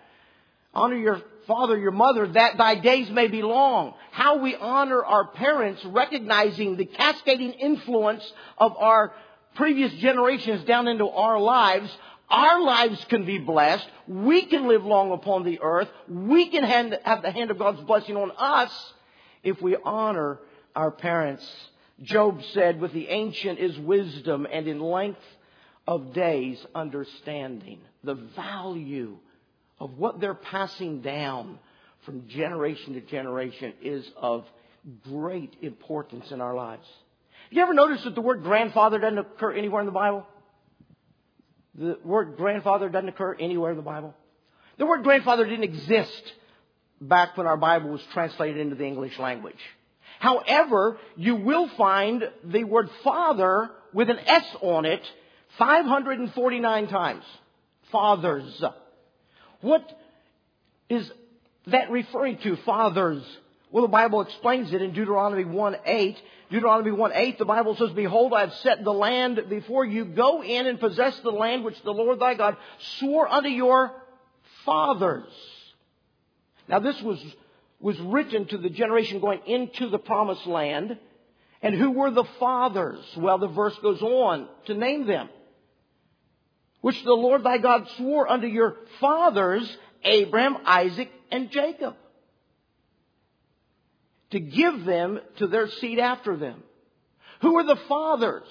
Honor 0.72 0.96
your 0.96 1.20
father, 1.46 1.76
your 1.76 1.92
mother, 1.92 2.28
that 2.28 2.56
thy 2.56 2.76
days 2.76 3.10
may 3.10 3.26
be 3.28 3.42
long. 3.42 3.94
How 4.10 4.38
we 4.38 4.54
honor 4.54 5.04
our 5.04 5.28
parents, 5.28 5.84
recognizing 5.84 6.76
the 6.76 6.84
cascading 6.84 7.52
influence 7.52 8.22
of 8.58 8.76
our 8.76 9.12
previous 9.56 9.92
generations 9.94 10.64
down 10.64 10.86
into 10.86 11.08
our 11.08 11.40
lives. 11.40 11.90
Our 12.30 12.60
lives 12.62 13.04
can 13.08 13.24
be 13.24 13.38
blessed. 13.38 13.88
We 14.06 14.46
can 14.46 14.68
live 14.68 14.84
long 14.84 15.10
upon 15.12 15.44
the 15.44 15.60
earth. 15.62 15.88
We 16.08 16.48
can 16.50 16.62
have 16.64 17.22
the 17.22 17.30
hand 17.30 17.50
of 17.50 17.58
God's 17.58 17.80
blessing 17.82 18.16
on 18.16 18.30
us 18.36 18.92
if 19.42 19.60
we 19.62 19.76
honor 19.82 20.38
our 20.76 20.90
parents. 20.90 21.50
Job 22.02 22.40
said, 22.52 22.80
with 22.80 22.92
the 22.92 23.08
ancient 23.08 23.58
is 23.58 23.76
wisdom 23.78 24.46
and 24.50 24.68
in 24.68 24.80
length 24.80 25.20
of 25.86 26.12
days 26.12 26.64
understanding. 26.74 27.80
The 28.04 28.14
value 28.14 29.18
of 29.80 29.98
what 29.98 30.20
they're 30.20 30.34
passing 30.34 31.00
down 31.00 31.58
from 32.04 32.28
generation 32.28 32.94
to 32.94 33.00
generation 33.00 33.72
is 33.82 34.08
of 34.16 34.44
great 35.04 35.56
importance 35.60 36.30
in 36.30 36.40
our 36.40 36.54
lives. 36.54 36.86
You 37.50 37.62
ever 37.62 37.74
noticed 37.74 38.04
that 38.04 38.14
the 38.14 38.20
word 38.20 38.42
grandfather 38.42 38.98
doesn't 38.98 39.18
occur 39.18 39.52
anywhere 39.52 39.80
in 39.80 39.86
the 39.86 39.92
Bible? 39.92 40.26
The 41.74 41.98
word 42.04 42.36
grandfather 42.36 42.88
doesn't 42.88 43.08
occur 43.08 43.34
anywhere 43.34 43.70
in 43.70 43.76
the 43.76 43.82
Bible. 43.82 44.14
The 44.78 44.86
word 44.86 45.02
grandfather 45.02 45.44
didn't 45.44 45.64
exist 45.64 46.32
back 47.00 47.36
when 47.36 47.46
our 47.46 47.56
Bible 47.56 47.90
was 47.90 48.02
translated 48.12 48.58
into 48.58 48.76
the 48.76 48.84
English 48.84 49.18
language. 49.18 49.58
However, 50.18 50.98
you 51.16 51.36
will 51.36 51.68
find 51.76 52.28
the 52.44 52.64
word 52.64 52.90
father 53.04 53.70
with 53.92 54.10
an 54.10 54.18
S 54.18 54.44
on 54.60 54.84
it 54.84 55.02
549 55.58 56.88
times. 56.88 57.24
Fathers. 57.90 58.62
What 59.60 59.82
is 60.88 61.10
that 61.68 61.90
referring 61.90 62.38
to? 62.38 62.56
Fathers. 62.56 63.22
Well, 63.70 63.82
the 63.82 63.88
Bible 63.88 64.22
explains 64.22 64.72
it 64.72 64.82
in 64.82 64.92
Deuteronomy 64.92 65.44
1 65.44 65.76
8. 65.84 66.16
Deuteronomy 66.50 66.90
1 66.90 67.12
8, 67.14 67.38
the 67.38 67.44
Bible 67.44 67.76
says, 67.76 67.90
Behold, 67.90 68.32
I 68.32 68.40
have 68.40 68.54
set 68.54 68.82
the 68.82 68.92
land 68.92 69.42
before 69.50 69.84
you. 69.84 70.06
Go 70.06 70.42
in 70.42 70.66
and 70.66 70.80
possess 70.80 71.18
the 71.20 71.30
land 71.30 71.64
which 71.64 71.80
the 71.82 71.92
Lord 71.92 72.18
thy 72.18 72.34
God 72.34 72.56
swore 72.98 73.28
unto 73.28 73.50
your 73.50 73.92
fathers. 74.64 75.30
Now, 76.66 76.78
this 76.78 77.00
was, 77.02 77.22
was 77.80 77.98
written 78.00 78.46
to 78.46 78.58
the 78.58 78.70
generation 78.70 79.20
going 79.20 79.40
into 79.46 79.88
the 79.88 79.98
promised 79.98 80.46
land. 80.46 80.98
And 81.62 81.74
who 81.74 81.90
were 81.90 82.10
the 82.10 82.24
fathers? 82.38 83.04
Well, 83.16 83.38
the 83.38 83.48
verse 83.48 83.76
goes 83.82 84.02
on 84.02 84.48
to 84.66 84.74
name 84.74 85.06
them. 85.06 85.28
Which 86.80 87.02
the 87.02 87.12
Lord 87.12 87.42
thy 87.42 87.58
God 87.58 87.88
swore 87.96 88.30
unto 88.30 88.46
your 88.46 88.76
fathers, 89.00 89.76
Abraham, 90.04 90.58
Isaac, 90.64 91.10
and 91.30 91.50
Jacob. 91.50 91.96
To 94.30 94.40
give 94.40 94.84
them 94.84 95.20
to 95.38 95.46
their 95.46 95.68
seed 95.68 95.98
after 95.98 96.36
them. 96.36 96.62
Who 97.40 97.56
are 97.58 97.64
the 97.64 97.80
fathers? 97.88 98.46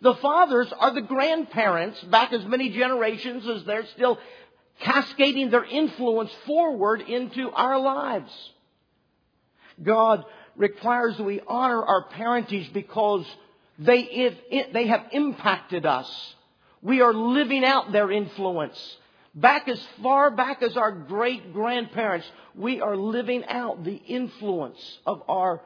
The 0.00 0.14
fathers 0.14 0.72
are 0.78 0.94
the 0.94 1.02
grandparents 1.02 2.00
back 2.04 2.32
as 2.32 2.44
many 2.44 2.70
generations 2.70 3.46
as 3.48 3.64
they're 3.64 3.86
still 3.86 4.18
cascading 4.80 5.50
their 5.50 5.64
influence 5.64 6.30
forward 6.46 7.00
into 7.00 7.50
our 7.50 7.78
lives. 7.78 8.32
God 9.82 10.24
requires 10.56 11.16
that 11.16 11.24
we 11.24 11.40
honor 11.46 11.82
our 11.82 12.04
parentage 12.04 12.72
because 12.72 13.26
they, 13.78 14.00
it, 14.00 14.72
they 14.72 14.86
have 14.86 15.06
impacted 15.12 15.84
us. 15.84 16.34
We 16.82 17.00
are 17.00 17.12
living 17.12 17.64
out 17.64 17.92
their 17.92 18.10
influence. 18.10 18.96
Back 19.34 19.68
as 19.68 19.84
far 20.02 20.30
back 20.30 20.62
as 20.62 20.76
our 20.76 20.92
great 20.92 21.52
grandparents, 21.52 22.26
we 22.54 22.80
are 22.80 22.96
living 22.96 23.44
out 23.46 23.84
the 23.84 23.96
influence 23.96 24.98
of 25.04 25.22
our 25.28 25.60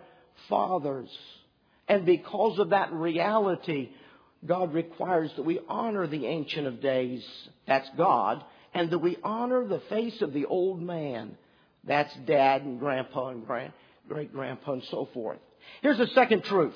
fathers. 0.48 1.08
And 1.86 2.04
because 2.04 2.58
of 2.58 2.70
that 2.70 2.92
reality, 2.92 3.90
God 4.44 4.72
requires 4.72 5.30
that 5.36 5.44
we 5.44 5.60
honor 5.68 6.06
the 6.06 6.26
Ancient 6.26 6.66
of 6.66 6.80
Days. 6.80 7.24
That's 7.66 7.88
God 7.96 8.42
and 8.74 8.90
that 8.90 8.98
we 8.98 9.16
honor 9.22 9.66
the 9.66 9.80
face 9.88 10.20
of 10.22 10.32
the 10.32 10.46
old 10.46 10.80
man. 10.80 11.36
That's 11.84 12.14
dad 12.26 12.62
and 12.62 12.78
grandpa 12.78 13.28
and 13.28 13.46
grand, 13.46 13.72
great 14.08 14.32
grandpa 14.32 14.72
and 14.72 14.84
so 14.90 15.08
forth. 15.12 15.38
Here's 15.82 15.98
the 15.98 16.06
second 16.08 16.44
truth. 16.44 16.74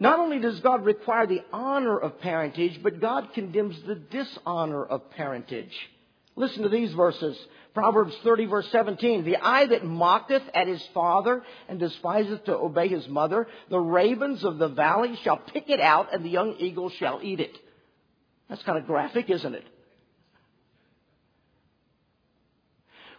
Not 0.00 0.18
only 0.18 0.40
does 0.40 0.60
God 0.60 0.84
require 0.84 1.26
the 1.26 1.42
honor 1.52 1.98
of 1.98 2.20
parentage, 2.20 2.82
but 2.82 3.00
God 3.00 3.32
condemns 3.32 3.80
the 3.86 3.94
dishonor 3.94 4.84
of 4.84 5.10
parentage. 5.10 5.72
Listen 6.36 6.64
to 6.64 6.68
these 6.68 6.92
verses. 6.92 7.38
Proverbs 7.74 8.14
30 8.24 8.46
verse 8.46 8.68
17. 8.72 9.24
The 9.24 9.36
eye 9.36 9.66
that 9.66 9.84
mocketh 9.84 10.42
at 10.52 10.66
his 10.66 10.84
father 10.92 11.42
and 11.68 11.78
despiseth 11.78 12.44
to 12.44 12.56
obey 12.56 12.88
his 12.88 13.06
mother, 13.08 13.46
the 13.70 13.78
ravens 13.78 14.44
of 14.44 14.58
the 14.58 14.68
valley 14.68 15.16
shall 15.22 15.36
pick 15.36 15.70
it 15.70 15.80
out 15.80 16.12
and 16.12 16.24
the 16.24 16.30
young 16.30 16.56
eagle 16.58 16.90
shall 16.90 17.20
eat 17.22 17.40
it. 17.40 17.56
That's 18.48 18.62
kind 18.64 18.78
of 18.78 18.86
graphic, 18.86 19.30
isn't 19.30 19.54
it? 19.54 19.64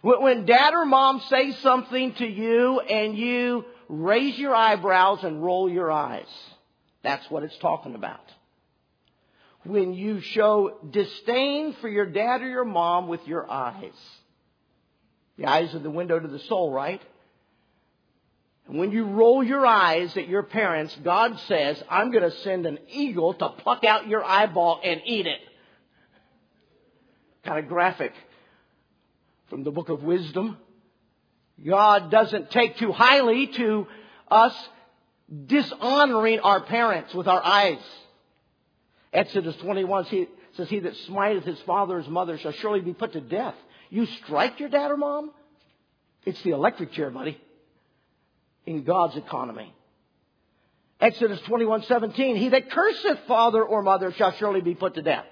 When 0.02 0.44
dad 0.46 0.74
or 0.74 0.84
mom 0.84 1.20
say 1.28 1.52
something 1.62 2.14
to 2.14 2.26
you 2.26 2.80
and 2.80 3.16
you 3.16 3.64
raise 3.88 4.38
your 4.38 4.54
eyebrows 4.54 5.24
and 5.24 5.42
roll 5.42 5.68
your 5.70 5.90
eyes, 5.90 6.28
that's 7.02 7.28
what 7.30 7.42
it's 7.42 7.56
talking 7.58 7.94
about. 7.94 8.20
When 9.64 9.94
you 9.94 10.20
show 10.20 10.78
disdain 10.90 11.74
for 11.80 11.88
your 11.88 12.06
dad 12.06 12.42
or 12.42 12.48
your 12.48 12.64
mom 12.64 13.08
with 13.08 13.26
your 13.26 13.50
eyes. 13.50 13.94
The 15.38 15.46
eyes 15.46 15.74
are 15.74 15.80
the 15.80 15.90
window 15.90 16.18
to 16.18 16.28
the 16.28 16.38
soul, 16.40 16.72
right? 16.72 17.02
And 18.68 18.78
when 18.78 18.90
you 18.90 19.04
roll 19.04 19.44
your 19.44 19.64
eyes 19.66 20.16
at 20.16 20.28
your 20.28 20.42
parents, 20.42 20.96
God 21.04 21.38
says, 21.46 21.82
I'm 21.88 22.10
going 22.10 22.24
to 22.24 22.36
send 22.38 22.66
an 22.66 22.78
eagle 22.88 23.34
to 23.34 23.50
pluck 23.50 23.84
out 23.84 24.08
your 24.08 24.24
eyeball 24.24 24.80
and 24.82 25.00
eat 25.04 25.26
it. 25.26 25.40
Kind 27.44 27.60
of 27.60 27.68
graphic 27.68 28.12
from 29.48 29.64
the 29.64 29.70
book 29.70 29.88
of 29.88 30.02
wisdom. 30.02 30.56
God 31.64 32.10
doesn't 32.10 32.50
take 32.50 32.76
too 32.76 32.92
highly 32.92 33.46
to 33.48 33.86
us 34.30 34.68
dishonoring 35.46 36.40
our 36.40 36.60
parents 36.60 37.14
with 37.14 37.28
our 37.28 37.44
eyes. 37.44 37.82
Exodus 39.12 39.56
21 39.56 40.26
says, 40.56 40.68
He 40.68 40.80
that 40.80 40.94
smiteth 41.06 41.44
his 41.44 41.60
father 41.60 41.96
or 41.96 42.00
his 42.00 42.08
mother 42.10 42.38
shall 42.38 42.52
surely 42.52 42.80
be 42.80 42.92
put 42.92 43.12
to 43.12 43.20
death. 43.20 43.54
You 43.88 44.06
strike 44.06 44.60
your 44.60 44.68
dad 44.68 44.90
or 44.90 44.96
mom? 44.96 45.30
It's 46.24 46.42
the 46.42 46.50
electric 46.50 46.92
chair, 46.92 47.10
buddy. 47.10 47.40
In 48.66 48.82
God's 48.82 49.16
economy. 49.16 49.72
Exodus 51.00 51.40
21, 51.42 51.84
17, 51.84 52.36
He 52.36 52.48
that 52.50 52.70
curseth 52.70 53.20
father 53.28 53.62
or 53.62 53.82
mother 53.82 54.12
shall 54.12 54.32
surely 54.32 54.60
be 54.60 54.74
put 54.74 54.94
to 54.94 55.02
death. 55.02 55.26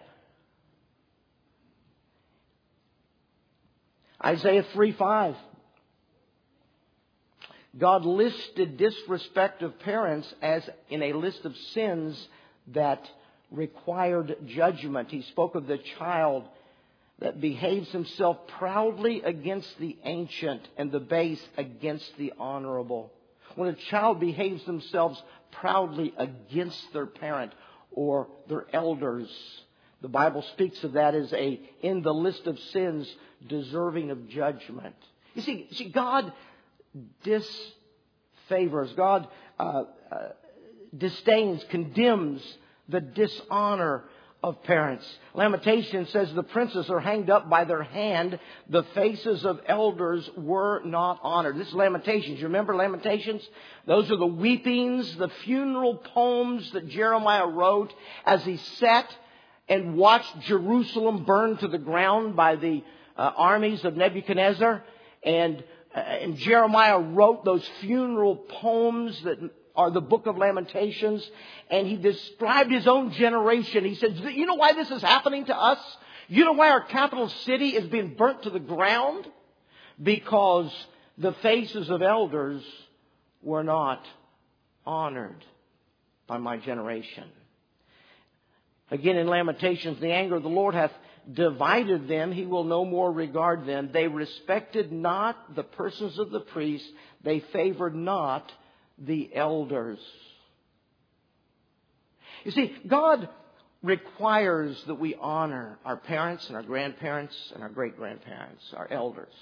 Isaiah 4.25 4.65
3 4.73 4.93
5. 4.93 5.37
God 7.77 8.05
listed 8.07 8.79
disrespect 8.79 9.63
of 9.63 9.79
parents 9.81 10.33
as 10.41 10.69
in 10.89 11.03
a 11.03 11.13
list 11.13 11.45
of 11.45 11.57
sins 11.73 12.29
that 12.69 13.07
required 13.51 14.37
judgment. 14.47 15.11
He 15.11 15.23
spoke 15.23 15.57
of 15.57 15.67
the 15.67 15.79
child 15.99 16.45
that 17.19 17.41
behaves 17.41 17.91
himself 17.91 18.39
proudly 18.59 19.23
against 19.23 19.79
the 19.79 19.97
ancient 20.05 20.67
and 20.77 20.91
the 20.91 21.01
base 21.01 21.43
against 21.59 22.17
the 22.17 22.33
honorable. 22.39 23.13
When 23.57 23.69
a 23.69 23.75
child 23.91 24.21
behaves 24.21 24.65
themselves 24.65 25.23
proudly 25.53 26.15
against 26.17 26.93
their 26.93 27.07
parent 27.07 27.53
or 27.93 28.29
their 28.49 28.67
elders, 28.73 29.29
the 30.05 30.09
Bible 30.09 30.43
speaks 30.53 30.85
of 30.85 30.93
that 30.93 31.15
as 31.15 31.33
a 31.33 31.59
in 31.81 32.03
the 32.03 32.13
list 32.13 32.47
of 32.47 32.59
sins 32.59 33.11
deserving 33.49 34.11
of 34.11 34.29
judgment. 34.29 34.95
You 35.33 35.41
see, 35.41 35.67
see 35.73 35.89
God 35.89 36.31
disfavors, 37.25 38.95
God 38.97 39.27
uh, 39.59 39.85
uh, 40.13 40.29
disdains, 40.95 41.65
condemns 41.71 42.43
the 42.87 43.01
dishonor 43.01 44.05
of 44.43 44.63
parents. 44.65 45.11
Lamentation 45.33 46.07
says 46.09 46.35
the 46.35 46.43
princes 46.43 46.91
are 46.91 47.01
hanged 47.01 47.31
up 47.31 47.49
by 47.49 47.65
their 47.65 47.83
hand. 47.83 48.39
The 48.69 48.83
faces 48.95 49.47
of 49.47 49.59
elders 49.67 50.29
were 50.37 50.83
not 50.85 51.19
honored. 51.23 51.57
This 51.57 51.69
is 51.69 51.75
Lamentations. 51.75 52.41
You 52.41 52.49
remember 52.49 52.77
Lamentations? 52.77 53.43
Those 53.87 54.11
are 54.11 54.19
the 54.19 54.27
weepings, 54.27 55.17
the 55.17 55.31
funeral 55.45 55.97
poems 55.97 56.71
that 56.73 56.91
Jeremiah 56.91 57.47
wrote 57.47 57.95
as 58.27 58.45
he 58.45 58.59
sat 58.59 59.11
and 59.69 59.97
watched 59.97 60.41
Jerusalem 60.41 61.25
burn 61.25 61.57
to 61.59 61.69
the 61.69 61.79
ground 61.79 62.37
by 62.37 62.57
the 62.57 62.83
uh, 63.17 63.33
armies 63.37 63.85
of 63.85 63.97
Nebuchadnezzar. 63.97 64.85
And, 65.23 65.65
uh, 65.95 65.99
and 65.99 66.37
Jeremiah 66.37 66.99
wrote 66.99 67.45
those 67.45 67.67
funeral 67.81 68.37
poems 68.37 69.21
that 69.23 69.39
are 69.75 69.91
the 69.91 70.01
book 70.01 70.27
of 70.27 70.37
Lamentations. 70.37 71.29
And 71.71 71.87
he 71.87 71.97
described 71.97 72.71
his 72.71 72.87
own 72.87 73.13
generation. 73.13 73.85
He 73.85 73.95
said, 73.95 74.17
you 74.17 74.47
know 74.47 74.55
why 74.55 74.73
this 74.75 74.91
is 74.91 75.03
happening 75.03 75.47
to 75.47 75.57
us? 75.57 75.79
You 76.29 76.45
know 76.45 76.53
why 76.53 76.71
our 76.71 76.85
capital 76.85 77.29
city 77.29 77.71
is 77.71 77.87
being 77.89 78.15
burnt 78.15 78.43
to 78.43 78.51
the 78.51 78.61
ground? 78.61 79.27
Because 80.03 80.73
the 81.19 81.33
faces 81.35 81.91
of 81.91 82.03
elders 82.03 82.63
were 83.43 83.63
not 83.63 84.05
honored 84.87 85.45
by 86.27 86.39
my 86.39 86.57
generation. 86.57 87.25
Again 88.91 89.17
in 89.17 89.27
Lamentations, 89.27 90.01
the 90.01 90.13
anger 90.13 90.37
of 90.37 90.43
the 90.43 90.49
Lord 90.49 90.75
hath 90.75 90.93
divided 91.33 92.07
them, 92.07 92.33
he 92.33 92.45
will 92.45 92.65
no 92.65 92.85
more 92.85 93.11
regard 93.11 93.67
them. 93.67 93.91
They 93.93 94.09
respected 94.09 94.93
not 94.93 95.55
the 95.55 95.63
persons 95.63 96.19
of 96.19 96.31
the 96.31 96.41
priests, 96.41 96.89
they 97.23 97.41
favored 97.41 97.95
not 97.95 98.53
the 98.99 99.35
elders. 99.35 99.99
You 102.45 102.51
see, 102.51 102.77
God 102.87 103.29
requires 103.83 104.83
that 104.87 104.97
we 104.97 105.15
honor 105.15 105.79
our 105.85 105.97
parents 105.97 106.47
and 106.49 106.57
our 106.57 106.63
grandparents 106.63 107.35
and 107.55 107.63
our 107.63 107.69
great 107.69 107.97
grandparents, 107.97 108.63
our 108.77 108.89
elders. 108.91 109.33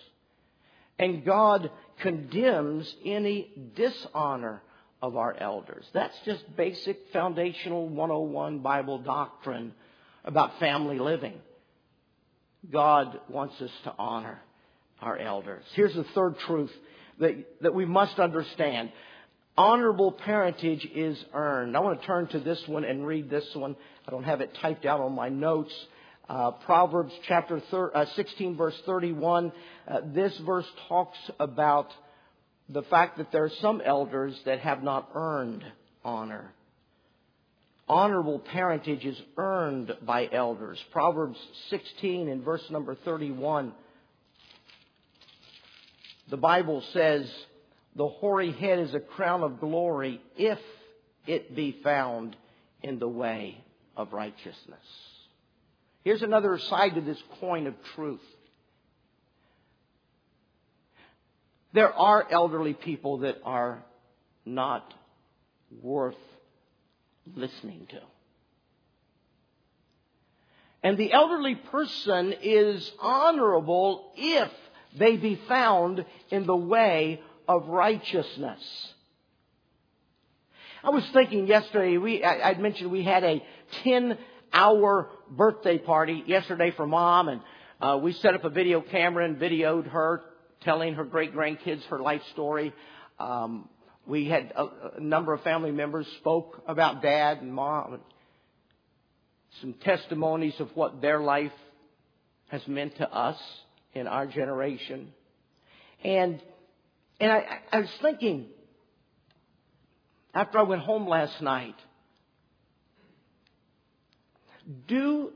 And 0.99 1.25
God 1.25 1.71
condemns 2.01 2.95
any 3.05 3.51
dishonor 3.75 4.63
of 5.03 5.17
our 5.17 5.37
elders. 5.37 5.85
That's 5.93 6.17
just 6.25 6.45
basic 6.57 6.97
foundational 7.13 7.89
101 7.89 8.61
Bible 8.61 8.99
doctrine 8.99 9.75
about 10.25 10.61
family 10.61 11.01
living. 11.01 11.35
God 12.71 13.21
wants 13.29 13.61
us 13.61 13.71
to 13.85 13.95
honor 13.99 14.41
our 15.01 15.19
elders. 15.19 15.65
Here's 15.75 15.95
the 15.95 16.07
third 16.15 16.39
truth 16.47 16.71
that, 17.19 17.35
that 17.63 17.75
we 17.75 17.85
must 17.85 18.21
understand. 18.21 18.93
Honorable 19.59 20.13
parentage 20.13 20.89
is 20.95 21.23
earned. 21.35 21.77
I 21.77 21.81
want 21.81 22.01
to 22.01 22.07
turn 22.07 22.29
to 22.29 22.39
this 22.39 22.63
one 22.69 22.85
and 22.85 23.05
read 23.05 23.29
this 23.29 23.45
one. 23.55 23.75
I 24.07 24.13
don't 24.13 24.23
have 24.23 24.41
it 24.41 24.57
typed 24.63 24.87
out 24.87 25.01
on 25.01 25.13
my 25.15 25.29
notes. 25.29 25.75
Uh, 26.29 26.53
Proverbs 26.53 27.13
chapter 27.27 27.61
thir- 27.73 27.91
uh, 27.95 28.07
16 28.15 28.57
verse 28.57 28.81
31. 28.87 29.53
Uh, 29.89 30.01
this 30.15 30.37
verse 30.47 30.65
talks 30.89 31.19
about 31.41 31.89
the 32.73 32.83
fact 32.85 33.19
that 33.19 33.31
there 33.31 33.45
are 33.45 33.53
some 33.61 33.83
elders 33.85 34.39
that 34.47 34.61
have 34.61 34.83
not 34.83 35.11
earned 35.15 35.63
honor. 36.05 36.53
Honorable 37.89 38.39
parentage 38.39 39.05
is 39.05 39.21
earned 39.37 39.93
by 40.03 40.29
elders. 40.33 40.83
Proverbs 40.93 41.39
16 41.69 42.29
in 42.29 42.43
verse 42.43 42.65
number 42.71 42.95
31. 42.95 43.73
The 46.31 46.37
Bible 46.39 46.83
says, 46.93 47.31
the 47.95 48.09
hoary 48.09 48.53
head 48.53 48.79
is 48.79 48.95
a 48.95 49.01
crown 49.01 49.43
of 49.43 49.61
glory 49.61 50.23
if 50.39 50.59
it 51.27 51.55
be 51.55 51.77
found 51.85 52.37
in 52.83 52.99
the 52.99 53.09
way 53.09 53.63
of 53.97 54.15
righteousness. 54.15 54.87
Here's 56.05 56.23
another 56.23 56.59
side 56.59 56.95
to 56.95 57.03
this 57.03 57.23
coin 57.39 57.67
of 57.67 57.75
truth. 57.95 58.23
There 61.73 61.93
are 61.93 62.27
elderly 62.31 62.75
people 62.75 63.19
that 63.19 63.39
are 63.45 63.83
not 64.45 64.93
worth 65.81 66.17
listening 67.35 67.87
to. 67.91 68.01
And 70.83 70.99
the 70.99 71.13
elderly 71.13 71.55
person 71.55 72.35
is 72.43 72.91
honorable 73.01 74.13
if 74.17 74.51
they 74.99 75.17
be 75.17 75.41
found 75.49 76.05
in 76.31 76.45
the 76.45 76.57
way 76.57 77.21
of 77.47 77.69
righteousness. 77.69 78.61
I 80.85 80.91
was 80.91 81.09
thinking 81.13 81.47
yesterday, 81.47 81.97
we, 81.97 82.25
I, 82.25 82.51
would 82.51 82.59
mentioned 82.59 82.91
we 82.91 83.05
had 83.05 83.23
a 83.23 83.43
10 83.85 84.19
hour 84.53 85.09
birthday 85.31 85.79
party 85.79 86.25
yesterday 86.27 86.73
for 86.73 86.87
mom 86.87 87.29
and 87.29 87.41
uh, 87.81 87.99
we 88.03 88.13
set 88.13 88.35
up 88.35 88.45
a 88.45 88.51
video 88.51 88.81
camera 88.81 89.25
and 89.25 89.39
videoed 89.39 89.89
her 89.89 90.23
telling 90.65 90.95
her 90.95 91.05
great 91.05 91.35
grandkids 91.35 91.83
her 91.85 91.99
life 91.99 92.23
story. 92.33 92.73
Um, 93.19 93.69
we 94.07 94.29
had 94.29 94.53
a, 94.57 94.67
a, 94.97 95.01
number 95.01 95.33
of 95.33 95.43
family 95.43 95.71
members 95.71 96.07
spoke 96.19 96.63
about 96.67 97.03
dad 97.03 97.41
and 97.41 97.53
mom, 97.53 98.01
some 99.61 99.75
testimonies 99.75 100.55
of 100.59 100.69
what 100.75 101.01
their 101.01 101.21
life 101.21 101.53
has 102.49 102.67
meant 102.67 102.97
to 102.97 103.09
us 103.09 103.39
in 103.95 104.07
our 104.07 104.27
generation. 104.27 105.13
And 106.03 106.43
and 107.21 107.31
I, 107.31 107.61
I 107.71 107.81
was 107.81 107.91
thinking 108.01 108.47
after 110.35 110.59
I 110.59 110.63
went 110.63 110.83
home 110.83 111.07
last 111.07 111.41
night, 111.41 111.77
do 114.89 115.31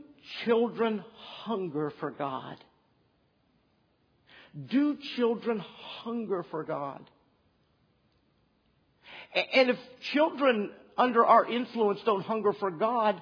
children 0.44 1.04
hunger 1.44 1.92
for 2.00 2.10
God? 2.10 2.56
Do 4.64 4.96
children 5.16 5.58
hunger 5.58 6.44
for 6.50 6.64
God? 6.64 7.02
And 9.52 9.70
if 9.70 9.78
children 10.12 10.70
under 10.96 11.24
our 11.24 11.44
influence 11.44 12.00
don't 12.04 12.22
hunger 12.22 12.54
for 12.54 12.70
God, 12.70 13.20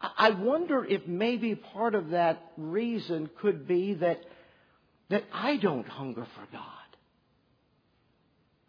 I 0.00 0.30
wonder 0.30 0.84
if 0.84 1.06
maybe 1.06 1.54
part 1.54 1.94
of 1.94 2.10
that 2.10 2.40
reason 2.56 3.28
could 3.40 3.66
be 3.66 3.94
that, 3.94 4.20
that 5.10 5.24
I 5.32 5.56
don't 5.56 5.88
hunger 5.88 6.26
for 6.34 6.46
God. 6.52 6.62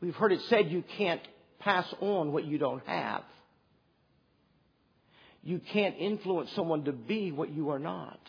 We've 0.01 0.15
heard 0.15 0.31
it 0.31 0.41
said 0.49 0.71
you 0.71 0.83
can't 0.97 1.21
pass 1.59 1.85
on 2.01 2.31
what 2.31 2.45
you 2.45 2.57
don't 2.57 2.85
have. 2.87 3.23
You 5.43 5.59
can't 5.59 5.95
influence 5.97 6.51
someone 6.53 6.85
to 6.85 6.91
be 6.91 7.31
what 7.31 7.49
you 7.49 7.69
are 7.69 7.79
not. 7.79 8.19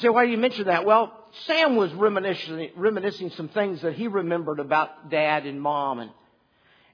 So 0.00 0.12
why 0.12 0.24
do 0.24 0.30
you 0.30 0.38
mention 0.38 0.66
that? 0.66 0.84
Well, 0.86 1.12
Sam 1.46 1.76
was 1.76 1.92
reminiscing, 1.92 2.70
reminiscing 2.76 3.30
some 3.36 3.48
things 3.48 3.82
that 3.82 3.94
he 3.94 4.08
remembered 4.08 4.58
about 4.58 5.10
dad 5.10 5.46
and 5.46 5.60
mom 5.60 6.00
and, 6.00 6.10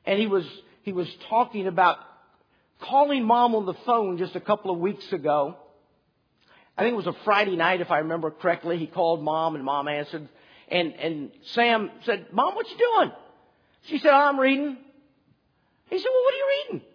and 0.05 0.19
he 0.19 0.27
was, 0.27 0.45
he 0.83 0.93
was 0.93 1.09
talking 1.29 1.67
about 1.67 1.99
calling 2.81 3.25
mom 3.25 3.55
on 3.55 3.65
the 3.65 3.75
phone 3.87 4.19
just 4.19 4.35
a 4.37 4.41
couple 4.41 4.71
of 4.71 4.79
weeks 4.79 5.13
ago. 5.13 5.57
I 6.77 6.83
think 6.83 6.93
it 6.93 6.97
was 6.97 7.07
a 7.07 7.17
Friday 7.25 7.57
night, 7.57 7.81
if 7.81 7.91
I 7.91 7.99
remember 7.99 8.31
correctly. 8.31 8.77
He 8.77 8.87
called 8.87 9.23
mom 9.23 9.55
and 9.55 9.65
mom 9.65 9.89
answered. 9.89 10.29
And, 10.69 10.93
and 10.95 11.31
Sam 11.55 11.91
said, 12.05 12.27
Mom, 12.33 12.55
what 12.55 12.69
you 12.69 12.77
doing? 12.77 13.13
She 13.85 13.99
said, 13.99 14.11
oh, 14.11 14.17
I'm 14.17 14.39
reading. 14.39 14.77
He 15.89 15.99
said, 15.99 16.09
Well, 16.13 16.23
what 16.23 16.35
are 16.35 16.37
you 16.37 16.65
reading? 16.65 16.87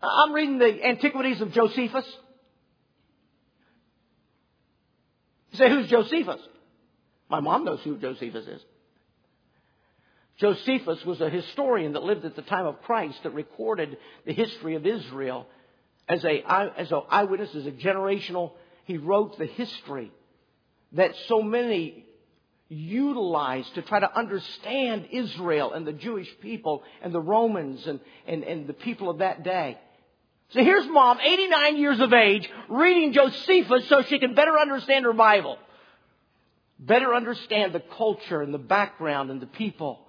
I'm 0.00 0.32
reading 0.32 0.58
the 0.58 0.86
Antiquities 0.86 1.40
of 1.40 1.52
Josephus. 1.52 2.06
You 5.58 5.66
say, 5.66 5.70
who's 5.70 5.90
Josephus? 5.90 6.40
My 7.28 7.40
mom 7.40 7.64
knows 7.64 7.80
who 7.82 7.98
Josephus 7.98 8.46
is. 8.46 8.62
Josephus 10.38 11.04
was 11.04 11.20
a 11.20 11.28
historian 11.28 11.94
that 11.94 12.04
lived 12.04 12.24
at 12.24 12.36
the 12.36 12.42
time 12.42 12.66
of 12.66 12.80
Christ 12.82 13.22
that 13.24 13.34
recorded 13.34 13.98
the 14.24 14.32
history 14.32 14.76
of 14.76 14.86
Israel 14.86 15.46
as 16.08 16.24
a 16.24 16.42
as 16.46 16.92
an 16.92 17.02
eyewitness, 17.10 17.54
as 17.56 17.66
a 17.66 17.72
generational. 17.72 18.52
He 18.84 18.98
wrote 18.98 19.36
the 19.36 19.46
history 19.46 20.12
that 20.92 21.14
so 21.26 21.42
many 21.42 22.06
utilized 22.68 23.74
to 23.74 23.82
try 23.82 23.98
to 23.98 24.16
understand 24.16 25.08
Israel 25.10 25.72
and 25.72 25.86
the 25.86 25.92
Jewish 25.92 26.28
people 26.40 26.84
and 27.02 27.12
the 27.12 27.20
Romans 27.20 27.86
and, 27.86 27.98
and, 28.26 28.44
and 28.44 28.66
the 28.66 28.74
people 28.74 29.10
of 29.10 29.18
that 29.18 29.42
day. 29.42 29.76
So 30.50 30.64
here's 30.64 30.86
mom, 30.88 31.18
89 31.20 31.76
years 31.76 32.00
of 32.00 32.12
age, 32.12 32.48
reading 32.68 33.12
Josephus 33.12 33.86
so 33.88 34.02
she 34.02 34.18
can 34.18 34.34
better 34.34 34.58
understand 34.58 35.04
her 35.04 35.12
Bible. 35.12 35.58
Better 36.78 37.14
understand 37.14 37.74
the 37.74 37.82
culture 37.96 38.40
and 38.40 38.54
the 38.54 38.58
background 38.58 39.30
and 39.30 39.42
the 39.42 39.46
people 39.46 40.00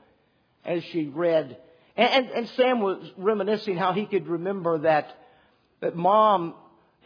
as 0.63 0.83
she 0.85 1.07
read. 1.07 1.57
And, 1.97 2.09
and, 2.09 2.29
and 2.29 2.49
Sam 2.49 2.79
was 2.79 3.11
reminiscing 3.17 3.75
how 3.75 3.91
he 3.91 4.05
could 4.05 4.27
remember 4.27 4.79
that, 4.79 5.13
that 5.81 5.97
mom 5.97 6.53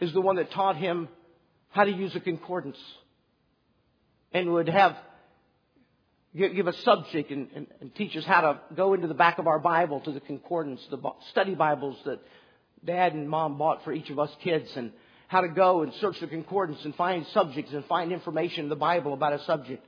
is 0.00 0.12
the 0.12 0.20
one 0.20 0.36
that 0.36 0.52
taught 0.52 0.76
him 0.76 1.08
how 1.70 1.84
to 1.84 1.90
use 1.90 2.14
a 2.14 2.20
concordance 2.20 2.78
and 4.32 4.52
would 4.52 4.68
have 4.68 4.96
give 6.36 6.66
a 6.66 6.72
subject 6.82 7.30
and, 7.30 7.48
and, 7.54 7.66
and, 7.80 7.94
teach 7.94 8.16
us 8.16 8.24
how 8.24 8.40
to 8.40 8.60
go 8.74 8.94
into 8.94 9.06
the 9.06 9.14
back 9.14 9.38
of 9.38 9.46
our 9.46 9.60
Bible 9.60 10.00
to 10.00 10.10
the 10.10 10.18
concordance, 10.18 10.84
the 10.90 10.98
study 11.30 11.54
Bibles 11.54 11.96
that 12.04 12.18
dad 12.84 13.14
and 13.14 13.28
mom 13.28 13.58
bought 13.58 13.84
for 13.84 13.92
each 13.92 14.10
of 14.10 14.18
us 14.18 14.30
kids 14.42 14.70
and 14.76 14.92
how 15.28 15.40
to 15.40 15.48
go 15.48 15.82
and 15.82 15.92
search 15.94 16.20
the 16.20 16.26
concordance 16.26 16.84
and 16.84 16.94
find 16.94 17.26
subjects 17.28 17.72
and 17.72 17.84
find 17.86 18.12
information 18.12 18.64
in 18.64 18.68
the 18.68 18.76
Bible 18.76 19.14
about 19.14 19.32
a 19.32 19.42
subject. 19.44 19.84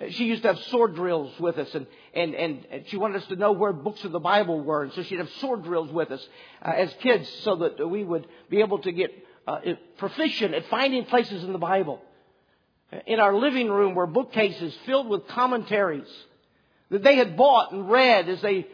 Uh, 0.00 0.06
she 0.10 0.24
used 0.24 0.42
to 0.42 0.48
have 0.48 0.58
sword 0.64 0.94
drills 0.94 1.38
with 1.38 1.58
us, 1.58 1.72
and, 1.74 1.86
and, 2.14 2.34
and, 2.34 2.88
she 2.88 2.96
wanted 2.96 3.22
us 3.22 3.28
to 3.28 3.36
know 3.36 3.52
where 3.52 3.72
books 3.72 4.02
of 4.04 4.12
the 4.12 4.20
Bible 4.20 4.60
were, 4.60 4.84
and 4.84 4.92
so 4.92 5.02
she'd 5.02 5.18
have 5.18 5.30
sword 5.40 5.62
drills 5.62 5.90
with 5.90 6.10
us 6.10 6.26
uh, 6.62 6.70
as 6.70 6.92
kids 7.00 7.28
so 7.42 7.56
that 7.56 7.86
we 7.88 8.02
would 8.02 8.26
be 8.50 8.60
able 8.60 8.78
to 8.78 8.92
get 8.92 9.12
uh, 9.46 9.60
proficient 9.98 10.54
at 10.54 10.66
finding 10.66 11.04
places 11.04 11.44
in 11.44 11.52
the 11.52 11.58
Bible. 11.58 12.00
In 13.06 13.20
our 13.20 13.34
living 13.34 13.68
room 13.68 13.94
were 13.94 14.06
bookcases 14.06 14.74
filled 14.86 15.08
with 15.08 15.26
commentaries 15.28 16.08
that 16.90 17.02
they 17.02 17.16
had 17.16 17.36
bought 17.36 17.72
and 17.72 17.90
read 17.90 18.28
as 18.28 18.40
they 18.40 18.66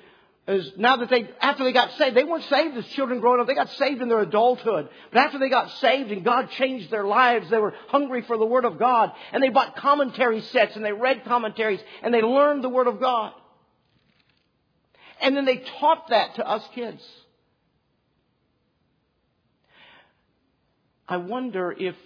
is 0.48 0.72
now 0.76 0.96
that 0.96 1.11
they, 1.11 1.29
after 1.40 1.64
they 1.64 1.72
got 1.72 1.92
saved, 1.92 2.16
they 2.16 2.24
weren't 2.24 2.44
saved 2.44 2.76
as 2.76 2.87
children 2.88 3.20
growing 3.20 3.40
up. 3.40 3.46
They 3.46 3.55
got 3.55 3.70
saved 3.70 4.00
in 4.00 4.09
their 4.09 4.20
adulthood. 4.20 4.88
But 5.12 5.20
after 5.20 5.38
they 5.38 5.48
got 5.48 5.70
saved 5.79 6.11
and 6.11 6.24
God 6.24 6.50
changed 6.53 6.90
their 6.90 7.05
lives, 7.05 7.50
they 7.50 7.59
were 7.59 7.74
hungry 7.88 8.22
for 8.22 8.37
the 8.37 8.46
Word 8.46 8.64
of 8.64 8.79
God. 8.79 9.12
And 9.33 9.42
they 9.42 9.50
bought 9.50 9.76
commentary 9.76 10.40
sets 10.40 10.76
and 10.76 10.85
they 10.85 10.92
read 10.92 11.24
commentaries 11.24 11.81
and 12.03 12.12
they 12.12 12.22
learned 12.22 12.64
the 12.64 12.68
Word 12.68 12.87
of 12.87 13.00
God. 13.00 13.33
And 15.20 15.37
then 15.37 15.44
they 15.44 15.62
taught 15.79 16.09
that 16.09 16.37
to 16.37 16.48
us 16.48 16.66
kids. 16.74 17.03
I 21.07 21.18
wonder 21.18 21.72
if 21.72 21.96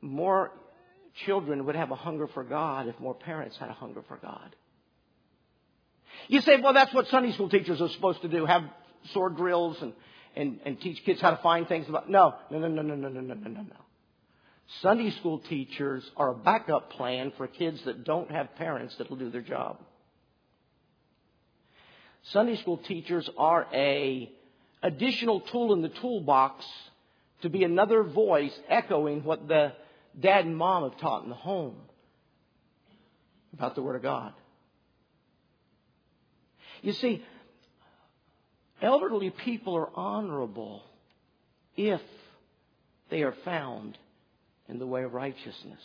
more 0.00 0.50
children 1.24 1.66
would 1.66 1.76
have 1.76 1.90
a 1.90 1.94
hunger 1.94 2.26
for 2.26 2.42
God 2.42 2.88
if 2.88 2.98
more 2.98 3.14
parents 3.14 3.56
had 3.56 3.68
a 3.68 3.74
hunger 3.74 4.02
for 4.08 4.16
God. 4.16 4.56
You 6.28 6.40
say, 6.40 6.60
well, 6.60 6.72
that's 6.72 6.92
what 6.94 7.06
Sunday 7.08 7.32
school 7.32 7.48
teachers 7.48 7.80
are 7.80 7.88
supposed 7.90 8.22
to 8.22 8.28
do, 8.28 8.46
have 8.46 8.62
sword 9.12 9.36
drills 9.36 9.76
and, 9.80 9.92
and, 10.34 10.60
and 10.64 10.80
teach 10.80 11.04
kids 11.04 11.20
how 11.20 11.30
to 11.30 11.42
find 11.42 11.68
things 11.68 11.88
about. 11.88 12.08
No, 12.08 12.34
no, 12.50 12.58
no, 12.58 12.68
no, 12.68 12.82
no, 12.82 12.94
no, 12.94 13.08
no, 13.08 13.20
no, 13.20 13.34
no, 13.34 13.48
no. 13.48 13.76
Sunday 14.80 15.10
school 15.10 15.40
teachers 15.40 16.08
are 16.16 16.30
a 16.30 16.34
backup 16.34 16.90
plan 16.92 17.32
for 17.36 17.46
kids 17.46 17.82
that 17.84 18.04
don't 18.04 18.30
have 18.30 18.54
parents 18.56 18.96
that 18.96 19.10
will 19.10 19.18
do 19.18 19.30
their 19.30 19.42
job. 19.42 19.78
Sunday 22.30 22.56
school 22.56 22.78
teachers 22.78 23.28
are 23.36 23.66
a 23.74 24.30
additional 24.82 25.40
tool 25.40 25.72
in 25.74 25.82
the 25.82 25.90
toolbox 25.90 26.64
to 27.42 27.50
be 27.50 27.64
another 27.64 28.02
voice 28.02 28.58
echoing 28.68 29.22
what 29.22 29.46
the 29.48 29.72
dad 30.18 30.46
and 30.46 30.56
mom 30.56 30.88
have 30.88 30.98
taught 30.98 31.24
in 31.24 31.28
the 31.28 31.34
home 31.34 31.76
about 33.52 33.74
the 33.74 33.82
Word 33.82 33.96
of 33.96 34.02
God. 34.02 34.32
You 36.84 36.92
see, 36.92 37.24
elderly 38.82 39.30
people 39.30 39.74
are 39.74 39.88
honorable 39.94 40.82
if 41.78 42.02
they 43.08 43.22
are 43.22 43.34
found 43.42 43.96
in 44.68 44.78
the 44.78 44.86
way 44.86 45.02
of 45.02 45.14
righteousness. 45.14 45.80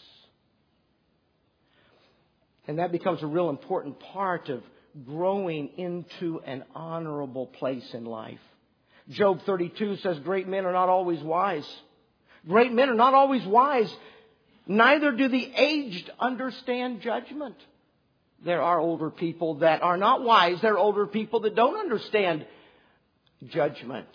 And 2.68 2.80
that 2.80 2.92
becomes 2.92 3.24
a 3.24 3.28
real 3.28 3.50
important 3.50 4.02
part 4.02 4.50
of 4.50 4.62
growing 5.06 5.70
into 5.78 6.42
an 6.46 6.66
honorable 6.76 7.48
place 7.48 7.94
in 7.94 8.04
life. 8.04 8.42
Job 9.10 9.40
32 9.46 9.96
says, 9.98 10.20
Great 10.20 10.50
men 10.50 10.66
are 10.66 10.74
not 10.74 10.90
always 10.90 11.22
wise. 11.22 11.68
Great 12.46 12.74
men 12.74 12.90
are 12.90 12.96
not 12.96 13.14
always 13.14 13.46
wise. 13.46 13.92
Neither 14.68 15.14
do 15.14 15.30
the 15.30 15.50
aged 15.56 16.12
understand 16.20 17.00
judgment. 17.00 17.56
There 18.43 18.62
are 18.62 18.80
older 18.80 19.10
people 19.10 19.56
that 19.56 19.82
are 19.82 19.97
not 19.97 20.23
wise. 20.23 20.58
There 20.62 20.73
are 20.73 20.78
older 20.78 21.08
people 21.08 21.41
that 21.41 21.56
don't 21.56 21.78
understand 21.78 22.45
judgment. 23.47 24.08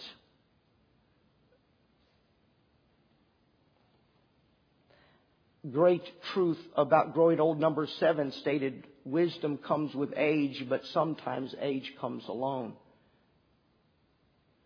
Great 5.70 6.02
truth 6.32 6.58
about 6.76 7.14
growing 7.14 7.40
old. 7.40 7.58
Number 7.58 7.87
seven 7.98 8.32
stated, 8.40 8.87
wisdom 9.04 9.58
comes 9.58 9.94
with 9.94 10.12
age, 10.16 10.64
but 10.68 10.82
sometimes 10.92 11.54
age 11.60 11.90
comes 12.00 12.24
alone. 12.28 12.74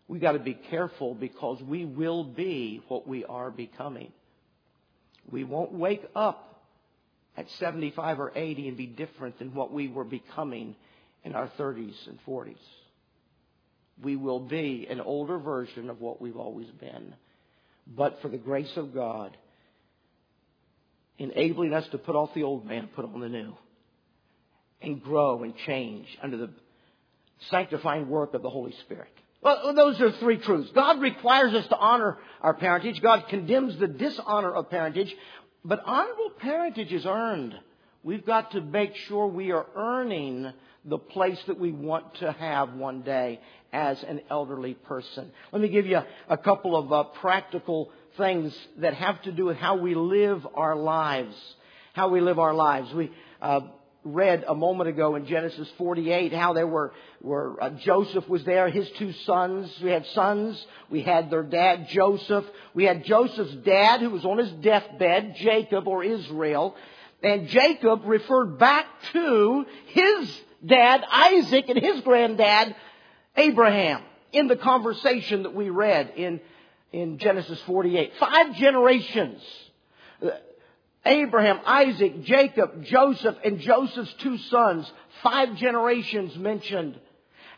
We've 0.07 0.21
got 0.21 0.33
to 0.33 0.39
be 0.39 0.55
careful 0.55 1.13
because 1.13 1.61
we 1.61 1.85
will 1.85 2.23
be 2.23 2.81
what 2.87 3.07
we 3.07 3.23
are 3.25 3.51
becoming. 3.51 4.11
We 5.29 5.43
won't 5.43 5.71
wake 5.71 6.03
up 6.15 6.48
at 7.37 7.47
75 7.59 8.19
or 8.19 8.31
80 8.35 8.67
and 8.67 8.77
be 8.77 8.87
different 8.87 9.39
than 9.39 9.53
what 9.53 9.71
we 9.71 9.87
were 9.87 10.03
becoming 10.03 10.75
in 11.23 11.35
our 11.35 11.49
30s 11.59 11.95
and 12.07 12.19
40s. 12.27 12.55
We 14.01 14.15
will 14.15 14.39
be 14.39 14.87
an 14.89 15.01
older 15.01 15.37
version 15.37 15.89
of 15.89 15.99
what 15.99 16.21
we've 16.21 16.37
always 16.37 16.69
been. 16.79 17.13
But 17.87 18.21
for 18.21 18.29
the 18.29 18.37
grace 18.37 18.71
of 18.75 18.93
God, 18.93 19.35
enabling 21.17 21.73
us 21.73 21.85
to 21.91 21.97
put 21.97 22.15
off 22.15 22.33
the 22.33 22.43
old 22.43 22.65
man, 22.65 22.89
put 22.95 23.05
on 23.05 23.19
the 23.19 23.29
new, 23.29 23.55
and 24.81 25.01
grow 25.01 25.43
and 25.43 25.53
change 25.65 26.07
under 26.21 26.37
the 26.37 26.49
sanctifying 27.49 28.09
work 28.09 28.33
of 28.33 28.41
the 28.41 28.49
Holy 28.49 28.73
Spirit. 28.85 29.11
Well, 29.41 29.73
those 29.73 29.99
are 30.01 30.11
three 30.19 30.37
truths. 30.37 30.69
God 30.75 30.99
requires 30.99 31.53
us 31.53 31.67
to 31.67 31.77
honor 31.77 32.17
our 32.41 32.53
parentage. 32.53 33.01
God 33.01 33.25
condemns 33.29 33.79
the 33.79 33.87
dishonor 33.87 34.53
of 34.53 34.69
parentage. 34.69 35.13
But 35.63 35.83
honorable 35.85 36.31
parentage 36.39 36.91
is 36.91 37.05
earned. 37.05 37.53
We've 38.03 38.25
got 38.25 38.51
to 38.51 38.61
make 38.61 38.95
sure 39.07 39.27
we 39.27 39.51
are 39.51 39.65
earning 39.75 40.51
the 40.85 40.97
place 40.97 41.39
that 41.47 41.59
we 41.59 41.71
want 41.71 42.15
to 42.15 42.31
have 42.31 42.73
one 42.73 43.01
day 43.01 43.41
as 43.73 44.01
an 44.03 44.21
elderly 44.29 44.73
person. 44.73 45.29
Let 45.51 45.61
me 45.61 45.67
give 45.67 45.85
you 45.85 45.99
a 46.29 46.37
couple 46.37 46.77
of 46.77 46.93
uh, 46.93 47.03
practical 47.19 47.91
things 48.17 48.57
that 48.77 48.93
have 48.93 49.21
to 49.23 49.31
do 49.31 49.45
with 49.45 49.57
how 49.57 49.77
we 49.77 49.95
live 49.95 50.47
our 50.55 50.75
lives. 50.75 51.35
How 51.93 52.07
we 52.07 52.21
live 52.21 52.39
our 52.39 52.53
lives. 52.53 52.93
We 52.93 53.11
uh, 53.41 53.61
read 54.03 54.45
a 54.47 54.55
moment 54.55 54.89
ago 54.89 55.15
in 55.15 55.25
Genesis 55.25 55.69
48 55.77 56.33
how 56.33 56.53
there 56.53 56.67
were, 56.67 56.93
were 57.21 57.61
uh, 57.61 57.69
Joseph 57.71 58.27
was 58.29 58.43
there, 58.45 58.69
his 58.69 58.89
two 58.91 59.11
sons. 59.11 59.71
We 59.83 59.89
had 59.89 60.05
sons. 60.07 60.65
We 60.89 61.01
had 61.01 61.29
their 61.29 61.43
dad, 61.43 61.87
Joseph. 61.89 62.45
We 62.73 62.85
had 62.85 63.03
Joseph's 63.03 63.55
dad 63.55 64.01
who 64.01 64.09
was 64.09 64.25
on 64.25 64.37
his 64.37 64.51
deathbed, 64.51 65.35
Jacob 65.35 65.87
or 65.87 66.03
Israel. 66.03 66.75
And 67.21 67.47
Jacob 67.47 68.03
referred 68.05 68.57
back 68.57 68.85
to 69.11 69.65
his 69.87 70.41
dad, 70.65 71.03
Isaac, 71.11 71.65
and 71.67 71.77
his 71.77 72.01
granddad, 72.01 72.75
Abraham, 73.35 74.01
in 74.31 74.47
the 74.47 74.55
conversation 74.55 75.43
that 75.43 75.53
we 75.53 75.69
read 75.69 76.13
in, 76.15 76.39
in 76.93 77.17
Genesis 77.17 77.61
48. 77.63 78.13
Five 78.17 78.55
generations 78.55 79.43
Abraham, 81.05 81.59
Isaac, 81.65 82.23
Jacob, 82.23 82.83
Joseph, 82.83 83.37
and 83.43 83.59
Joseph's 83.59 84.13
two 84.19 84.37
sons, 84.37 84.91
five 85.23 85.55
generations 85.55 86.35
mentioned. 86.35 86.99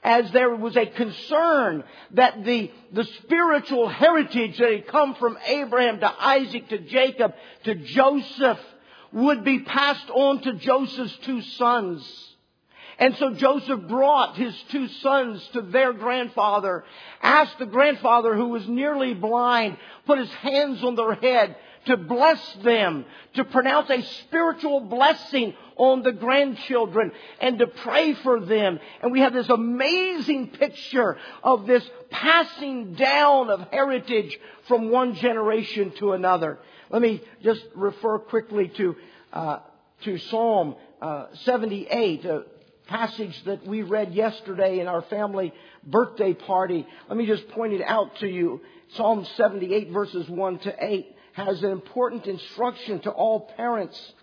As 0.04 0.32
there 0.32 0.56
was 0.56 0.76
a 0.76 0.88
concern 0.88 1.84
that 2.12 2.44
the, 2.44 2.72
the 2.92 3.04
spiritual 3.04 3.88
heritage 3.88 4.58
that 4.58 4.72
had 4.72 4.88
come 4.88 5.16
from 5.16 5.38
Abraham 5.46 6.00
to 6.00 6.12
Isaac 6.20 6.70
to 6.70 6.80
Jacob 6.80 7.36
to 7.66 7.76
Joseph 7.76 8.60
would 9.12 9.44
be 9.44 9.60
passed 9.60 10.10
on 10.10 10.42
to 10.42 10.54
Joseph's 10.54 11.16
two 11.18 11.42
sons. 11.42 12.28
And 12.98 13.16
so 13.18 13.34
Joseph 13.34 13.88
brought 13.88 14.38
his 14.38 14.56
two 14.70 14.88
sons 14.88 15.48
to 15.54 15.62
their 15.62 15.92
grandfather, 15.92 16.84
asked 17.22 17.58
the 17.58 17.66
grandfather 17.66 18.36
who 18.36 18.50
was 18.50 18.68
nearly 18.68 19.14
blind, 19.14 19.78
put 20.06 20.20
his 20.20 20.32
hands 20.34 20.84
on 20.84 20.96
their 20.96 21.16
head, 21.16 21.56
to 21.86 21.98
bless 21.98 22.54
them, 22.64 23.06
to 23.34 23.44
pronounce 23.44 23.90
a 23.90 24.02
spiritual 24.24 24.82
blessing 24.82 25.54
on 25.76 26.04
the 26.04 26.12
grandchildren, 26.12 27.12
and 27.40 27.60
to 27.60 27.68
pray 27.68 28.14
for 28.14 28.40
them. 28.40 28.80
And 29.02 29.12
we 29.12 29.22
have 29.22 29.34
this 29.34 29.50
amazing 29.50 30.50
picture 30.50 31.18
of 31.44 31.66
this 31.66 31.84
passing 32.10 32.94
down 32.94 33.50
of 33.50 33.68
heritage 33.72 34.38
from 34.68 34.92
one 34.92 35.16
generation 35.16 35.92
to 35.98 36.14
another. 36.14 36.60
Let 36.90 37.02
me 37.02 37.22
just 37.42 37.64
refer 37.74 38.20
quickly 38.20 38.68
to, 38.78 38.96
uh, 39.34 39.60
to 40.04 40.18
Psalm 40.18 40.76
uh, 41.02 41.28
78, 41.34 42.26
a 42.26 42.44
passage 42.88 43.42
that 43.46 43.66
we 43.66 43.82
read 43.82 44.14
yesterday 44.14 44.80
in 44.80 44.88
our 44.88 45.02
family 45.04 45.54
birthday 45.84 46.34
party. 46.34 46.86
Let 47.08 47.18
me 47.18 47.26
just 47.26 47.48
point 47.50 47.74
it 47.74 47.82
out 47.82 48.18
to 48.18 48.28
you. 48.28 48.62
Psalm 48.96 49.26
78 49.38 49.92
verses 49.92 50.30
1 50.30 50.60
to 50.60 50.76
8 50.78 51.16
has 51.34 51.64
an 51.64 51.72
important 51.72 52.28
instruction 52.28 53.00
to 53.02 53.12
all 53.12 53.52
parents. 53.56 54.14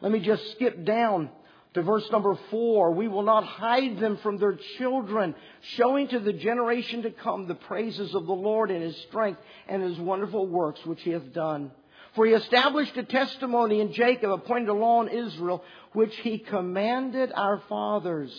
Let 0.00 0.12
me 0.12 0.20
just 0.20 0.52
skip 0.52 0.84
down 0.84 1.30
to 1.74 1.82
verse 1.82 2.08
number 2.10 2.36
four. 2.50 2.92
We 2.92 3.08
will 3.08 3.22
not 3.22 3.44
hide 3.44 3.98
them 3.98 4.16
from 4.18 4.38
their 4.38 4.58
children, 4.78 5.34
showing 5.76 6.08
to 6.08 6.18
the 6.18 6.32
generation 6.32 7.02
to 7.02 7.10
come 7.10 7.46
the 7.46 7.54
praises 7.54 8.14
of 8.14 8.26
the 8.26 8.32
Lord 8.32 8.70
and 8.70 8.82
his 8.82 8.96
strength 9.08 9.40
and 9.68 9.82
his 9.82 9.98
wonderful 9.98 10.46
works 10.46 10.84
which 10.84 11.02
he 11.02 11.10
hath 11.10 11.32
done. 11.32 11.70
For 12.14 12.26
he 12.26 12.32
established 12.32 12.96
a 12.96 13.02
testimony 13.02 13.80
in 13.80 13.92
Jacob, 13.92 14.32
appointed 14.32 14.70
a 14.70 14.74
law 14.74 15.02
in 15.02 15.08
Israel, 15.08 15.62
which 15.92 16.16
he 16.16 16.38
commanded 16.38 17.32
our 17.34 17.62
fathers 17.68 18.32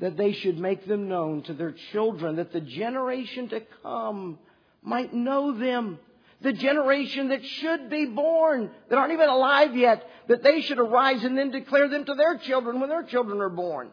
that 0.00 0.16
they 0.16 0.32
should 0.32 0.58
make 0.58 0.86
them 0.86 1.08
known 1.08 1.42
to 1.42 1.54
their 1.54 1.74
children, 1.92 2.36
that 2.36 2.52
the 2.52 2.60
generation 2.60 3.48
to 3.48 3.62
come 3.82 4.38
might 4.82 5.14
know 5.14 5.56
them 5.56 5.98
the 6.44 6.52
generation 6.52 7.30
that 7.30 7.44
should 7.44 7.88
be 7.88 8.04
born, 8.04 8.70
that 8.90 8.98
aren't 8.98 9.14
even 9.14 9.30
alive 9.30 9.74
yet, 9.74 10.06
that 10.28 10.42
they 10.42 10.60
should 10.60 10.78
arise 10.78 11.24
and 11.24 11.36
then 11.36 11.50
declare 11.50 11.88
them 11.88 12.04
to 12.04 12.14
their 12.14 12.36
children 12.36 12.80
when 12.80 12.90
their 12.90 13.02
children 13.02 13.40
are 13.40 13.48
born. 13.48 13.88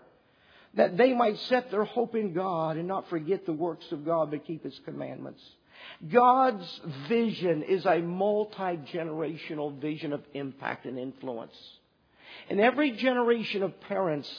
That 0.73 0.97
they 0.97 1.13
might 1.13 1.39
set 1.39 1.71
their 1.71 1.85
hope 1.85 2.13
in 2.13 2.33
God 2.33 2.75
and 2.75 2.89
not 2.89 3.09
forget 3.09 3.45
the 3.45 3.53
works 3.53 3.89
of 3.93 4.05
God, 4.05 4.31
but 4.31 4.45
keep 4.45 4.65
His 4.65 4.77
commandments. 4.83 5.41
God's 6.11 6.81
vision 7.07 7.63
is 7.63 7.85
a 7.85 7.99
multi-generational 7.99 9.79
vision 9.79 10.11
of 10.11 10.21
impact 10.33 10.85
and 10.85 10.99
influence. 10.99 11.55
And 12.49 12.59
every 12.59 12.91
generation 12.91 13.63
of 13.63 13.79
parents 13.81 14.29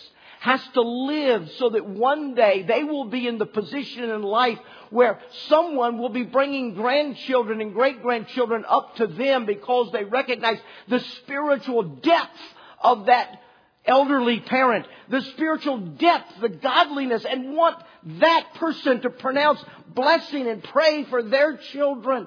has 0.43 0.61
to 0.75 0.83
live 0.83 1.49
so 1.53 1.71
that 1.71 1.87
one 1.87 2.35
day 2.35 2.65
they 2.67 2.83
will 2.83 3.05
be 3.05 3.29
in 3.29 3.39
the 3.39 3.47
position 3.47 4.11
in 4.11 4.23
life 4.23 4.59
where 4.91 5.21
someone 5.47 5.99
will 5.99 6.09
be 6.09 6.25
bringing 6.25 6.75
grandchildren 6.75 7.61
and 7.61 7.73
great 7.73 8.03
grandchildren 8.03 8.65
up 8.69 8.97
to 8.97 9.07
them 9.07 9.47
because 9.47 9.93
they 9.93 10.03
recognize 10.03 10.59
the 10.89 10.99
spiritual 10.99 11.85
depth 11.85 12.41
of 12.83 13.07
that 13.07 13.41
elderly 13.85 14.41
parent, 14.41 14.85
the 15.09 15.21
spiritual 15.21 15.79
depth, 15.79 16.41
the 16.41 16.49
godliness, 16.49 17.25
and 17.25 17.55
want 17.55 17.81
that 18.05 18.49
person 18.57 19.01
to 19.01 19.11
pronounce 19.11 19.65
blessing 19.95 20.49
and 20.49 20.65
pray 20.65 21.05
for 21.05 21.23
their 21.23 21.57
children. 21.57 22.27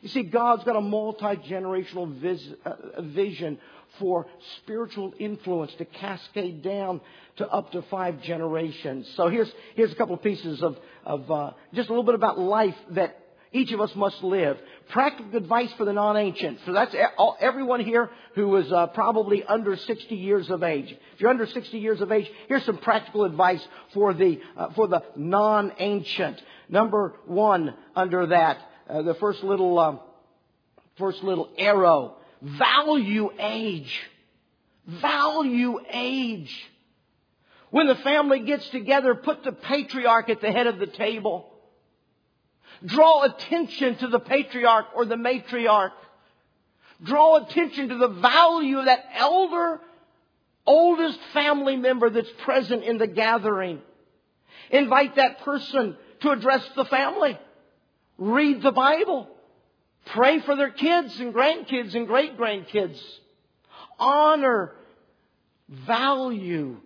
You 0.00 0.08
see, 0.08 0.24
God's 0.24 0.64
got 0.64 0.74
a 0.74 0.80
multi-generational 0.80 2.48
uh, 2.64 3.02
vision 3.02 3.60
for 3.98 4.26
spiritual 4.58 5.12
influence 5.18 5.72
to 5.78 5.84
cascade 5.84 6.62
down 6.62 7.00
to 7.36 7.48
up 7.48 7.72
to 7.72 7.82
five 7.82 8.22
generations. 8.22 9.10
So 9.16 9.28
here's, 9.28 9.50
here's 9.74 9.92
a 9.92 9.94
couple 9.94 10.14
of 10.14 10.22
pieces 10.22 10.62
of, 10.62 10.76
of 11.04 11.30
uh, 11.30 11.50
just 11.74 11.88
a 11.88 11.92
little 11.92 12.04
bit 12.04 12.14
about 12.14 12.38
life 12.38 12.76
that 12.90 13.18
each 13.52 13.70
of 13.72 13.80
us 13.80 13.94
must 13.94 14.22
live. 14.22 14.58
Practical 14.90 15.36
advice 15.36 15.70
for 15.76 15.84
the 15.84 15.92
non-ancient. 15.92 16.60
So 16.64 16.72
that's 16.72 16.94
everyone 17.40 17.80
here 17.80 18.10
who 18.34 18.56
is 18.56 18.72
uh, 18.72 18.88
probably 18.88 19.44
under 19.44 19.76
60 19.76 20.14
years 20.14 20.50
of 20.50 20.62
age. 20.62 20.90
If 21.14 21.20
you're 21.20 21.30
under 21.30 21.46
60 21.46 21.78
years 21.78 22.00
of 22.00 22.10
age, 22.10 22.30
here's 22.48 22.64
some 22.64 22.78
practical 22.78 23.24
advice 23.24 23.66
for 23.92 24.14
the 24.14 24.40
uh, 24.56 24.72
for 24.72 24.88
the 24.88 25.02
non-ancient. 25.16 26.40
Number 26.68 27.14
one 27.26 27.74
under 27.94 28.26
that, 28.28 28.58
uh, 28.88 29.02
the 29.02 29.14
first 29.14 29.44
little 29.44 29.78
um, 29.78 30.00
first 30.98 31.22
little 31.22 31.50
arrow: 31.58 32.16
value 32.42 33.30
age. 33.38 34.02
Value 34.86 35.78
age. 35.90 36.70
When 37.70 37.86
the 37.86 37.94
family 37.94 38.40
gets 38.40 38.68
together, 38.68 39.14
put 39.14 39.44
the 39.44 39.52
patriarch 39.52 40.28
at 40.28 40.40
the 40.40 40.52
head 40.52 40.66
of 40.66 40.78
the 40.78 40.86
table. 40.86 41.48
Draw 42.84 43.22
attention 43.24 43.96
to 43.98 44.08
the 44.08 44.18
patriarch 44.18 44.86
or 44.94 45.04
the 45.06 45.14
matriarch. 45.14 45.92
Draw 47.02 47.44
attention 47.44 47.88
to 47.88 47.96
the 47.96 48.08
value 48.08 48.78
of 48.78 48.84
that 48.86 49.04
elder, 49.14 49.80
oldest 50.66 51.18
family 51.32 51.76
member 51.76 52.10
that's 52.10 52.30
present 52.44 52.84
in 52.84 52.98
the 52.98 53.06
gathering. 53.06 53.80
Invite 54.70 55.16
that 55.16 55.40
person 55.40 55.96
to 56.20 56.30
address 56.30 56.68
the 56.76 56.84
family. 56.84 57.38
Read 58.18 58.62
the 58.62 58.72
Bible. 58.72 59.28
Pray 60.06 60.40
for 60.40 60.56
their 60.56 60.70
kids 60.70 61.18
and 61.20 61.32
grandkids 61.32 61.94
and 61.94 62.06
great 62.06 62.36
grandkids. 62.36 63.00
Honor, 63.98 64.72
value 65.68 66.76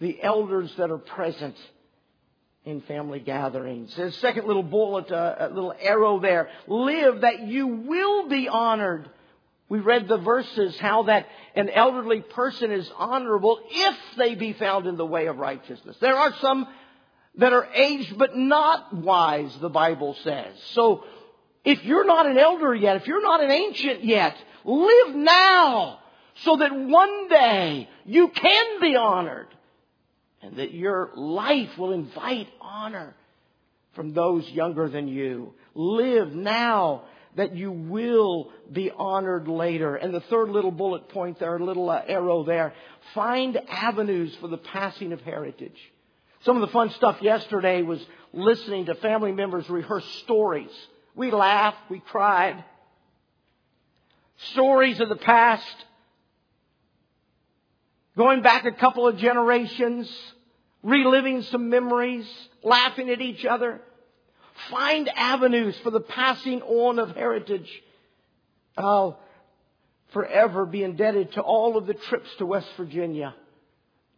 the 0.00 0.20
elders 0.22 0.72
that 0.78 0.90
are 0.90 0.98
present 0.98 1.56
in 2.64 2.80
family 2.82 3.20
gatherings. 3.20 3.96
A 3.98 4.12
second 4.12 4.46
little 4.46 4.62
bullet, 4.62 5.10
uh, 5.10 5.36
a 5.38 5.48
little 5.48 5.74
arrow 5.78 6.20
there. 6.20 6.48
Live 6.66 7.20
that 7.20 7.40
you 7.40 7.66
will 7.66 8.28
be 8.28 8.48
honored. 8.48 9.08
We 9.68 9.80
read 9.80 10.08
the 10.08 10.18
verses 10.18 10.78
how 10.78 11.04
that 11.04 11.26
an 11.54 11.70
elderly 11.70 12.20
person 12.20 12.70
is 12.72 12.90
honorable 12.96 13.60
if 13.70 13.96
they 14.18 14.34
be 14.34 14.52
found 14.52 14.86
in 14.86 14.96
the 14.96 15.06
way 15.06 15.26
of 15.26 15.38
righteousness. 15.38 15.96
There 16.00 16.16
are 16.16 16.34
some 16.40 16.66
that 17.36 17.52
are 17.52 17.66
aged 17.74 18.18
but 18.18 18.36
not 18.36 18.94
wise, 18.94 19.56
the 19.60 19.68
Bible 19.68 20.16
says. 20.22 20.54
So 20.72 21.04
if 21.64 21.84
you're 21.84 22.06
not 22.06 22.26
an 22.26 22.38
elder 22.38 22.74
yet, 22.74 22.96
if 22.96 23.06
you're 23.06 23.22
not 23.22 23.42
an 23.42 23.50
ancient 23.50 24.04
yet, 24.04 24.36
live 24.64 25.14
now 25.14 25.98
so 26.44 26.56
that 26.56 26.74
one 26.74 27.28
day 27.28 27.88
you 28.04 28.28
can 28.28 28.80
be 28.80 28.96
honored 28.96 29.48
and 30.42 30.56
that 30.56 30.72
your 30.74 31.10
life 31.14 31.78
will 31.78 31.92
invite 31.92 32.48
honor 32.60 33.14
from 33.94 34.12
those 34.12 34.48
younger 34.48 34.88
than 34.88 35.08
you. 35.08 35.54
Live 35.74 36.32
now 36.34 37.04
that 37.36 37.54
you 37.56 37.70
will 37.70 38.50
be 38.70 38.90
honored 38.90 39.48
later. 39.48 39.96
And 39.96 40.12
the 40.12 40.20
third 40.20 40.48
little 40.48 40.70
bullet 40.70 41.08
point 41.10 41.38
there, 41.38 41.56
a 41.56 41.64
little 41.64 41.88
uh, 41.88 42.02
arrow 42.06 42.44
there, 42.44 42.74
find 43.14 43.58
avenues 43.68 44.36
for 44.40 44.48
the 44.48 44.58
passing 44.58 45.12
of 45.12 45.20
heritage. 45.20 45.78
Some 46.44 46.56
of 46.56 46.62
the 46.62 46.72
fun 46.72 46.90
stuff 46.90 47.22
yesterday 47.22 47.82
was 47.82 48.04
listening 48.32 48.86
to 48.86 48.94
family 48.96 49.32
members 49.32 49.68
rehearse 49.68 50.06
stories. 50.24 50.70
We 51.14 51.30
laughed, 51.30 51.90
we 51.90 52.00
cried. 52.00 52.64
Stories 54.52 55.00
of 55.00 55.08
the 55.08 55.16
past 55.16 55.84
Going 58.16 58.42
back 58.42 58.66
a 58.66 58.72
couple 58.72 59.08
of 59.08 59.16
generations, 59.16 60.10
reliving 60.82 61.42
some 61.42 61.70
memories, 61.70 62.28
laughing 62.62 63.08
at 63.08 63.22
each 63.22 63.46
other. 63.46 63.80
Find 64.70 65.08
avenues 65.08 65.78
for 65.82 65.90
the 65.90 66.00
passing 66.00 66.60
on 66.60 66.98
of 66.98 67.16
heritage. 67.16 67.70
I'll 68.76 69.18
forever 70.12 70.66
be 70.66 70.84
indebted 70.84 71.32
to 71.32 71.40
all 71.40 71.78
of 71.78 71.86
the 71.86 71.94
trips 71.94 72.28
to 72.36 72.44
West 72.44 72.68
Virginia. 72.76 73.34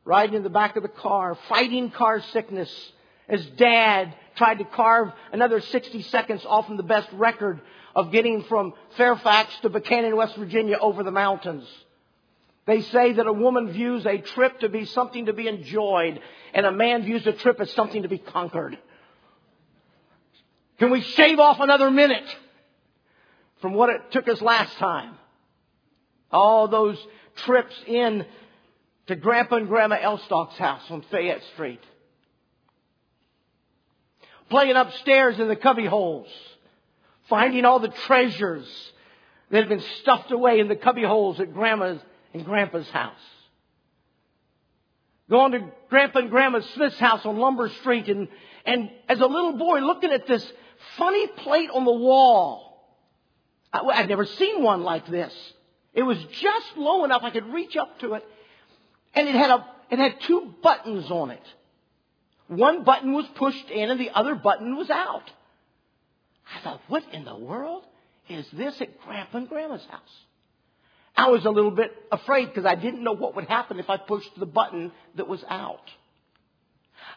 Riding 0.05 0.37
in 0.37 0.43
the 0.43 0.51
back 0.51 0.77
of 0.77 0.83
the 0.83 0.89
car, 0.89 1.37
fighting 1.49 1.91
car 1.91 2.21
sickness 2.33 2.93
as 3.29 3.45
dad 3.47 4.15
tried 4.37 4.59
to 4.59 4.65
carve 4.65 5.13
another 5.33 5.61
60 5.61 6.03
seconds 6.03 6.45
off 6.45 6.67
from 6.67 6.77
the 6.77 6.83
best 6.83 7.09
record 7.13 7.61
of 7.95 8.11
getting 8.11 8.43
from 8.45 8.75
Fairfax 8.97 9.59
to 9.61 9.71
Buckhannon, 9.71 10.17
West 10.17 10.37
Virginia 10.37 10.77
over 10.79 11.03
the 11.03 11.11
mountains. 11.11 11.67
They 12.67 12.81
say 12.83 13.15
that 13.15 13.27
a 13.27 13.33
woman 13.33 13.73
views 13.73 14.07
a 14.07 14.19
trip 14.19 14.61
to 14.61 14.69
be 14.69 14.87
something 14.87 15.27
to 15.27 15.33
be 15.33 15.49
enjoyed, 15.49 16.21
and 16.53 16.67
a 16.67 16.73
man 16.73 17.05
views 17.05 17.27
a 17.27 17.33
trip 17.33 17.61
as 17.61 17.71
something 17.73 18.03
to 18.03 18.09
be 18.09 18.19
conquered. 18.19 18.79
Can 20.79 20.91
we 20.91 21.03
shave 21.03 21.39
off 21.39 21.61
another 21.61 21.91
minute 21.91 22.25
from 23.61 23.75
what 23.75 23.91
it 23.91 24.11
took 24.11 24.29
us 24.29 24.41
last 24.41 24.77
time? 24.77 25.15
All 26.31 26.67
those 26.69 26.99
trips 27.37 27.75
in 27.87 28.27
to 29.07 29.17
Grandpa 29.17 29.57
and 29.57 29.69
Grandma 29.69 29.97
Elstock's 29.97 30.57
house 30.57 30.83
on 30.91 31.03
Fayette 31.11 31.43
Street. 31.55 31.81
Playing 34.49 34.77
upstairs 34.77 35.39
in 35.39 35.49
the 35.49 35.57
cubby 35.57 35.87
holes. 35.87 36.29
Finding 37.29 37.65
all 37.65 37.81
the 37.81 37.89
treasures 38.07 38.67
that 39.51 39.59
had 39.59 39.69
been 39.69 39.85
stuffed 40.01 40.31
away 40.31 40.61
in 40.61 40.69
the 40.69 40.77
cubby 40.77 41.03
holes 41.03 41.41
at 41.41 41.53
Grandma's 41.53 42.01
and 42.33 42.45
Grandpa's 42.45 42.89
house. 42.89 43.13
Going 45.31 45.53
to 45.53 45.71
Grandpa 45.89 46.21
and 46.21 46.31
Grandma 46.31 46.61
Smith's 46.75 46.99
house 46.99 47.25
on 47.25 47.39
Lumber 47.39 47.71
Street 47.81 48.09
and, 48.09 48.29
and 48.67 48.91
as 49.09 49.21
a 49.21 49.27
little 49.27 49.57
boy 49.57 49.79
looking 49.79 50.13
at 50.13 50.27
this 50.27 50.47
funny 50.99 51.27
plate 51.29 51.71
on 51.73 51.85
the 51.85 51.93
wall. 51.93 52.99
I, 53.73 53.81
I'd 53.81 54.09
never 54.09 54.27
seen 54.27 54.63
one 54.63 54.83
like 54.83 55.07
this. 55.07 55.33
It 55.95 56.03
was 56.03 56.19
just 56.19 56.77
low 56.77 57.05
enough 57.05 57.23
I 57.23 57.31
could 57.31 57.47
reach 57.47 57.77
up 57.77 58.01
to 58.01 58.15
it. 58.15 58.25
And 59.15 59.29
it 59.29 59.35
had 59.35 59.51
a, 59.51 59.67
it 59.91 59.99
had 59.99 60.21
two 60.23 60.55
buttons 60.63 61.11
on 61.11 61.31
it. 61.31 61.43
One 62.49 62.85
button 62.85 63.13
was 63.13 63.27
pushed 63.37 63.71
in 63.71 63.91
and 63.91 63.99
the 63.99 64.11
other 64.11 64.35
button 64.35 64.77
was 64.77 64.91
out. 64.91 65.31
I 66.55 66.63
thought, 66.63 66.81
what 66.89 67.05
in 67.13 67.25
the 67.25 67.37
world 67.37 67.85
is 68.29 68.47
this 68.53 68.81
at 68.81 69.01
Grandpa 69.01 69.39
and 69.39 69.49
Grandma's 69.49 69.85
house? 69.87 70.01
I 71.17 71.31
was 71.31 71.45
a 71.45 71.51
little 71.51 71.71
bit 71.71 71.93
afraid 72.11 72.47
because 72.47 72.67
I 72.67 72.75
didn't 72.75 73.03
know 73.03 73.13
what 73.13 73.37
would 73.37 73.47
happen 73.47 73.79
if 73.79 73.89
I 73.89 73.97
pushed 73.97 74.31
the 74.39 74.47
button 74.47 74.93
that 75.15 75.29
was 75.29 75.45
out. 75.49 75.89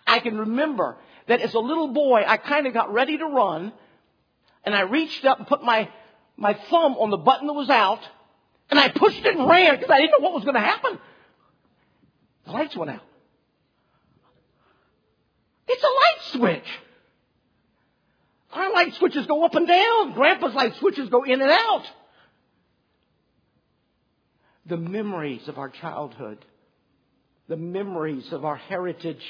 I 0.05 0.19
can 0.19 0.37
remember 0.37 0.97
that 1.27 1.41
as 1.41 1.53
a 1.53 1.59
little 1.59 1.89
boy, 1.89 2.23
I 2.25 2.37
kind 2.37 2.67
of 2.67 2.73
got 2.73 2.93
ready 2.93 3.17
to 3.17 3.25
run 3.25 3.73
and 4.63 4.75
I 4.75 4.81
reached 4.81 5.25
up 5.25 5.39
and 5.39 5.47
put 5.47 5.63
my, 5.63 5.89
my 6.37 6.53
thumb 6.69 6.93
on 6.97 7.09
the 7.09 7.17
button 7.17 7.47
that 7.47 7.53
was 7.53 7.69
out 7.69 8.01
and 8.69 8.79
I 8.79 8.89
pushed 8.89 9.25
it 9.25 9.35
and 9.35 9.47
ran 9.47 9.75
because 9.75 9.89
I 9.89 9.99
didn't 9.99 10.11
know 10.11 10.25
what 10.25 10.35
was 10.35 10.43
going 10.43 10.55
to 10.55 10.61
happen. 10.61 10.99
The 12.47 12.51
lights 12.51 12.75
went 12.75 12.91
out. 12.91 13.03
It's 15.67 15.83
a 15.83 15.85
light 15.85 16.41
switch. 16.41 16.69
Our 18.53 18.73
light 18.73 18.95
switches 18.95 19.27
go 19.27 19.45
up 19.45 19.53
and 19.53 19.67
down. 19.67 20.13
Grandpa's 20.13 20.55
light 20.55 20.75
switches 20.77 21.09
go 21.09 21.23
in 21.23 21.41
and 21.41 21.51
out 21.51 21.83
the 24.67 24.77
memories 24.77 25.47
of 25.47 25.57
our 25.57 25.69
childhood, 25.69 26.43
the 27.47 27.57
memories 27.57 28.31
of 28.31 28.43
our 28.43 28.57
heritage, 28.57 29.23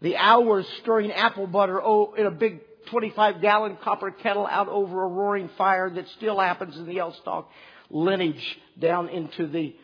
the 0.00 0.16
hours 0.16 0.66
stirring 0.80 1.12
apple 1.12 1.46
butter 1.46 1.80
oh, 1.82 2.14
in 2.14 2.26
a 2.26 2.30
big 2.30 2.60
25 2.86 3.40
gallon 3.40 3.78
copper 3.82 4.10
kettle 4.10 4.46
out 4.46 4.68
over 4.68 5.04
a 5.04 5.08
roaring 5.08 5.48
fire 5.56 5.88
that 5.88 6.06
still 6.16 6.38
happens 6.38 6.76
in 6.76 6.86
the 6.86 6.96
Elstock 6.96 7.46
lineage 7.88 8.58
down 8.78 9.08
into 9.08 9.46
the 9.46 9.74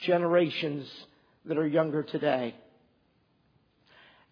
generations 0.00 0.88
that 1.48 1.58
are 1.58 1.66
younger 1.66 2.02
today. 2.02 2.54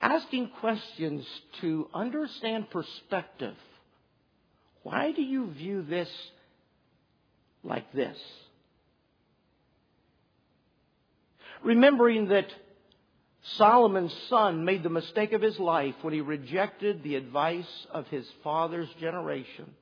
Asking 0.00 0.50
questions 0.60 1.26
to 1.60 1.88
understand 1.94 2.70
perspective. 2.70 3.54
Why 4.82 5.12
do 5.12 5.22
you 5.22 5.50
view 5.50 5.82
this 5.82 6.08
like 7.64 7.90
this? 7.92 8.16
Remembering 11.64 12.28
that 12.28 12.46
Solomon's 13.56 14.14
son 14.28 14.64
made 14.64 14.82
the 14.82 14.90
mistake 14.90 15.32
of 15.32 15.40
his 15.40 15.58
life 15.58 15.94
when 16.02 16.12
he 16.12 16.20
rejected 16.20 17.02
the 17.02 17.16
advice 17.16 17.86
of 17.90 18.06
his 18.08 18.26
father's 18.44 18.88
generation 19.00 19.74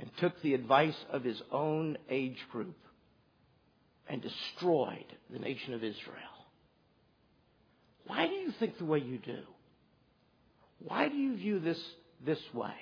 and 0.00 0.10
took 0.18 0.40
the 0.42 0.54
advice 0.54 0.96
of 1.10 1.22
his 1.22 1.40
own 1.52 1.96
age 2.10 2.38
group 2.50 2.76
and 4.08 4.22
destroyed 4.22 5.06
the 5.30 5.38
nation 5.38 5.74
of 5.74 5.82
Israel. 5.82 6.18
Why 8.06 8.26
do 8.26 8.34
you 8.34 8.52
think 8.52 8.78
the 8.78 8.84
way 8.84 8.98
you 8.98 9.18
do? 9.18 9.38
Why 10.78 11.08
do 11.08 11.16
you 11.16 11.36
view 11.36 11.58
this 11.58 11.80
this 12.24 12.40
way? 12.52 12.74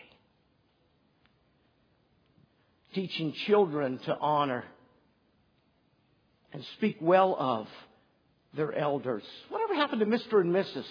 Teaching 2.95 3.33
children 3.47 3.99
to 3.99 4.17
honor 4.19 4.65
and 6.53 6.65
speak 6.77 6.99
well 7.01 7.37
of 7.39 7.69
their 8.55 8.75
elders. 8.75 9.23
Whatever 9.49 9.75
happened 9.75 10.01
to 10.01 10.07
Mr. 10.07 10.41
and 10.41 10.55
Mrs., 10.55 10.85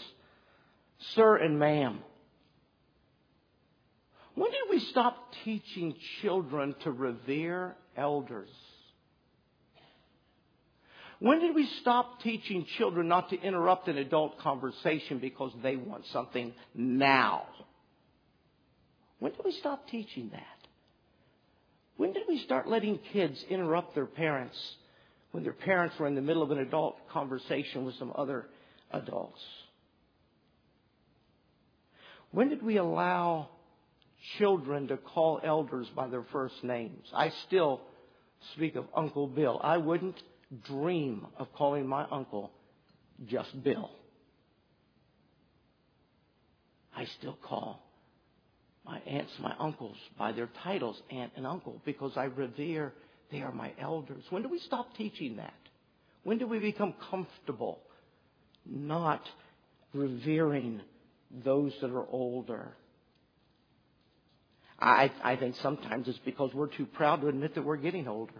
Sir 1.14 1.38
and 1.38 1.60
Ma'am? 1.60 2.00
When 4.36 4.50
did 4.50 4.70
we 4.70 4.80
stop 4.80 5.34
teaching 5.44 5.96
children 6.22 6.76
to 6.84 6.92
revere 6.92 7.76
elders? 7.98 8.50
When 11.22 11.39
did 11.39 11.53
we 11.53 11.69
stop 11.82 12.19
teaching 12.24 12.65
children 12.80 13.07
not 13.07 13.30
to 13.30 13.39
interrupt 13.39 13.88
an 13.88 13.99
adult 13.99 14.39
conversation 14.39 15.19
because 15.19 15.51
they 15.61 15.76
want 15.76 16.03
something 16.07 16.51
now? 16.74 17.45
When 19.19 19.32
did 19.32 19.45
we 19.45 19.51
stop 19.51 19.88
teaching 19.88 20.32
that? 20.34 20.67
When 21.95 22.11
did 22.11 22.24
we 22.28 22.39
start 22.39 22.67
letting 22.67 22.97
kids 23.13 23.45
interrupt 23.51 23.93
their 23.93 24.07
parents 24.07 24.57
when 25.30 25.43
their 25.43 25.53
parents 25.53 25.93
were 25.99 26.07
in 26.07 26.15
the 26.15 26.22
middle 26.22 26.41
of 26.41 26.49
an 26.49 26.57
adult 26.57 26.97
conversation 27.09 27.86
with 27.86 27.93
some 27.99 28.11
other 28.15 28.47
adults? 28.89 29.41
When 32.32 32.49
did 32.49 32.63
we 32.63 32.78
allow 32.78 33.49
children 34.39 34.88
to 34.88 34.97
call 34.97 35.39
elders 35.43 35.86
by 35.95 36.07
their 36.07 36.26
first 36.32 36.63
names? 36.63 37.05
I 37.13 37.32
still 37.45 37.82
speak 38.55 38.76
of 38.76 38.86
Uncle 38.95 39.28
Bill. 39.28 39.61
I 39.63 39.78
wouldn't 39.78 40.17
dream 40.66 41.26
of 41.38 41.52
calling 41.54 41.88
my 41.88 42.06
uncle 42.12 42.52
just 43.28 43.64
Bill. 43.64 43.89
I 46.95 47.06
still 47.20 47.38
call 47.41 47.82
my 48.86 48.99
aunts, 48.99 49.32
my 49.39 49.54
uncles 49.60 49.97
by 50.18 50.32
their 50.32 50.49
titles, 50.64 51.02
aunt 51.12 51.32
and 51.36 51.47
uncle, 51.47 51.82
because 51.86 52.14
I 52.16 52.26
revere 52.26 52.93
they 53.32 53.41
are 53.41 53.52
my 53.52 53.72
elders. 53.80 54.24
When 54.30 54.43
do 54.43 54.49
we 54.49 54.60
stop 54.60 54.95
teaching 54.97 55.38
that? 55.38 55.54
When 56.24 56.38
do 56.38 56.47
we 56.47 56.60
become 56.60 56.93
comfortable 57.10 57.80
not 58.66 59.22
revering 59.93 60.82
those 61.43 61.74
that 61.82 61.91
are 61.91 62.06
older? 62.08 62.74
I, 64.80 65.12
I 65.24 65.36
think 65.36 65.56
sometimes 65.62 66.08
it's 66.08 66.20
because 66.26 66.54
we're 66.54 66.68
too 66.68 66.86
proud 66.86 67.22
to 67.22 67.28
admit 67.28 67.56
that 67.56 67.64
we're 67.64 67.78
getting 67.78 68.08
older. 68.08 68.34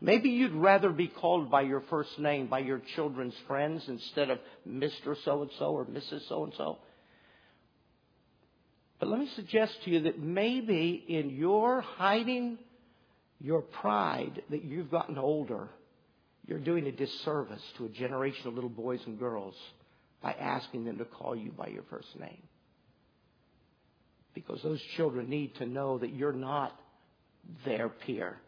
Maybe 0.00 0.30
you'd 0.30 0.52
rather 0.52 0.90
be 0.90 1.08
called 1.08 1.50
by 1.50 1.62
your 1.62 1.82
first 1.88 2.18
name 2.18 2.48
by 2.48 2.60
your 2.60 2.80
children's 2.94 3.34
friends 3.46 3.84
instead 3.88 4.30
of 4.30 4.38
Mr. 4.68 5.16
So 5.24 5.42
and 5.42 5.50
so 5.58 5.66
or 5.66 5.84
Mrs. 5.84 6.28
So 6.28 6.44
and 6.44 6.52
so. 6.56 6.78
But 8.98 9.08
let 9.08 9.20
me 9.20 9.28
suggest 9.36 9.76
to 9.84 9.90
you 9.90 10.00
that 10.02 10.18
maybe 10.18 11.04
in 11.08 11.30
your 11.30 11.80
hiding 11.80 12.58
your 13.40 13.60
pride 13.60 14.42
that 14.50 14.64
you've 14.64 14.90
gotten 14.90 15.18
older, 15.18 15.68
you're 16.46 16.58
doing 16.58 16.86
a 16.86 16.92
disservice 16.92 17.62
to 17.76 17.84
a 17.84 17.88
generation 17.88 18.48
of 18.48 18.54
little 18.54 18.70
boys 18.70 19.00
and 19.06 19.18
girls 19.18 19.54
by 20.22 20.32
asking 20.32 20.84
them 20.84 20.98
to 20.98 21.04
call 21.04 21.36
you 21.36 21.52
by 21.52 21.66
your 21.66 21.82
first 21.90 22.08
name. 22.18 22.42
Because 24.34 24.62
those 24.62 24.80
children 24.96 25.28
need 25.28 25.54
to 25.56 25.66
know 25.66 25.98
that 25.98 26.14
you're 26.14 26.32
not 26.32 26.74
their 27.64 27.88
peer. 27.88 28.38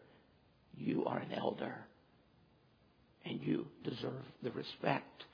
You 0.77 1.05
are 1.05 1.17
an 1.17 1.33
elder. 1.33 1.75
And 3.25 3.41
you 3.41 3.67
deserve 3.83 4.23
the 4.41 4.51
respect 4.51 5.25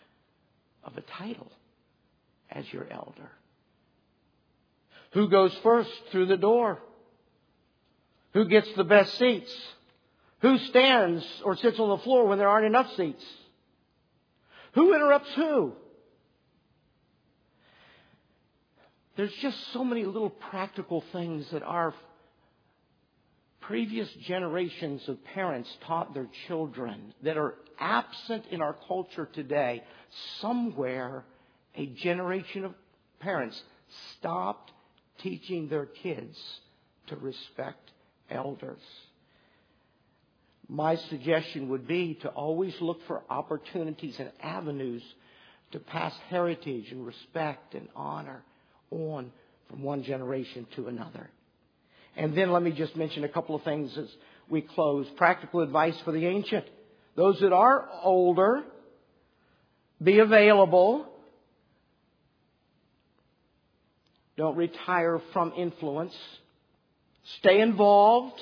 of 0.84 0.98
a 0.98 1.02
title 1.02 1.52
as 2.50 2.66
your 2.72 2.88
elder. 2.90 3.30
Who 5.12 5.30
goes 5.30 5.56
first 5.62 5.92
through 6.12 6.26
the 6.26 6.38
door? 6.38 6.80
Who 8.34 8.48
gets 8.48 8.68
the 8.74 8.84
best 8.84 9.18
seats? 9.20 9.54
Who 10.42 10.58
stands 10.58 11.26
or 11.46 11.56
sits 11.56 11.80
on 11.80 11.90
the 11.90 12.04
floor 12.04 12.28
when 12.28 12.40
there 12.40 12.50
aren't 12.50 12.66
enough 12.66 12.92
seats? 12.96 13.24
Who 14.74 14.94
interrupts 14.96 15.30
who? 15.36 15.74
There's 19.16 19.34
just 19.42 19.58
so 19.72 19.84
many 19.84 20.04
little 20.06 20.32
practical 20.32 21.04
things 21.12 21.48
that 21.52 21.62
our 21.62 21.94
previous 23.68 24.10
generations 24.28 25.02
of 25.08 25.24
parents 25.26 25.70
taught 25.88 26.14
their 26.14 26.28
children 26.48 27.14
that 27.24 27.38
are 27.38 27.56
absent 27.80 28.46
in 28.52 28.62
our 28.62 28.76
culture 28.88 29.30
today. 29.34 29.84
Somewhere, 30.42 31.24
a 31.76 31.86
generation 31.88 32.66
of 32.66 32.74
parents 33.20 33.62
stopped 34.18 34.72
teaching 35.22 35.70
their 35.70 35.86
kids 35.86 36.38
to 37.08 37.16
respect 37.16 37.92
elders. 38.30 38.82
My 40.68 40.96
suggestion 40.96 41.70
would 41.70 41.88
be 41.88 42.16
to 42.22 42.30
always 42.30 42.74
look 42.82 43.00
for 43.08 43.24
opportunities 43.30 44.16
and 44.20 44.32
avenues 44.42 45.04
to 45.72 45.80
pass 45.80 46.14
heritage 46.30 46.92
and 46.92 47.06
respect 47.06 47.76
and 47.76 47.88
honor 47.96 48.44
on 48.92 49.32
from 49.70 49.84
one 49.84 50.04
generation 50.04 50.68
to 50.76 50.88
another. 50.88 51.30
And 52.16 52.38
then 52.38 52.52
let 52.52 52.62
me 52.62 52.72
just 52.72 52.96
mention 52.96 53.24
a 53.24 53.30
couple 53.30 53.56
of 53.56 53.64
things 53.64 53.98
as 53.98 54.08
we 54.50 54.62
close. 54.62 55.08
Practical 55.18 55.62
advice 55.62 55.96
for 56.06 56.12
the 56.12 56.26
ancient. 56.26 56.66
Those 57.16 57.40
that 57.42 57.54
are 57.54 57.88
older, 58.04 58.64
be 60.02 60.20
available. 60.20 61.08
Don't 64.38 64.56
retire 64.56 65.22
from 65.32 65.54
influence. 65.56 66.14
Stay 67.40 67.62
involved. 67.62 68.40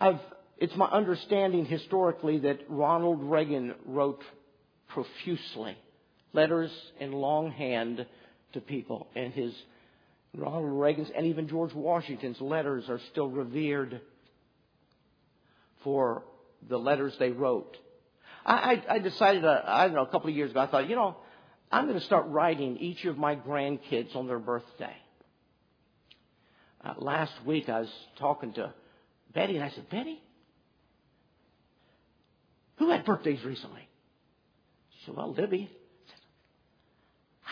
I've, 0.00 0.20
it's 0.58 0.74
my 0.76 0.86
understanding 0.86 1.64
historically 1.64 2.40
that 2.40 2.58
Ronald 2.68 3.22
Reagan 3.22 3.74
wrote 3.86 4.20
profusely 4.88 5.76
letters 6.32 6.70
in 6.98 7.12
longhand 7.12 8.06
to 8.54 8.60
people, 8.60 9.06
and 9.14 9.32
his 9.32 9.52
Ronald 10.36 10.80
Reagan's 10.80 11.10
and 11.14 11.26
even 11.26 11.48
George 11.48 11.74
Washington's 11.74 12.40
letters 12.40 12.84
are 12.88 13.00
still 13.10 13.28
revered 13.28 14.00
for 15.84 16.24
the 16.68 16.78
letters 16.78 17.14
they 17.18 17.30
wrote. 17.30 17.76
I, 18.44 18.54
I, 18.88 18.94
I 18.94 18.98
decided, 18.98 19.44
uh, 19.44 19.60
I 19.64 19.84
don't 19.86 19.94
know, 19.94 20.02
a 20.02 20.10
couple 20.10 20.30
of 20.30 20.36
years 20.36 20.50
ago, 20.50 20.60
I 20.60 20.66
thought, 20.66 20.88
you 20.88 20.96
know, 20.96 21.16
I'm 21.70 21.86
going 21.86 21.98
to 21.98 22.04
start 22.04 22.26
writing 22.28 22.78
each 22.78 23.04
of 23.04 23.18
my 23.18 23.36
grandkids 23.36 24.16
on 24.16 24.26
their 24.26 24.38
birthday. 24.38 24.96
Uh, 26.84 26.94
last 26.98 27.32
week 27.44 27.68
I 27.68 27.80
was 27.80 27.90
talking 28.18 28.54
to 28.54 28.72
Betty 29.34 29.56
and 29.56 29.64
I 29.64 29.70
said, 29.70 29.88
Betty, 29.90 30.20
who 32.76 32.90
had 32.90 33.04
birthdays 33.04 33.44
recently? 33.44 33.86
She 34.90 35.06
said, 35.06 35.16
well, 35.16 35.32
Libby. 35.32 35.70
I, 37.46 37.50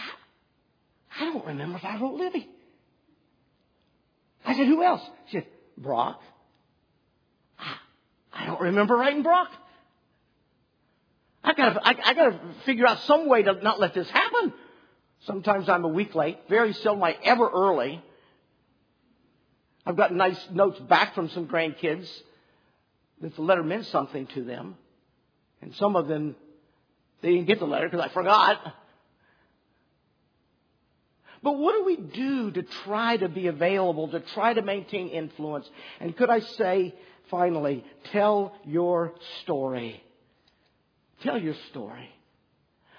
said, 1.18 1.20
I 1.20 1.32
don't 1.32 1.46
remember 1.46 1.78
if 1.78 1.84
I 1.84 2.00
wrote 2.00 2.14
Libby. 2.14 2.48
I 4.44 4.56
said, 4.56 4.66
who 4.66 4.82
else? 4.82 5.02
She 5.26 5.38
said, 5.38 5.46
Brock. 5.76 6.20
Ah, 7.58 7.80
I 8.32 8.46
don't 8.46 8.60
remember 8.60 8.96
writing 8.96 9.22
Brock. 9.22 9.48
I 11.42 11.54
gotta, 11.54 11.80
I, 11.82 11.96
I 12.04 12.14
gotta 12.14 12.40
figure 12.66 12.86
out 12.86 13.00
some 13.00 13.28
way 13.28 13.42
to 13.42 13.54
not 13.54 13.80
let 13.80 13.94
this 13.94 14.08
happen. 14.10 14.52
Sometimes 15.26 15.68
I'm 15.68 15.84
a 15.84 15.88
week 15.88 16.14
late. 16.14 16.38
Very 16.48 16.72
seldom 16.72 17.02
I 17.02 17.16
ever 17.22 17.48
early. 17.48 18.02
I've 19.86 19.96
got 19.96 20.12
nice 20.12 20.38
notes 20.50 20.78
back 20.80 21.14
from 21.14 21.28
some 21.30 21.46
grandkids 21.46 22.08
that 23.20 23.34
the 23.34 23.42
letter 23.42 23.62
meant 23.62 23.86
something 23.86 24.26
to 24.28 24.44
them. 24.44 24.76
And 25.62 25.74
some 25.74 25.96
of 25.96 26.08
them, 26.08 26.36
they 27.22 27.32
didn't 27.32 27.46
get 27.46 27.58
the 27.58 27.66
letter 27.66 27.88
because 27.88 28.04
I 28.04 28.12
forgot. 28.12 28.74
But 31.42 31.58
what 31.58 31.74
do 31.74 31.84
we 31.84 31.96
do 31.96 32.50
to 32.50 32.62
try 32.84 33.16
to 33.16 33.28
be 33.28 33.46
available, 33.46 34.08
to 34.08 34.20
try 34.34 34.52
to 34.52 34.62
maintain 34.62 35.08
influence? 35.08 35.68
And 35.98 36.16
could 36.16 36.28
I 36.28 36.40
say, 36.40 36.94
finally, 37.30 37.84
tell 38.12 38.54
your 38.64 39.14
story. 39.42 40.02
Tell 41.22 41.38
your 41.38 41.54
story. 41.70 42.10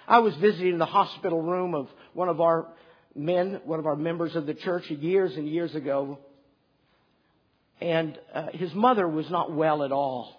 I 0.07 0.19
was 0.19 0.35
visiting 0.37 0.79
the 0.79 0.85
hospital 0.85 1.41
room 1.41 1.75
of 1.75 1.87
one 2.13 2.29
of 2.29 2.41
our 2.41 2.67
men, 3.15 3.61
one 3.65 3.79
of 3.79 3.85
our 3.85 3.95
members 3.95 4.35
of 4.35 4.47
the 4.47 4.55
church 4.55 4.89
years 4.89 5.35
and 5.35 5.47
years 5.47 5.75
ago. 5.75 6.17
And 7.79 8.17
uh, 8.33 8.47
his 8.53 8.73
mother 8.73 9.07
was 9.07 9.29
not 9.29 9.53
well 9.53 9.83
at 9.83 9.91
all. 9.91 10.37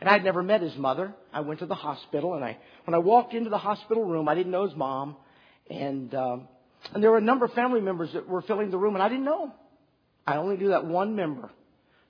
And 0.00 0.08
I'd 0.08 0.24
never 0.24 0.42
met 0.42 0.60
his 0.60 0.76
mother. 0.76 1.14
I 1.32 1.40
went 1.40 1.60
to 1.60 1.66
the 1.66 1.74
hospital 1.74 2.34
and 2.34 2.44
I, 2.44 2.58
when 2.84 2.94
I 2.94 2.98
walked 2.98 3.34
into 3.34 3.50
the 3.50 3.58
hospital 3.58 4.04
room, 4.04 4.28
I 4.28 4.34
didn't 4.34 4.52
know 4.52 4.66
his 4.66 4.76
mom. 4.76 5.16
And, 5.70 6.14
um, 6.14 6.48
and 6.92 7.02
there 7.02 7.10
were 7.10 7.18
a 7.18 7.22
number 7.22 7.44
of 7.44 7.52
family 7.52 7.80
members 7.80 8.12
that 8.12 8.28
were 8.28 8.42
filling 8.42 8.70
the 8.70 8.78
room, 8.78 8.94
and 8.94 9.02
I 9.02 9.08
didn't 9.08 9.24
know 9.24 9.46
them. 9.46 9.52
I 10.26 10.36
only 10.36 10.56
knew 10.56 10.68
that 10.68 10.84
one 10.84 11.16
member 11.16 11.50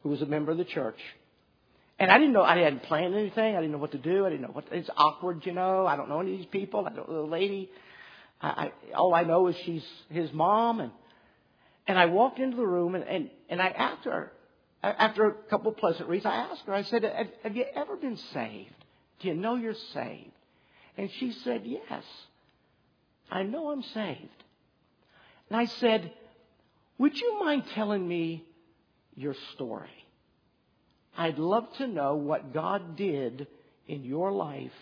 who 0.03 0.09
was 0.09 0.23
a 0.23 0.27
member 0.27 0.53
of 0.53 0.59
the 0.59 0.65
church. 0.65 0.99
And 1.99 2.11
I 2.11 2.19
didn't 2.19 2.33
know, 2.33 2.43
I 2.43 2.59
hadn't 2.59 2.83
planned 2.85 3.15
anything. 3.15 3.57
I 3.57 3.61
didn't 3.61 3.73
know 3.73 3.79
what 3.79 3.93
to 3.93 3.99
do. 3.99 4.27
I 4.27 4.31
didn't 4.31 4.43
know 4.43 4.53
what, 4.53 4.65
it's 4.73 4.91
awkward, 4.97 5.47
you 5.47 5.53
know. 5.53 5.87
I 5.87 5.97
don't 5.97 6.09
know 6.09 6.21
any 6.21 6.33
of 6.33 6.39
these 6.39 6.47
people. 6.47 6.87
I 6.87 6.93
don't 6.93 7.09
know 7.09 7.23
the 7.23 7.31
lady. 7.31 7.71
I, 8.41 8.49
I, 8.49 8.73
all 8.97 9.15
I 9.15 9.23
know 9.23 9.47
is 9.49 9.57
she's 9.65 9.85
his 10.11 10.33
mom. 10.33 10.81
And, 10.81 10.91
and 11.87 11.99
I 11.99 12.07
walked 12.07 12.41
into 12.41 12.57
the 12.57 12.67
room 12.67 12.95
and, 12.95 13.05
and, 13.05 13.31
and 13.49 13.63
I 13.63 13.69
asked 13.69 14.05
her, 14.07 14.33
after 14.83 15.27
a 15.27 15.33
couple 15.49 15.71
of 15.71 15.79
pleasantries, 15.79 16.27
I 16.27 16.35
asked 16.35 16.63
her, 16.67 16.75
I 16.75 16.83
said, 16.83 17.05
have, 17.05 17.29
have 17.43 17.57
you 17.57 17.65
ever 17.75 17.97
been 17.97 18.19
saved? 18.35 18.75
Do 19.21 19.29
you 19.29 19.35
know 19.35 19.55
you're 19.55 19.75
saved? 19.95 20.31
And 20.99 21.09
she 21.19 21.33
said, 21.45 21.63
yes. 21.65 22.03
I 23.31 23.45
know 23.45 23.71
I'm 23.71 23.83
saved. 23.95 24.44
And 25.51 25.59
I 25.59 25.67
said, 25.67 26.13
Would 26.99 27.17
you 27.17 27.41
mind 27.41 27.65
telling 27.75 28.07
me 28.07 28.45
your 29.15 29.35
story? 29.55 29.91
I'd 31.17 31.39
love 31.39 31.67
to 31.79 31.87
know 31.87 32.17
what 32.17 32.53
God 32.53 32.97
did 32.97 33.47
in 33.87 34.05
your 34.05 34.33
life 34.33 34.73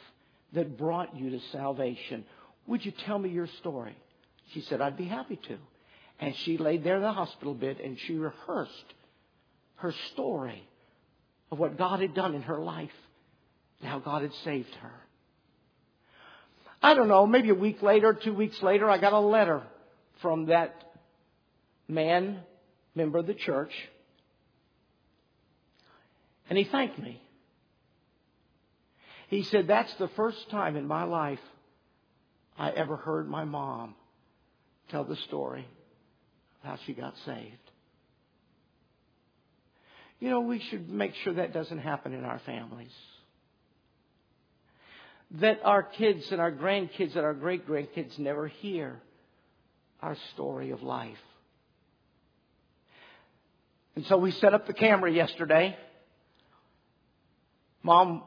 that 0.53 0.79
brought 0.79 1.17
you 1.17 1.31
to 1.31 1.41
salvation. 1.51 2.25
Would 2.67 2.85
you 2.85 2.93
tell 2.93 3.19
me 3.19 3.31
your 3.31 3.49
story? 3.59 3.97
She 4.53 4.61
said, 4.63 4.81
I'd 4.81 4.97
be 4.97 5.07
happy 5.07 5.37
to. 5.49 5.59
And 6.21 6.35
she 6.37 6.57
laid 6.57 6.85
there 6.85 6.97
in 6.97 7.03
the 7.03 7.13
hospital 7.13 7.55
bed 7.55 7.79
and 7.83 7.99
she 7.99 8.15
rehearsed 8.15 8.95
her 9.77 9.93
story 10.13 10.63
of 11.51 11.59
what 11.59 11.77
God 11.77 12.01
had 12.01 12.15
done 12.15 12.35
in 12.35 12.43
her 12.43 12.59
life 12.59 12.91
and 13.81 13.91
how 13.91 13.99
God 13.99 14.23
had 14.23 14.33
saved 14.45 14.75
her. 14.77 14.93
I 16.83 16.95
don't 16.95 17.09
know, 17.09 17.27
maybe 17.27 17.51
a 17.51 17.55
week 17.55 17.83
later, 17.83 18.13
two 18.13 18.33
weeks 18.33 18.63
later, 18.63 18.89
I 18.89 18.99
got 18.99 19.13
a 19.13 19.21
letter 19.21 19.63
from 20.23 20.47
that 20.47 20.75
man, 21.89 22.41
member 22.95 23.19
of 23.19 23.27
the 23.27 23.35
church, 23.35 23.73
and 26.49 26.57
he 26.59 26.65
thanked 26.65 26.99
me. 26.99 27.21
He 29.29 29.45
said, 29.45 29.67
That's 29.67 29.93
the 29.99 30.09
first 30.17 30.51
time 30.51 30.77
in 30.77 30.87
my 30.87 31.05
life 31.05 31.39
I 32.59 32.71
ever 32.71 32.97
heard 32.97 33.29
my 33.29 33.45
mom 33.45 33.95
tell 34.91 35.05
the 35.05 35.17
story 35.29 35.67
of 36.63 36.69
how 36.69 36.79
she 36.85 36.93
got 36.93 37.15
saved. 37.25 37.57
You 40.21 40.31
know, 40.31 40.41
we 40.41 40.63
should 40.71 40.89
make 40.89 41.15
sure 41.25 41.33
that 41.35 41.53
doesn't 41.53 41.79
happen 41.79 42.13
in 42.13 42.25
our 42.25 42.41
families. 42.45 42.93
That 45.41 45.61
our 45.65 45.83
kids 45.83 46.25
and 46.31 46.41
our 46.41 46.53
grandkids 46.53 47.17
and 47.17 47.25
our 47.25 47.35
great 47.35 47.67
grandkids 47.67 48.19
never 48.19 48.47
hear 48.47 49.01
our 50.03 50.17
story 50.35 50.73
of 50.73 50.83
life. 50.83 51.17
And 53.95 54.05
so 54.07 54.17
we 54.17 54.33
set 54.33 54.53
up 54.53 54.67
the 54.67 54.73
camera 54.73 55.11
yesterday. 55.11 55.77
Mom 57.83 58.23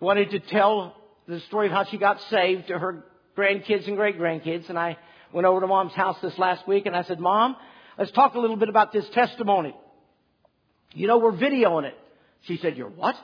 wanted 0.00 0.30
to 0.30 0.40
tell 0.40 0.94
the 1.26 1.40
story 1.40 1.66
of 1.66 1.72
how 1.72 1.84
she 1.84 1.98
got 1.98 2.20
saved 2.30 2.68
to 2.68 2.78
her 2.78 3.04
grandkids 3.36 3.86
and 3.86 3.96
great 3.96 4.18
grandkids. 4.18 4.68
And 4.68 4.78
I 4.78 4.98
went 5.32 5.46
over 5.46 5.60
to 5.60 5.66
mom's 5.66 5.92
house 5.92 6.16
this 6.22 6.36
last 6.38 6.66
week 6.68 6.86
and 6.86 6.94
I 6.94 7.02
said, 7.04 7.20
Mom, 7.20 7.56
let's 7.96 8.10
talk 8.12 8.34
a 8.34 8.40
little 8.40 8.56
bit 8.56 8.68
about 8.68 8.92
this 8.92 9.08
testimony. 9.10 9.74
You 10.92 11.06
know, 11.06 11.18
we're 11.18 11.32
videoing 11.32 11.84
it. 11.84 11.94
She 12.42 12.56
said, 12.58 12.76
You're 12.76 12.88
what? 12.88 13.14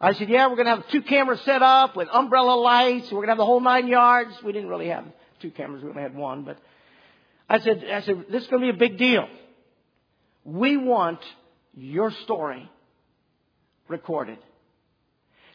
I 0.00 0.14
said, 0.14 0.28
Yeah, 0.28 0.48
we're 0.48 0.56
going 0.56 0.66
to 0.66 0.76
have 0.76 0.88
two 0.90 1.02
cameras 1.02 1.40
set 1.44 1.62
up 1.62 1.96
with 1.96 2.08
umbrella 2.12 2.54
lights. 2.54 3.06
We're 3.06 3.18
going 3.18 3.26
to 3.26 3.32
have 3.32 3.38
the 3.38 3.46
whole 3.46 3.60
nine 3.60 3.88
yards. 3.88 4.32
We 4.44 4.52
didn't 4.52 4.68
really 4.68 4.88
have 4.88 5.04
two 5.40 5.50
cameras. 5.50 5.82
We 5.82 5.90
only 5.90 6.02
had 6.02 6.14
one. 6.14 6.44
But 6.44 6.58
I 7.48 7.60
said, 7.60 7.84
I 7.92 8.02
said, 8.02 8.26
this 8.30 8.42
is 8.42 8.48
going 8.48 8.62
to 8.62 8.72
be 8.72 8.76
a 8.76 8.88
big 8.88 8.98
deal. 8.98 9.28
We 10.44 10.76
want 10.76 11.20
your 11.74 12.10
story 12.24 12.70
recorded. 13.88 14.38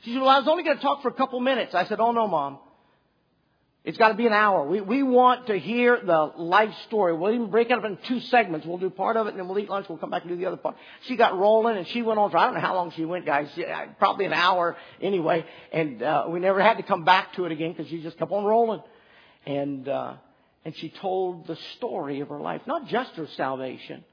She 0.03 0.11
said, 0.11 0.21
Well, 0.21 0.29
I 0.29 0.39
was 0.39 0.47
only 0.47 0.63
going 0.63 0.77
to 0.77 0.83
talk 0.83 1.01
for 1.01 1.09
a 1.09 1.13
couple 1.13 1.39
minutes. 1.39 1.73
I 1.73 1.85
said, 1.85 1.99
Oh, 1.99 2.11
no, 2.11 2.27
Mom. 2.27 2.59
It's 3.85 3.99
got 3.99 4.09
to 4.09 4.15
be 4.15 4.25
an 4.25 4.33
hour. 4.33 4.65
We, 4.65 4.81
we 4.81 5.03
want 5.03 5.45
to 5.45 5.59
hear 5.59 6.01
the 6.03 6.31
life 6.37 6.73
story. 6.87 7.15
We'll 7.15 7.35
even 7.35 7.51
break 7.51 7.69
it 7.69 7.77
up 7.77 7.85
into 7.85 8.01
two 8.07 8.19
segments. 8.19 8.65
We'll 8.65 8.79
do 8.79 8.89
part 8.89 9.15
of 9.15 9.27
it 9.27 9.31
and 9.31 9.39
then 9.39 9.47
we'll 9.47 9.59
eat 9.59 9.69
lunch. 9.69 9.85
We'll 9.87 9.99
come 9.99 10.09
back 10.09 10.23
and 10.23 10.31
do 10.31 10.37
the 10.37 10.47
other 10.47 10.57
part. 10.57 10.75
She 11.03 11.15
got 11.15 11.37
rolling 11.37 11.77
and 11.77 11.87
she 11.89 12.01
went 12.01 12.17
on 12.17 12.31
for, 12.31 12.37
I 12.39 12.45
don't 12.45 12.55
know 12.55 12.61
how 12.61 12.73
long 12.73 12.91
she 12.95 13.05
went, 13.05 13.27
guys. 13.27 13.47
Uh, 13.55 13.85
probably 13.99 14.25
an 14.25 14.33
hour 14.33 14.75
anyway. 14.99 15.45
And, 15.71 16.01
uh, 16.01 16.25
we 16.29 16.39
never 16.39 16.63
had 16.63 16.77
to 16.77 16.83
come 16.83 17.03
back 17.03 17.35
to 17.35 17.45
it 17.45 17.51
again 17.51 17.73
because 17.73 17.87
she 17.87 18.01
just 18.01 18.17
kept 18.17 18.31
on 18.31 18.43
rolling. 18.43 18.81
And, 19.45 19.87
uh, 19.87 20.13
and 20.63 20.75
she 20.77 20.89
told 20.89 21.47
the 21.47 21.57
story 21.77 22.21
of 22.21 22.29
her 22.29 22.39
life. 22.39 22.61
Not 22.65 22.87
just 22.87 23.11
her 23.15 23.27
salvation, 23.35 24.03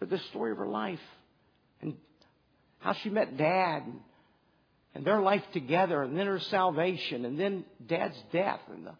but 0.00 0.10
the 0.10 0.18
story 0.30 0.52
of 0.52 0.58
her 0.58 0.68
life. 0.68 1.00
And 1.82 1.94
how 2.78 2.94
she 2.94 3.10
met 3.10 3.36
dad 3.36 3.82
and 3.86 4.00
and 4.94 5.04
their 5.04 5.20
life 5.20 5.42
together, 5.52 6.02
and 6.02 6.16
then 6.16 6.26
her 6.26 6.38
salvation, 6.38 7.24
and 7.24 7.38
then 7.38 7.64
dad's 7.86 8.16
death, 8.32 8.60
and 8.70 8.86
the 8.86 8.94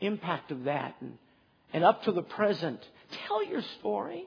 impact 0.00 0.50
of 0.50 0.64
that, 0.64 0.96
and, 1.00 1.18
and 1.72 1.84
up 1.84 2.02
to 2.04 2.12
the 2.12 2.22
present. 2.22 2.80
Tell 3.26 3.44
your 3.44 3.62
story. 3.78 4.24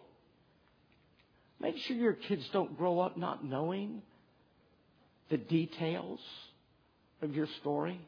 Make 1.59 1.77
sure 1.77 1.97
your 1.97 2.13
kids 2.13 2.47
don't 2.53 2.77
grow 2.77 2.99
up 2.99 3.17
not 3.17 3.43
knowing 3.43 4.01
the 5.29 5.37
details 5.37 6.19
of 7.21 7.35
your 7.35 7.47
story. 7.59 7.99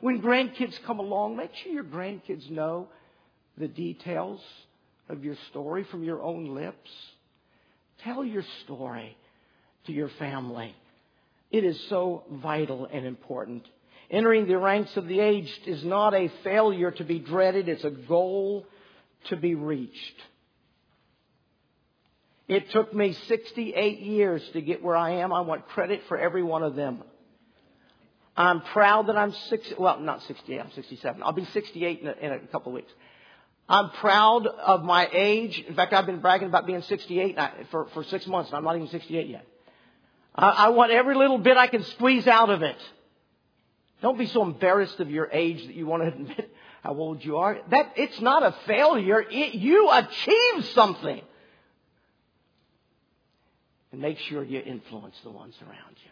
When 0.00 0.22
grandkids 0.22 0.74
come 0.86 1.00
along, 1.00 1.36
make 1.36 1.50
sure 1.62 1.72
your 1.72 1.84
grandkids 1.84 2.48
know 2.50 2.88
the 3.56 3.68
details 3.68 4.40
of 5.08 5.24
your 5.24 5.36
story 5.50 5.84
from 5.90 6.04
your 6.04 6.22
own 6.22 6.54
lips. 6.54 6.90
Tell 8.04 8.24
your 8.24 8.44
story 8.64 9.16
to 9.86 9.92
your 9.92 10.10
family. 10.18 10.74
It 11.50 11.64
is 11.64 11.80
so 11.88 12.24
vital 12.30 12.86
and 12.92 13.06
important. 13.06 13.64
Entering 14.10 14.46
the 14.46 14.58
ranks 14.58 14.96
of 14.96 15.06
the 15.06 15.20
aged 15.20 15.66
is 15.66 15.84
not 15.84 16.14
a 16.14 16.30
failure 16.44 16.90
to 16.92 17.04
be 17.04 17.18
dreaded, 17.18 17.68
it's 17.68 17.84
a 17.84 17.90
goal 17.90 18.66
to 19.28 19.36
be 19.36 19.54
reached. 19.54 20.14
It 22.46 22.70
took 22.70 22.94
me 22.94 23.14
68 23.26 23.98
years 24.00 24.42
to 24.54 24.62
get 24.62 24.82
where 24.82 24.96
I 24.96 25.16
am. 25.16 25.32
I 25.34 25.42
want 25.42 25.68
credit 25.68 26.00
for 26.08 26.16
every 26.16 26.42
one 26.42 26.62
of 26.62 26.74
them. 26.74 27.02
I'm 28.38 28.60
proud 28.60 29.08
that 29.08 29.16
I'm 29.16 29.32
60, 29.32 29.74
well, 29.80 29.98
not 29.98 30.22
68, 30.22 30.60
I'm 30.60 30.70
67. 30.70 31.22
I'll 31.24 31.32
be 31.32 31.44
68 31.46 32.00
in 32.00 32.06
a, 32.06 32.12
in 32.12 32.32
a 32.32 32.38
couple 32.38 32.70
of 32.70 32.76
weeks. 32.76 32.92
I'm 33.68 33.90
proud 33.90 34.46
of 34.46 34.84
my 34.84 35.08
age. 35.12 35.58
In 35.66 35.74
fact, 35.74 35.92
I've 35.92 36.06
been 36.06 36.20
bragging 36.20 36.46
about 36.46 36.64
being 36.64 36.82
68 36.82 37.36
uh, 37.36 37.50
for, 37.72 37.88
for 37.88 38.04
six 38.04 38.28
months, 38.28 38.50
and 38.50 38.56
I'm 38.56 38.62
not 38.62 38.76
even 38.76 38.86
68 38.88 39.26
yet. 39.26 39.44
I, 40.36 40.50
I 40.50 40.68
want 40.68 40.92
every 40.92 41.16
little 41.16 41.38
bit 41.38 41.56
I 41.56 41.66
can 41.66 41.82
squeeze 41.82 42.28
out 42.28 42.48
of 42.48 42.62
it. 42.62 42.76
Don't 44.02 44.16
be 44.16 44.26
so 44.26 44.44
embarrassed 44.44 45.00
of 45.00 45.10
your 45.10 45.28
age 45.32 45.66
that 45.66 45.74
you 45.74 45.86
want 45.86 46.04
to 46.04 46.08
admit 46.08 46.54
how 46.84 46.94
old 46.94 47.24
you 47.24 47.38
are. 47.38 47.58
That 47.70 47.94
it's 47.96 48.20
not 48.20 48.44
a 48.44 48.54
failure. 48.68 49.20
It, 49.20 49.54
you 49.54 49.90
achieved 49.90 50.66
something. 50.74 51.22
And 53.90 54.00
make 54.00 54.20
sure 54.20 54.44
you 54.44 54.60
influence 54.60 55.16
the 55.24 55.30
ones 55.30 55.56
around 55.60 55.96
you. 56.04 56.10